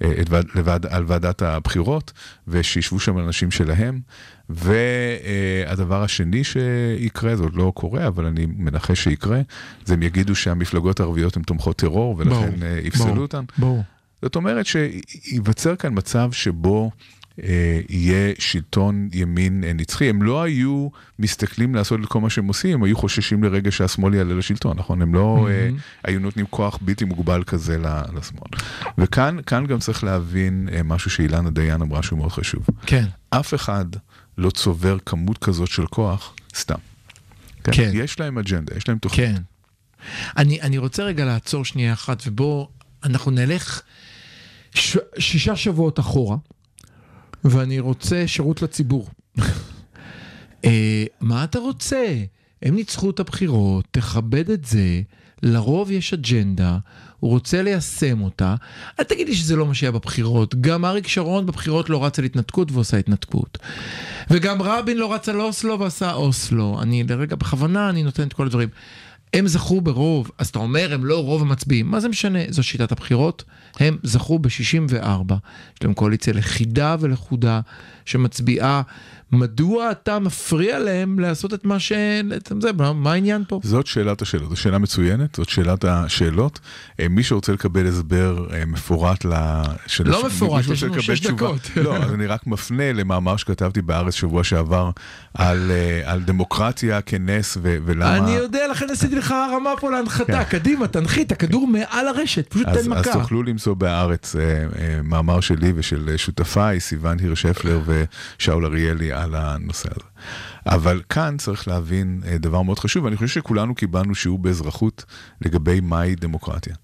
אה, 0.00 0.12
לוועד, 0.54 0.86
על 0.86 1.04
ועדת 1.06 1.42
הבחירות, 1.42 2.12
ושישבו 2.48 3.00
שם 3.00 3.18
אנשים 3.18 3.50
שלהם. 3.50 4.00
והדבר 4.48 6.02
השני 6.02 6.44
שיקרה, 6.44 7.36
זה 7.36 7.42
עוד 7.42 7.54
לא 7.54 7.72
קורה, 7.74 8.06
אבל 8.06 8.26
אני 8.26 8.46
מנחש 8.46 9.04
שיקרה, 9.04 9.40
זה 9.84 9.94
הם 9.94 10.02
יגידו 10.02 10.34
שהמפלגות 10.34 11.00
הערביות 11.00 11.36
הן 11.36 11.42
תומכות 11.42 11.76
טרור, 11.76 12.14
ולכן 12.18 12.30
ברור, 12.30 12.62
אה, 12.62 12.80
יפסלו 12.82 13.06
ברור, 13.06 13.18
אותן. 13.18 13.44
ברור. 13.58 13.82
זאת 14.22 14.36
אומרת 14.36 14.66
שייווצר 14.66 15.76
כאן 15.76 15.92
מצב 15.96 16.32
שבו 16.32 16.90
יהיה 17.88 18.32
שלטון 18.38 19.08
ימין 19.12 19.64
אה, 19.64 19.72
נצחי. 19.72 20.08
הם 20.08 20.22
לא 20.22 20.42
היו 20.42 20.88
מסתכלים 21.18 21.74
לעשות 21.74 22.00
את 22.00 22.06
כל 22.06 22.20
מה 22.20 22.30
שהם 22.30 22.48
עושים, 22.48 22.74
הם 22.74 22.82
היו 22.82 22.96
חוששים 22.96 23.44
לרגע 23.44 23.70
שהשמאל 23.70 24.14
יעלה 24.14 24.34
לשלטון, 24.34 24.76
נכון? 24.78 25.02
הם 25.02 25.14
לא 25.14 25.48
אה, 25.50 25.68
היו 26.04 26.20
נותנים 26.20 26.46
כוח 26.50 26.78
בלתי 26.80 27.04
מוגבל 27.04 27.44
כזה 27.44 27.78
לשמאל. 28.14 28.50
וכאן 28.98 29.36
כאן 29.46 29.66
גם 29.66 29.78
צריך 29.78 30.04
להבין 30.04 30.68
אה, 30.72 30.82
משהו 30.82 31.10
שאילנה 31.10 31.50
דיין 31.50 31.82
אמרה 31.82 32.02
שהוא 32.02 32.18
מאוד 32.18 32.32
חשוב. 32.32 32.66
כן. 32.86 33.04
אף 33.30 33.54
אחד 33.54 33.86
לא 34.38 34.50
צובר 34.50 34.98
כמות 35.06 35.38
כזאת 35.38 35.68
של 35.68 35.86
כוח 35.86 36.34
סתם. 36.54 36.78
כן. 37.64 37.72
כן. 37.72 37.90
יש 37.94 38.20
להם 38.20 38.38
אג'נדה, 38.38 38.76
יש 38.76 38.88
להם 38.88 38.98
תוכנית. 38.98 39.28
כן. 39.28 39.42
אני, 40.36 40.60
אני 40.60 40.78
רוצה 40.78 41.02
רגע 41.02 41.24
לעצור 41.24 41.64
שנייה 41.64 41.92
אחת, 41.92 42.22
ובוא 42.26 42.66
אנחנו 43.04 43.30
נלך 43.30 43.82
ש, 44.74 44.96
שישה 45.18 45.56
שבועות 45.56 46.00
אחורה, 46.00 46.36
ואני 47.44 47.80
רוצה 47.80 48.26
שירות 48.26 48.62
לציבור. 48.62 49.08
אה, 50.64 51.04
מה 51.20 51.44
אתה 51.44 51.58
רוצה? 51.58 52.16
הם 52.62 52.74
ניצחו 52.74 53.10
את 53.10 53.20
הבחירות, 53.20 53.84
תכבד 53.90 54.50
את 54.50 54.64
זה, 54.64 55.00
לרוב 55.42 55.90
יש 55.90 56.12
אג'נדה, 56.12 56.78
הוא 57.20 57.30
רוצה 57.30 57.62
ליישם 57.62 58.20
אותה. 58.20 58.54
אל 59.00 59.04
תגיד 59.04 59.28
לי 59.28 59.34
שזה 59.34 59.56
לא 59.56 59.66
מה 59.66 59.74
שהיה 59.74 59.92
בבחירות, 59.92 60.54
גם 60.60 60.84
אריק 60.84 61.08
שרון 61.08 61.46
בבחירות 61.46 61.90
לא 61.90 62.04
רץ 62.04 62.18
על 62.18 62.24
התנתקות 62.24 62.72
ועושה 62.72 62.96
התנתקות. 62.96 63.58
וגם 64.30 64.62
רבין 64.62 64.96
לא 64.96 65.14
רץ 65.14 65.28
על 65.28 65.40
אוסלו 65.40 65.80
ועשה 65.80 66.12
אוסלו. 66.12 66.78
אני 66.82 67.04
לרגע, 67.04 67.36
בכוונה 67.36 67.90
אני 67.90 68.02
נותן 68.02 68.22
את 68.22 68.32
כל 68.32 68.46
הדברים. 68.46 68.68
הם 69.34 69.46
זכו 69.46 69.80
ברוב, 69.80 70.30
אז 70.38 70.48
אתה 70.48 70.58
אומר 70.58 70.94
הם 70.94 71.04
לא 71.04 71.24
רוב 71.24 71.42
המצביעים, 71.42 71.86
מה 71.86 72.00
זה 72.00 72.08
משנה? 72.08 72.38
זו 72.48 72.62
שיטת 72.62 72.92
הבחירות, 72.92 73.44
הם 73.80 73.98
זכו 74.02 74.38
ב-64, 74.38 75.34
יש 75.76 75.82
להם 75.82 75.94
קואליציה 75.94 76.32
לכידה 76.32 76.96
ולחודה 77.00 77.60
שמצביעה, 78.04 78.82
מדוע 79.32 79.90
אתה 79.90 80.18
מפריע 80.18 80.78
להם 80.78 81.18
לעשות 81.18 81.54
את 81.54 81.64
מה 81.64 81.78
ש... 81.78 81.92
זה, 82.60 82.70
מה, 82.94 83.12
העניין 83.12 83.44
פה? 83.48 83.60
זאת 83.62 83.86
שאלת 83.86 84.22
השאלות, 84.22 84.50
זו 84.50 84.56
שאלה 84.56 84.78
מצוינת, 84.78 85.34
זאת 85.34 85.48
שאלת 85.48 85.84
השאלות. 85.84 86.60
אה, 87.00 87.08
מי 87.08 87.22
שרוצה 87.22 87.52
לקבל 87.52 87.86
הסבר 87.86 88.46
אה, 88.52 88.64
מפורט 88.66 89.24
ל... 89.24 89.32
של 89.86 90.08
לא 90.08 90.26
מפורט, 90.26 90.64
יש 90.72 90.82
לנו 90.82 91.02
שש 91.02 91.20
תשובה- 91.20 91.32
דקות. 91.34 91.70
לא, 91.76 91.96
אז 91.96 92.14
אני 92.14 92.26
רק 92.26 92.46
מפנה 92.46 92.92
למאמר 92.92 93.36
שכתבתי 93.36 93.82
בארץ 93.82 94.14
שבוע 94.14 94.44
שעבר 94.44 94.90
על, 95.34 95.70
אה, 95.70 96.12
על 96.12 96.20
דמוקרטיה 96.20 97.00
כנס 97.00 97.56
ו- 97.62 97.76
ולמה... 97.84 98.16
אני 98.16 98.30
יודע, 98.30 98.68
לכן 98.70 98.86
עשיתי 98.92 99.16
לך 99.16 99.30
הרמה 99.30 99.70
פה 99.80 99.90
להנחתה, 99.90 100.44
קדימה, 100.44 100.88
תנחית, 100.88 101.32
הכדור 101.32 101.66
מעל 101.66 102.08
הרשת, 102.08 102.46
פשוט 102.48 102.66
כן. 102.66 102.70
אז, 102.70 102.84
תן 102.86 102.92
אז 102.92 102.98
מכה. 103.06 103.12
תוכלו 103.12 103.42
למצוא 103.42 103.74
אה, 104.36 105.02
מאמר 105.04 105.40
שלי 105.40 105.72
ושל 105.74 106.16
שותפיי, 106.16 106.80
סיון 106.80 107.18
הירשפלר 107.20 107.80
ושאול 108.38 108.66
אריאלי 108.66 109.17
על 109.22 109.34
הנושא 109.34 109.88
הזה. 109.90 110.08
אבל 110.66 111.02
כאן 111.08 111.36
צריך 111.38 111.68
להבין 111.68 112.20
אה, 112.26 112.38
דבר 112.38 112.62
מאוד 112.62 112.78
חשוב, 112.78 113.04
ואני 113.04 113.16
חושב 113.16 113.28
שכולנו 113.28 113.74
קיבלנו 113.74 114.14
שיעור 114.14 114.38
באזרחות 114.38 115.04
לגבי 115.40 115.80
מהי 115.80 116.14
דמוקרטיה. 116.14 116.74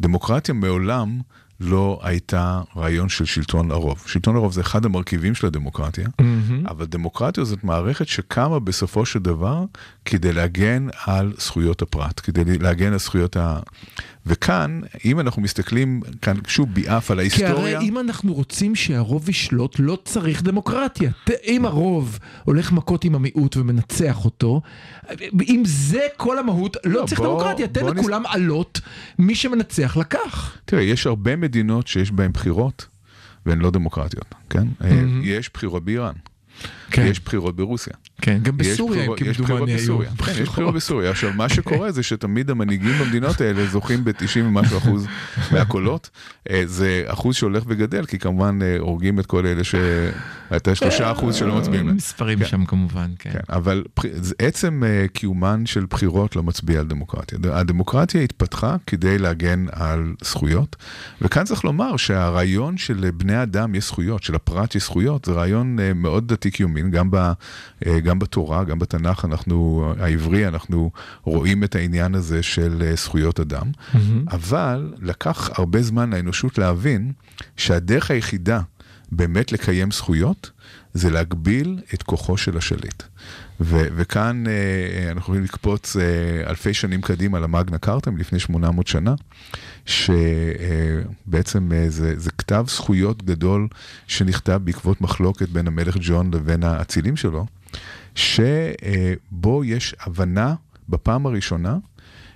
דמוקרטיה 0.00 0.54
מעולם 0.54 1.20
לא 1.60 2.00
הייתה 2.02 2.62
רעיון 2.76 3.08
של 3.08 3.24
שלטון 3.24 3.70
הרוב. 3.70 4.02
שלטון 4.06 4.36
הרוב 4.36 4.52
זה 4.52 4.60
אחד 4.60 4.84
המרכיבים 4.84 5.34
של 5.34 5.46
הדמוקרטיה, 5.46 6.08
אבל 6.68 6.86
דמוקרטיה 6.86 7.44
זאת 7.44 7.64
מערכת 7.64 8.08
שקמה 8.08 8.58
בסופו 8.60 9.06
של 9.06 9.18
דבר 9.18 9.64
כדי 10.04 10.32
להגן 10.32 10.86
על 11.04 11.32
זכויות 11.38 11.82
הפרט, 11.82 12.20
כדי 12.24 12.58
להגן 12.58 12.92
על 12.92 12.98
זכויות 12.98 13.36
ה... 13.36 13.60
וכאן, 14.26 14.80
אם 15.04 15.20
אנחנו 15.20 15.42
מסתכלים 15.42 16.00
כאן 16.22 16.36
שוב 16.46 16.68
ביעף 16.74 17.10
על 17.10 17.16
כי 17.16 17.20
ההיסטוריה... 17.20 17.76
הרי 17.76 17.88
אם 17.88 17.98
אנחנו 17.98 18.34
רוצים 18.34 18.74
שהרוב 18.74 19.28
ישלוט, 19.28 19.76
לא 19.78 19.98
צריך 20.04 20.42
דמוקרטיה. 20.42 21.10
אם 21.46 21.64
הרוב 21.64 22.18
הולך 22.44 22.72
מכות 22.72 23.04
עם 23.04 23.14
המיעוט 23.14 23.56
ומנצח 23.56 24.24
אותו, 24.24 24.60
אם 25.48 25.62
זה 25.66 26.06
כל 26.16 26.38
המהות, 26.38 26.76
לא 26.84 27.00
לא, 27.00 27.06
צריך 27.06 27.20
בוא- 27.20 27.26
דמוקרטיה. 27.28 27.68
תן 27.68 27.80
בוא 27.80 27.90
נס- 27.94 27.98
לכולם 28.00 28.22
עלות, 28.26 28.80
מי 29.18 29.34
שמנצח 29.34 29.96
לקח. 29.96 30.56
תראה, 30.64 30.82
יש 30.82 31.06
הרבה 31.06 31.36
מדינות 31.36 31.86
שיש 31.86 32.10
בהן 32.12 32.32
בחירות, 32.32 32.86
והן 33.46 33.58
לא 33.58 33.70
דמוקרטיות, 33.70 34.34
כן? 34.50 34.66
אה, 34.84 34.90
יש 35.22 35.50
בחירות 35.54 35.84
באיראן, 35.84 36.14
כן, 36.90 37.06
יש 37.06 37.20
בחירות 37.20 37.56
ברוסיה. 37.56 37.94
כן, 38.20 38.38
גם 38.42 38.56
בסוריה, 38.56 39.06
כמדומני 39.16 39.72
היו. 39.72 39.98
כן, 39.98 40.32
יש 40.32 40.48
בחירות 40.48 40.74
בסוריה. 40.74 41.10
עכשיו, 41.10 41.30
מה 41.36 41.48
שקורה 41.48 41.92
זה 41.92 42.02
שתמיד 42.02 42.50
המנהיגים 42.50 42.92
במדינות 42.98 43.40
האלה 43.40 43.66
זוכים 43.66 44.04
ב-90 44.04 44.40
ומשהו 44.44 44.78
אחוז 44.78 45.06
מהקולות. 45.52 46.10
אה, 46.50 46.62
זה 46.66 47.02
אחוז 47.06 47.36
שהולך 47.36 47.62
וגדל, 47.66 48.06
כי 48.06 48.18
כמובן 48.18 48.58
אה, 48.62 48.76
הורגים 48.78 49.20
את 49.20 49.26
כל 49.26 49.46
אלה 49.46 49.64
ש... 49.64 49.74
את 50.56 50.68
השלושה 50.68 51.12
אחוז 51.12 51.34
שלא 51.34 51.58
מצביעים 51.58 51.86
להם. 51.86 51.96
מספרים 51.96 52.38
כן. 52.38 52.44
שם 52.44 52.64
כמובן, 52.64 53.10
כן. 53.18 53.30
כן, 53.32 53.40
אבל 53.48 53.84
עצם 54.38 54.82
אה, 54.86 55.06
קיומן 55.12 55.66
של 55.66 55.86
בחירות 55.90 56.36
לא 56.36 56.42
מצביע 56.42 56.80
על 56.80 56.86
דמוקרטיה. 56.86 57.38
הדמוקרטיה 57.52 58.20
התפתחה 58.20 58.76
כדי 58.86 59.18
להגן 59.18 59.66
על 59.72 60.14
זכויות, 60.24 60.76
וכאן 61.22 61.44
צריך 61.44 61.64
לומר 61.64 61.96
שהרעיון 61.96 62.76
שלבני 62.76 63.42
אדם 63.42 63.74
יש 63.74 63.86
זכויות, 63.86 64.22
שלפרט 64.22 64.74
יש 64.74 64.82
זכויות, 64.82 65.24
זה 65.24 65.32
רעיון 65.32 65.78
מאוד 65.94 66.32
דתי 66.32 66.50
קיומין, 66.80 66.90
גם, 66.90 67.10
ב, 67.10 67.32
אה, 67.86 68.00
גם 68.00 68.18
בתורה, 68.18 68.64
גם 68.64 68.78
בתנ"ך 68.78 69.24
אנחנו, 69.24 69.84
העברי, 69.98 70.48
אנחנו 70.48 70.90
רואים 71.22 71.64
את 71.64 71.74
העניין 71.74 72.14
הזה 72.14 72.42
של 72.42 72.82
אה, 72.86 72.94
זכויות 72.96 73.40
אדם, 73.40 73.66
אבל 74.30 74.94
לקח 74.98 75.50
הרבה 75.58 75.82
זמן 75.82 76.10
לאנושות 76.10 76.58
להבין 76.58 77.12
שהדרך 77.56 78.10
היחידה 78.10 78.60
באמת 79.12 79.52
לקיים 79.52 79.90
זכויות, 79.90 80.50
זה 80.94 81.10
להגביל 81.10 81.80
את 81.94 82.02
כוחו 82.02 82.36
של 82.36 82.56
השליט. 82.56 83.02
ו- 83.60 83.86
וכאן 83.96 84.44
אה, 84.46 85.04
אנחנו 85.06 85.20
יכולים 85.20 85.42
לקפוץ 85.42 85.96
אה, 85.96 86.50
אלפי 86.50 86.74
שנים 86.74 87.00
קדימה 87.00 87.40
למאגנה 87.40 87.78
קארטה 87.78 88.10
מלפני 88.10 88.38
800 88.38 88.86
שנה, 88.86 89.14
שבעצם 89.86 91.72
אה, 91.72 91.90
זה, 91.90 92.18
זה 92.18 92.30
כתב 92.30 92.64
זכויות 92.68 93.22
גדול 93.22 93.68
שנכתב 94.06 94.60
בעקבות 94.64 95.00
מחלוקת 95.00 95.48
בין 95.48 95.66
המלך 95.66 95.96
ג'ון 96.00 96.34
לבין 96.34 96.62
האצילים 96.62 97.16
שלו, 97.16 97.46
שבו 98.14 99.64
יש 99.64 99.94
הבנה 100.00 100.54
בפעם 100.88 101.26
הראשונה 101.26 101.76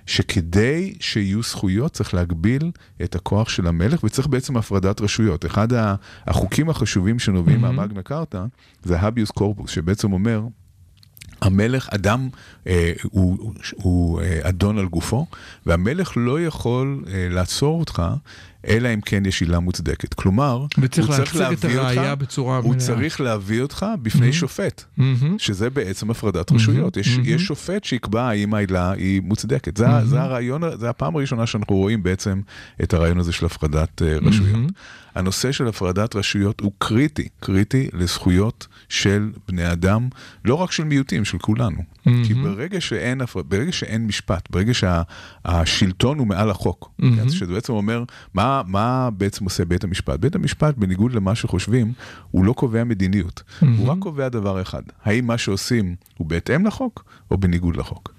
שכדי 0.05 0.93
שיהיו 0.99 1.43
זכויות 1.43 1.93
צריך 1.93 2.13
להגביל 2.13 2.71
את 3.03 3.15
הכוח 3.15 3.49
של 3.49 3.67
המלך 3.67 4.03
וצריך 4.03 4.27
בעצם 4.27 4.57
הפרדת 4.57 5.01
רשויות. 5.01 5.45
אחד 5.45 5.67
החוקים 6.27 6.69
החשובים 6.69 7.19
שנובעים 7.19 7.61
מהמאגנה 7.61 8.01
קארטה 8.01 8.45
זה 8.83 8.99
הביוס 8.99 9.31
קורפוס, 9.31 9.71
שבעצם 9.71 10.13
אומר 10.13 10.41
המלך, 11.41 11.89
אדם 11.91 12.29
אה, 12.67 12.93
הוא, 13.03 13.37
הוא, 13.75 14.21
אה, 14.21 14.39
אדון 14.49 14.77
על 14.77 14.85
גופו, 14.85 15.25
והמלך 15.65 16.13
לא 16.15 16.41
יכול 16.41 17.03
אה, 17.07 17.27
לעצור 17.29 17.79
אותך, 17.79 18.03
אלא 18.67 18.93
אם 18.93 19.01
כן 19.01 19.25
יש 19.25 19.41
עילה 19.41 19.59
מוצדקת. 19.59 20.13
כלומר, 20.13 20.65
וצריך 20.81 21.07
הוא 21.07 21.15
להציג 21.17 21.35
את 21.41 21.63
להביא 21.63 21.79
הראייה 21.79 22.11
אותך, 22.11 22.21
בצורה 22.21 22.57
הוא 22.57 22.69
מלאה. 22.73 22.85
צריך 22.85 23.21
להביא 23.21 23.61
אותך 23.61 23.85
בפני 24.01 24.33
שופט, 24.33 24.83
מהמם. 24.97 25.35
שזה 25.39 25.69
בעצם 25.69 26.11
הפרדת 26.11 26.51
רשויות. 26.51 26.97
יש, 26.97 27.17
יש 27.23 27.41
שופט 27.41 27.83
שיקבע 27.83 28.23
האם 28.29 28.53
העילה 28.53 28.91
היא 28.91 29.21
מוצדקת. 29.21 29.77
זה, 29.77 29.89
ה- 29.89 30.05
זה 30.05 30.21
הרעיון, 30.21 30.61
זה 30.79 30.89
הפעם 30.89 31.15
הראשונה 31.15 31.47
שאנחנו 31.47 31.75
רואים 31.75 32.03
בעצם 32.03 32.41
את 32.83 32.93
הרעיון 32.93 33.19
הזה 33.19 33.31
של 33.31 33.45
הפרדת 33.45 34.01
אה, 34.01 34.17
רשויות. 34.21 34.59
הנושא 35.15 35.51
של 35.51 35.67
הפרדת 35.67 36.15
רשויות 36.15 36.59
הוא 36.59 36.71
קריטי, 36.77 37.27
קריטי 37.39 37.89
לזכויות 37.93 38.67
של 38.89 39.31
בני 39.47 39.71
אדם, 39.71 40.07
לא 40.45 40.55
רק 40.55 40.71
של 40.71 40.83
מיעוטים, 40.83 41.25
של 41.25 41.37
כולנו. 41.37 41.81
כי 42.03 42.33
ברגע 42.33 42.81
שאין, 42.81 43.21
ברגע 43.49 43.71
שאין 43.71 44.07
משפט, 44.07 44.47
ברגע 44.51 44.73
שהשלטון 44.73 46.19
הוא 46.19 46.27
מעל 46.27 46.49
החוק, 46.49 46.91
כן, 47.01 47.29
שזה 47.29 47.53
בעצם 47.53 47.73
אומר, 47.73 48.03
מה, 48.33 48.54
מה 48.67 49.09
בעצם 49.17 49.43
עושה 49.45 49.65
בית 49.65 49.83
המשפט? 49.83 50.19
בית 50.19 50.35
המשפט, 50.35 50.75
בניגוד 50.77 51.13
למה 51.13 51.35
שחושבים, 51.35 51.93
הוא 52.31 52.45
לא 52.45 52.53
קובע 52.53 52.83
מדיניות, 52.83 53.43
הוא 53.77 53.87
רק 53.87 53.97
קובע 53.99 54.29
דבר 54.29 54.61
אחד, 54.61 54.81
האם 55.03 55.27
מה 55.27 55.37
שעושים 55.37 55.95
הוא 56.17 56.27
בהתאם 56.27 56.65
לחוק 56.65 57.03
או 57.31 57.37
בניגוד 57.37 57.75
לחוק. 57.75 58.13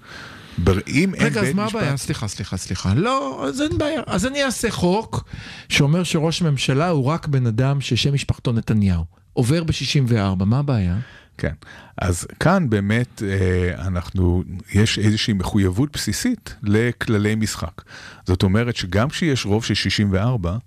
בר- 0.57 0.79
אם 0.87 1.13
אין 1.13 1.25
רגע, 1.25 1.41
אז 1.41 1.53
מה 1.53 1.65
משפט... 1.65 1.79
הבעיה? 1.81 1.97
סליחה, 1.97 2.27
סליחה, 2.27 2.57
סליחה. 2.57 2.93
לא, 2.93 3.45
אז 3.47 3.61
אין 3.61 3.77
בעיה. 3.77 4.01
אז 4.05 4.25
אני 4.25 4.43
אעשה 4.43 4.71
חוק 4.71 5.23
שאומר 5.69 6.03
שראש 6.03 6.41
ממשלה 6.41 6.89
הוא 6.89 7.05
רק 7.05 7.27
בן 7.27 7.47
אדם 7.47 7.81
ששם 7.81 8.13
משפחתו 8.13 8.51
נתניהו. 8.51 9.03
עובר 9.33 9.63
ב-64, 9.63 10.45
מה 10.45 10.59
הבעיה? 10.59 10.97
כן, 11.37 11.53
אז 11.97 12.27
כאן 12.39 12.69
באמת 12.69 13.23
אה, 13.23 13.87
אנחנו, 13.87 14.43
יש 14.73 14.99
איזושהי 14.99 15.33
מחויבות 15.33 15.93
בסיסית 15.93 16.55
לכללי 16.63 17.35
משחק. 17.35 17.81
זאת 18.25 18.43
אומרת 18.43 18.75
שגם 18.75 19.09
כשיש 19.09 19.45
רוב 19.45 19.63
של 19.63 19.73
64, 19.73 20.57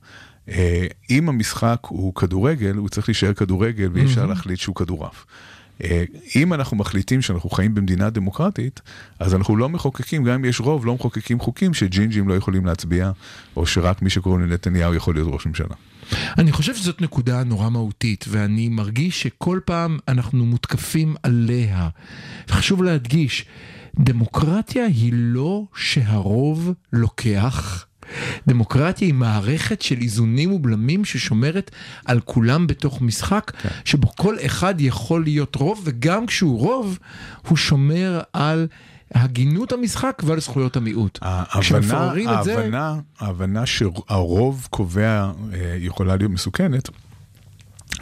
אה, 0.49 0.87
אם 1.11 1.29
המשחק 1.29 1.79
הוא 1.89 2.15
כדורגל, 2.15 2.77
הוא 2.77 2.89
צריך 2.89 3.09
להישאר 3.09 3.35
כדורגל 3.35 3.89
ואי 3.93 4.05
אפשר 4.05 4.27
להחליט 4.27 4.59
שהוא 4.59 4.77
כדורעף. 4.77 5.25
אה, 5.85 6.05
אם 6.37 6.55
אנחנו 6.55 6.77
מחליטים 6.77 7.23
שאנחנו 7.23 7.51
חיים 7.51 7.75
במדינה 7.75 8.11
דמוקרטית, 8.11 8.81
אז 9.19 9.35
אנחנו 9.35 9.57
לא 9.57 9.69
מחוקקים, 9.69 10.25
גם 10.25 10.35
אם 10.35 10.45
יש 10.45 10.61
רוב, 10.61 10.87
לא 10.87 10.95
מחוקקים 10.95 11.41
חוקים 11.41 11.75
שג'ינג'ים 11.75 12.29
לא 12.29 12.35
יכולים 12.35 12.67
להצביע, 12.67 13.11
או 13.57 13.67
שרק 13.67 14.03
מי 14.03 14.11
שקוראים 14.11 14.41
לנתניהו 14.41 14.95
יכול 14.95 15.15
להיות 15.15 15.29
ראש 15.33 15.47
ממשלה. 15.47 15.75
אני 16.39 16.53
חושב 16.53 16.75
שזאת 16.75 17.03
נקודה 17.03 17.45
נורא 17.45 17.69
מהותית, 17.71 18.25
ואני 18.29 18.69
מרגיש 18.69 19.23
שכל 19.23 19.61
פעם 19.65 19.99
אנחנו 20.09 20.47
מותקפים 20.47 21.15
עליה. 21.23 21.89
חשוב 22.49 22.83
להדגיש, 22.83 23.45
דמוקרטיה 23.99 24.85
היא 24.87 25.13
לא 25.15 25.65
שהרוב 25.75 26.73
לוקח. 26.93 27.87
דמוקרטיה 28.49 29.07
היא 29.07 29.15
מערכת 29.15 29.83
של 29.83 29.97
איזונים 30.01 30.53
ובלמים 30.53 31.05
ששומרת 31.05 31.71
על 32.05 32.21
כולם 32.21 32.67
בתוך 32.67 33.03
משחק, 33.03 33.53
כן. 33.63 33.69
שבו 33.85 34.09
כל 34.17 34.37
אחד 34.47 34.75
יכול 34.81 35.25
להיות 35.25 35.57
רוב, 35.57 35.81
וגם 35.85 36.27
כשהוא 36.27 36.59
רוב, 36.59 36.99
הוא 37.49 37.57
שומר 37.57 38.21
על 38.33 38.67
הגינות 39.15 39.73
המשחק 39.73 40.23
ועל 40.27 40.41
זכויות 40.41 40.77
המיעוט. 40.77 41.19
ההבנה, 41.23 42.41
את 42.41 42.45
זה- 42.45 42.59
ההבנה, 42.59 42.95
ההבנה 43.21 43.67
שהרוב 43.67 44.67
קובע 44.71 45.31
אה, 45.53 45.77
יכולה 45.79 46.17
להיות 46.17 46.31
מסוכנת. 46.33 46.89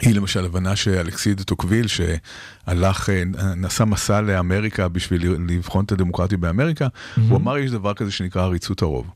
היא 0.01 0.15
למשל 0.15 0.45
הבנה 0.45 0.75
שאלכסיס 0.75 1.29
דה 1.29 1.41
טוקוויל 1.41 1.85
שהלך, 1.87 3.09
אה, 3.09 3.23
נסע 3.55 3.85
מסע 3.85 4.21
לאמריקה 4.21 4.87
בשביל 4.87 5.35
לבחון 5.49 5.85
את 5.85 5.91
הדמוקרטיה 5.91 6.37
באמריקה, 6.37 6.87
הוא 7.29 7.37
אמר 7.37 7.57
יש 7.57 7.71
דבר 7.71 7.93
כזה 7.93 8.11
שנקרא 8.11 8.43
עריצות 8.43 8.81
הרוב, 8.81 9.07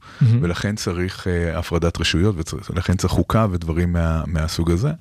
ולכן 0.42 0.76
צריך 0.76 1.28
אה, 1.28 1.60
הפרדת 1.60 2.00
רשויות, 2.00 2.54
ולכן 2.70 2.96
צריך 2.98 3.14
חוקה 3.14 3.48
ודברים 3.52 3.94
מה, 3.94 4.24
מהסוג 4.28 4.72
הזה. 4.72 4.92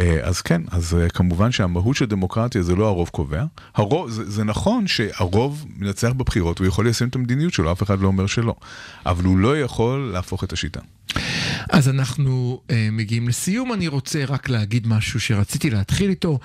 אה, 0.00 0.18
אז 0.22 0.40
כן, 0.40 0.62
אז 0.70 0.94
אה, 0.94 1.08
כמובן 1.08 1.52
שהמהות 1.52 1.96
של 1.96 2.06
דמוקרטיה 2.06 2.62
זה 2.62 2.74
לא 2.74 2.86
הרוב 2.86 3.08
קובע. 3.08 3.44
הרוב, 3.74 4.10
זה, 4.10 4.30
זה 4.30 4.44
נכון 4.44 4.86
שהרוב 4.86 5.64
מנצח 5.76 6.12
בבחירות, 6.12 6.58
הוא 6.58 6.66
יכול 6.66 6.84
ליישם 6.84 7.08
את 7.08 7.14
המדיניות 7.14 7.52
שלו, 7.52 7.72
אף 7.72 7.82
אחד 7.82 8.00
לא 8.00 8.06
אומר 8.06 8.26
שלא. 8.26 8.54
אבל 9.06 9.24
הוא 9.24 9.38
לא 9.38 9.60
יכול 9.60 10.10
להפוך 10.12 10.44
את 10.44 10.52
השיטה. 10.52 10.80
אז 11.70 11.88
אנחנו 11.88 12.60
uh, 12.68 12.72
מגיעים 12.92 13.28
לסיום, 13.28 13.72
אני 13.72 13.88
רוצה 13.88 14.24
רק 14.24 14.48
להגיד 14.48 14.86
משהו 14.86 15.20
שרציתי 15.20 15.70
להתחיל 15.70 16.10
איתו. 16.10 16.38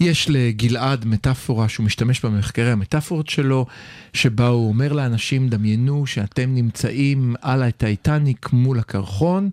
יש 0.00 0.30
לגלעד 0.30 1.04
מטאפורה 1.04 1.68
שהוא 1.68 1.86
משתמש 1.86 2.24
במחקרי 2.24 2.70
המטאפורות 2.70 3.28
שלו, 3.28 3.66
שבה 4.12 4.46
הוא 4.46 4.68
אומר 4.68 4.92
לאנשים, 4.92 5.48
דמיינו 5.48 6.06
שאתם 6.06 6.54
נמצאים 6.54 7.34
על 7.42 7.62
הטייטניק 7.62 8.52
מול 8.52 8.78
הקרחון, 8.78 9.50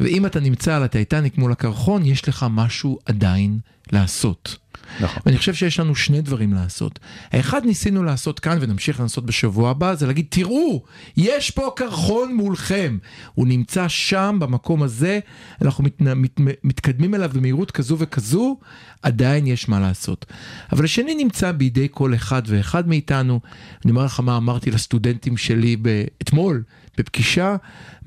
ואם 0.00 0.26
אתה 0.26 0.40
נמצא 0.40 0.76
על 0.76 0.82
הטייטניק 0.82 1.38
מול 1.38 1.52
הקרחון, 1.52 2.06
יש 2.06 2.28
לך 2.28 2.46
משהו 2.50 2.81
עדיין 3.06 3.58
לעשות. 3.92 4.56
נכון. 5.00 5.22
ואני 5.26 5.38
חושב 5.38 5.54
שיש 5.54 5.80
לנו 5.80 5.94
שני 5.94 6.20
דברים 6.20 6.52
לעשות. 6.52 6.98
האחד 7.32 7.64
ניסינו 7.64 8.02
לעשות 8.02 8.40
כאן 8.40 8.58
ונמשיך 8.60 9.00
לעשות 9.00 9.26
בשבוע 9.26 9.70
הבא, 9.70 9.94
זה 9.94 10.06
להגיד, 10.06 10.26
תראו, 10.28 10.82
יש 11.16 11.50
פה 11.50 11.70
קרחון 11.76 12.34
מולכם. 12.34 12.98
הוא 13.34 13.46
נמצא 13.46 13.88
שם, 13.88 14.36
במקום 14.40 14.82
הזה, 14.82 15.20
אנחנו 15.62 15.84
מת, 15.84 16.00
מת, 16.00 16.40
מתקדמים 16.64 17.14
אליו 17.14 17.30
במהירות 17.34 17.70
כזו 17.70 17.98
וכזו, 17.98 18.58
עדיין 19.02 19.46
יש 19.46 19.68
מה 19.68 19.80
לעשות. 19.80 20.26
אבל 20.72 20.84
השני 20.84 21.14
נמצא 21.14 21.52
בידי 21.52 21.88
כל 21.90 22.14
אחד 22.14 22.42
ואחד 22.46 22.88
מאיתנו. 22.88 23.40
אני 23.84 23.90
אומר 23.90 24.04
לך 24.04 24.20
מה 24.20 24.36
אמרתי 24.36 24.70
לסטודנטים 24.70 25.36
שלי 25.36 25.76
ב- 25.82 26.04
אתמול. 26.22 26.62
בפגישה, 26.98 27.56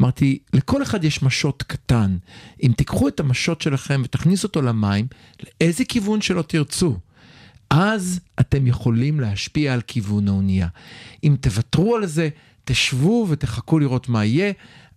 אמרתי, 0.01 0.39
לכל 0.53 0.83
אחד 0.83 1.03
יש 1.03 1.23
משות 1.23 1.63
קטן. 1.63 2.17
אם 2.63 2.71
תיקחו 2.77 3.07
את 3.07 3.19
המשות 3.19 3.61
שלכם 3.61 4.01
ותכניסו 4.05 4.47
אותו 4.47 4.61
למים, 4.61 5.07
לאיזה 5.43 5.86
כיוון 5.86 6.21
שלא 6.21 6.41
תרצו, 6.41 6.97
אז 7.69 8.19
אתם 8.39 8.67
יכולים 8.67 9.19
להשפיע 9.19 9.73
על 9.73 9.81
כיוון 9.81 10.27
האונייה. 10.27 10.67
אם 11.23 11.36
תוותרו 11.41 11.95
על 11.95 12.05
זה, 12.05 12.29
תשבו 12.65 13.27
ותחכו 13.29 13.79
לראות 13.79 14.09
מה 14.09 14.25
יהיה, 14.25 14.51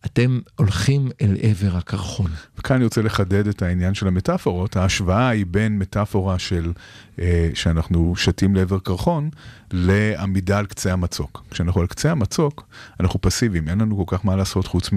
אתם 0.06 0.38
הולכים 0.56 1.08
אל 1.22 1.36
עבר 1.42 1.76
הקרחון. 1.76 2.30
וכאן 2.58 2.76
אני 2.76 2.84
רוצה 2.84 3.02
לחדד 3.02 3.46
את 3.46 3.62
העניין 3.62 3.94
של 3.94 4.08
המטאפורות. 4.08 4.76
ההשוואה 4.76 5.28
היא 5.28 5.46
בין 5.50 5.78
מטאפורה 5.78 6.38
של 6.38 6.72
אה, 7.18 7.50
שאנחנו 7.54 8.16
שתים 8.16 8.54
לעבר 8.54 8.78
קרחון, 8.78 9.30
לעמידה 9.72 10.58
על 10.58 10.66
קצה 10.66 10.92
המצוק. 10.92 11.44
כשאנחנו 11.50 11.80
על 11.80 11.86
קצה 11.86 12.10
המצוק, 12.10 12.66
אנחנו 13.00 13.20
פסיביים, 13.20 13.68
אין 13.68 13.80
לנו 13.80 14.06
כל 14.06 14.16
כך 14.16 14.24
מה 14.24 14.36
לעשות 14.36 14.66
חוץ 14.66 14.92
מ... 14.92 14.96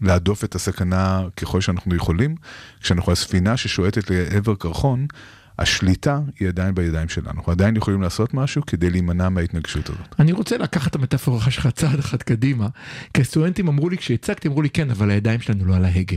להדוף 0.00 0.44
את 0.44 0.54
הסכנה 0.54 1.22
ככל 1.36 1.60
שאנחנו 1.60 1.94
יכולים. 1.94 2.34
כשאנחנו 2.80 3.10
על 3.10 3.16
ספינה 3.16 3.56
ששועטת 3.56 4.10
לעבר 4.10 4.54
קרחון, 4.54 5.06
השליטה 5.60 6.20
היא 6.40 6.48
עדיין 6.48 6.74
בידיים 6.74 7.08
שלנו. 7.08 7.30
אנחנו 7.30 7.52
עדיין 7.52 7.76
יכולים 7.76 8.02
לעשות 8.02 8.34
משהו 8.34 8.66
כדי 8.66 8.90
להימנע 8.90 9.28
מההתנגשות 9.28 9.88
הזאת. 9.88 10.14
אני 10.18 10.32
רוצה 10.32 10.58
לקחת 10.58 10.90
את 10.90 10.94
המטאפורה 10.94 11.50
שלך 11.50 11.66
צעד 11.66 11.98
אחד 11.98 12.22
קדימה, 12.22 12.68
כי 13.14 13.20
הסטודנטים 13.20 13.68
אמרו 13.68 13.88
לי, 13.88 13.98
כשהצגתי, 13.98 14.48
אמרו 14.48 14.62
לי, 14.62 14.70
כן, 14.70 14.90
אבל 14.90 15.10
הידיים 15.10 15.40
שלנו 15.40 15.64
לא 15.64 15.76
על 15.76 15.84
ההגה. 15.84 16.16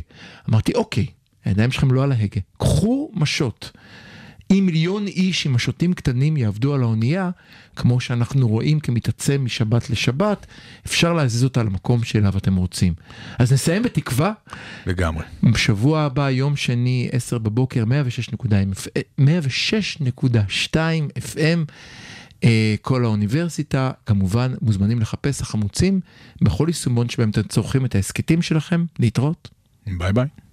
אמרתי, 0.49 0.73
אוקיי, 0.73 1.05
הידיים 1.45 1.71
שלכם 1.71 1.91
לא 1.91 2.03
על 2.03 2.11
ההגה. 2.11 2.41
קחו 2.57 3.11
משות. 3.13 3.71
אם 4.51 4.63
מיליון 4.65 5.07
איש 5.07 5.45
עם 5.45 5.53
משוטים 5.53 5.93
קטנים 5.93 6.37
יעבדו 6.37 6.73
על 6.73 6.81
האונייה, 6.81 7.29
כמו 7.75 7.99
שאנחנו 7.99 8.47
רואים 8.47 8.79
כמתעצם 8.79 9.41
משבת 9.45 9.89
לשבת, 9.89 10.45
אפשר 10.85 11.13
להזיז 11.13 11.43
אותה 11.43 11.63
למקום 11.63 12.03
שאליו 12.03 12.37
אתם 12.37 12.55
רוצים. 12.55 12.93
אז 13.39 13.53
נסיים 13.53 13.83
בתקווה. 13.83 14.33
לגמרי. 14.85 15.23
בשבוע 15.43 16.01
הבא, 16.01 16.29
יום 16.29 16.55
שני, 16.55 17.09
10 17.11 17.37
בבוקר, 17.37 17.83
106.2 19.19 20.75
FM, 21.17 21.59
אה, 22.43 22.75
כל 22.81 23.05
האוניברסיטה, 23.05 23.91
כמובן 24.05 24.53
מוזמנים 24.61 24.99
לחפש 24.99 25.41
החמוצים 25.41 25.99
בכל 26.41 26.65
יישומון 26.67 27.09
שבהם 27.09 27.29
אתם 27.29 27.43
צורכים 27.43 27.85
את 27.85 27.95
ההסכתים 27.95 28.41
שלכם, 28.41 28.85
להתראות. 28.99 29.49
ביי 29.97 30.13
ביי. 30.13 30.27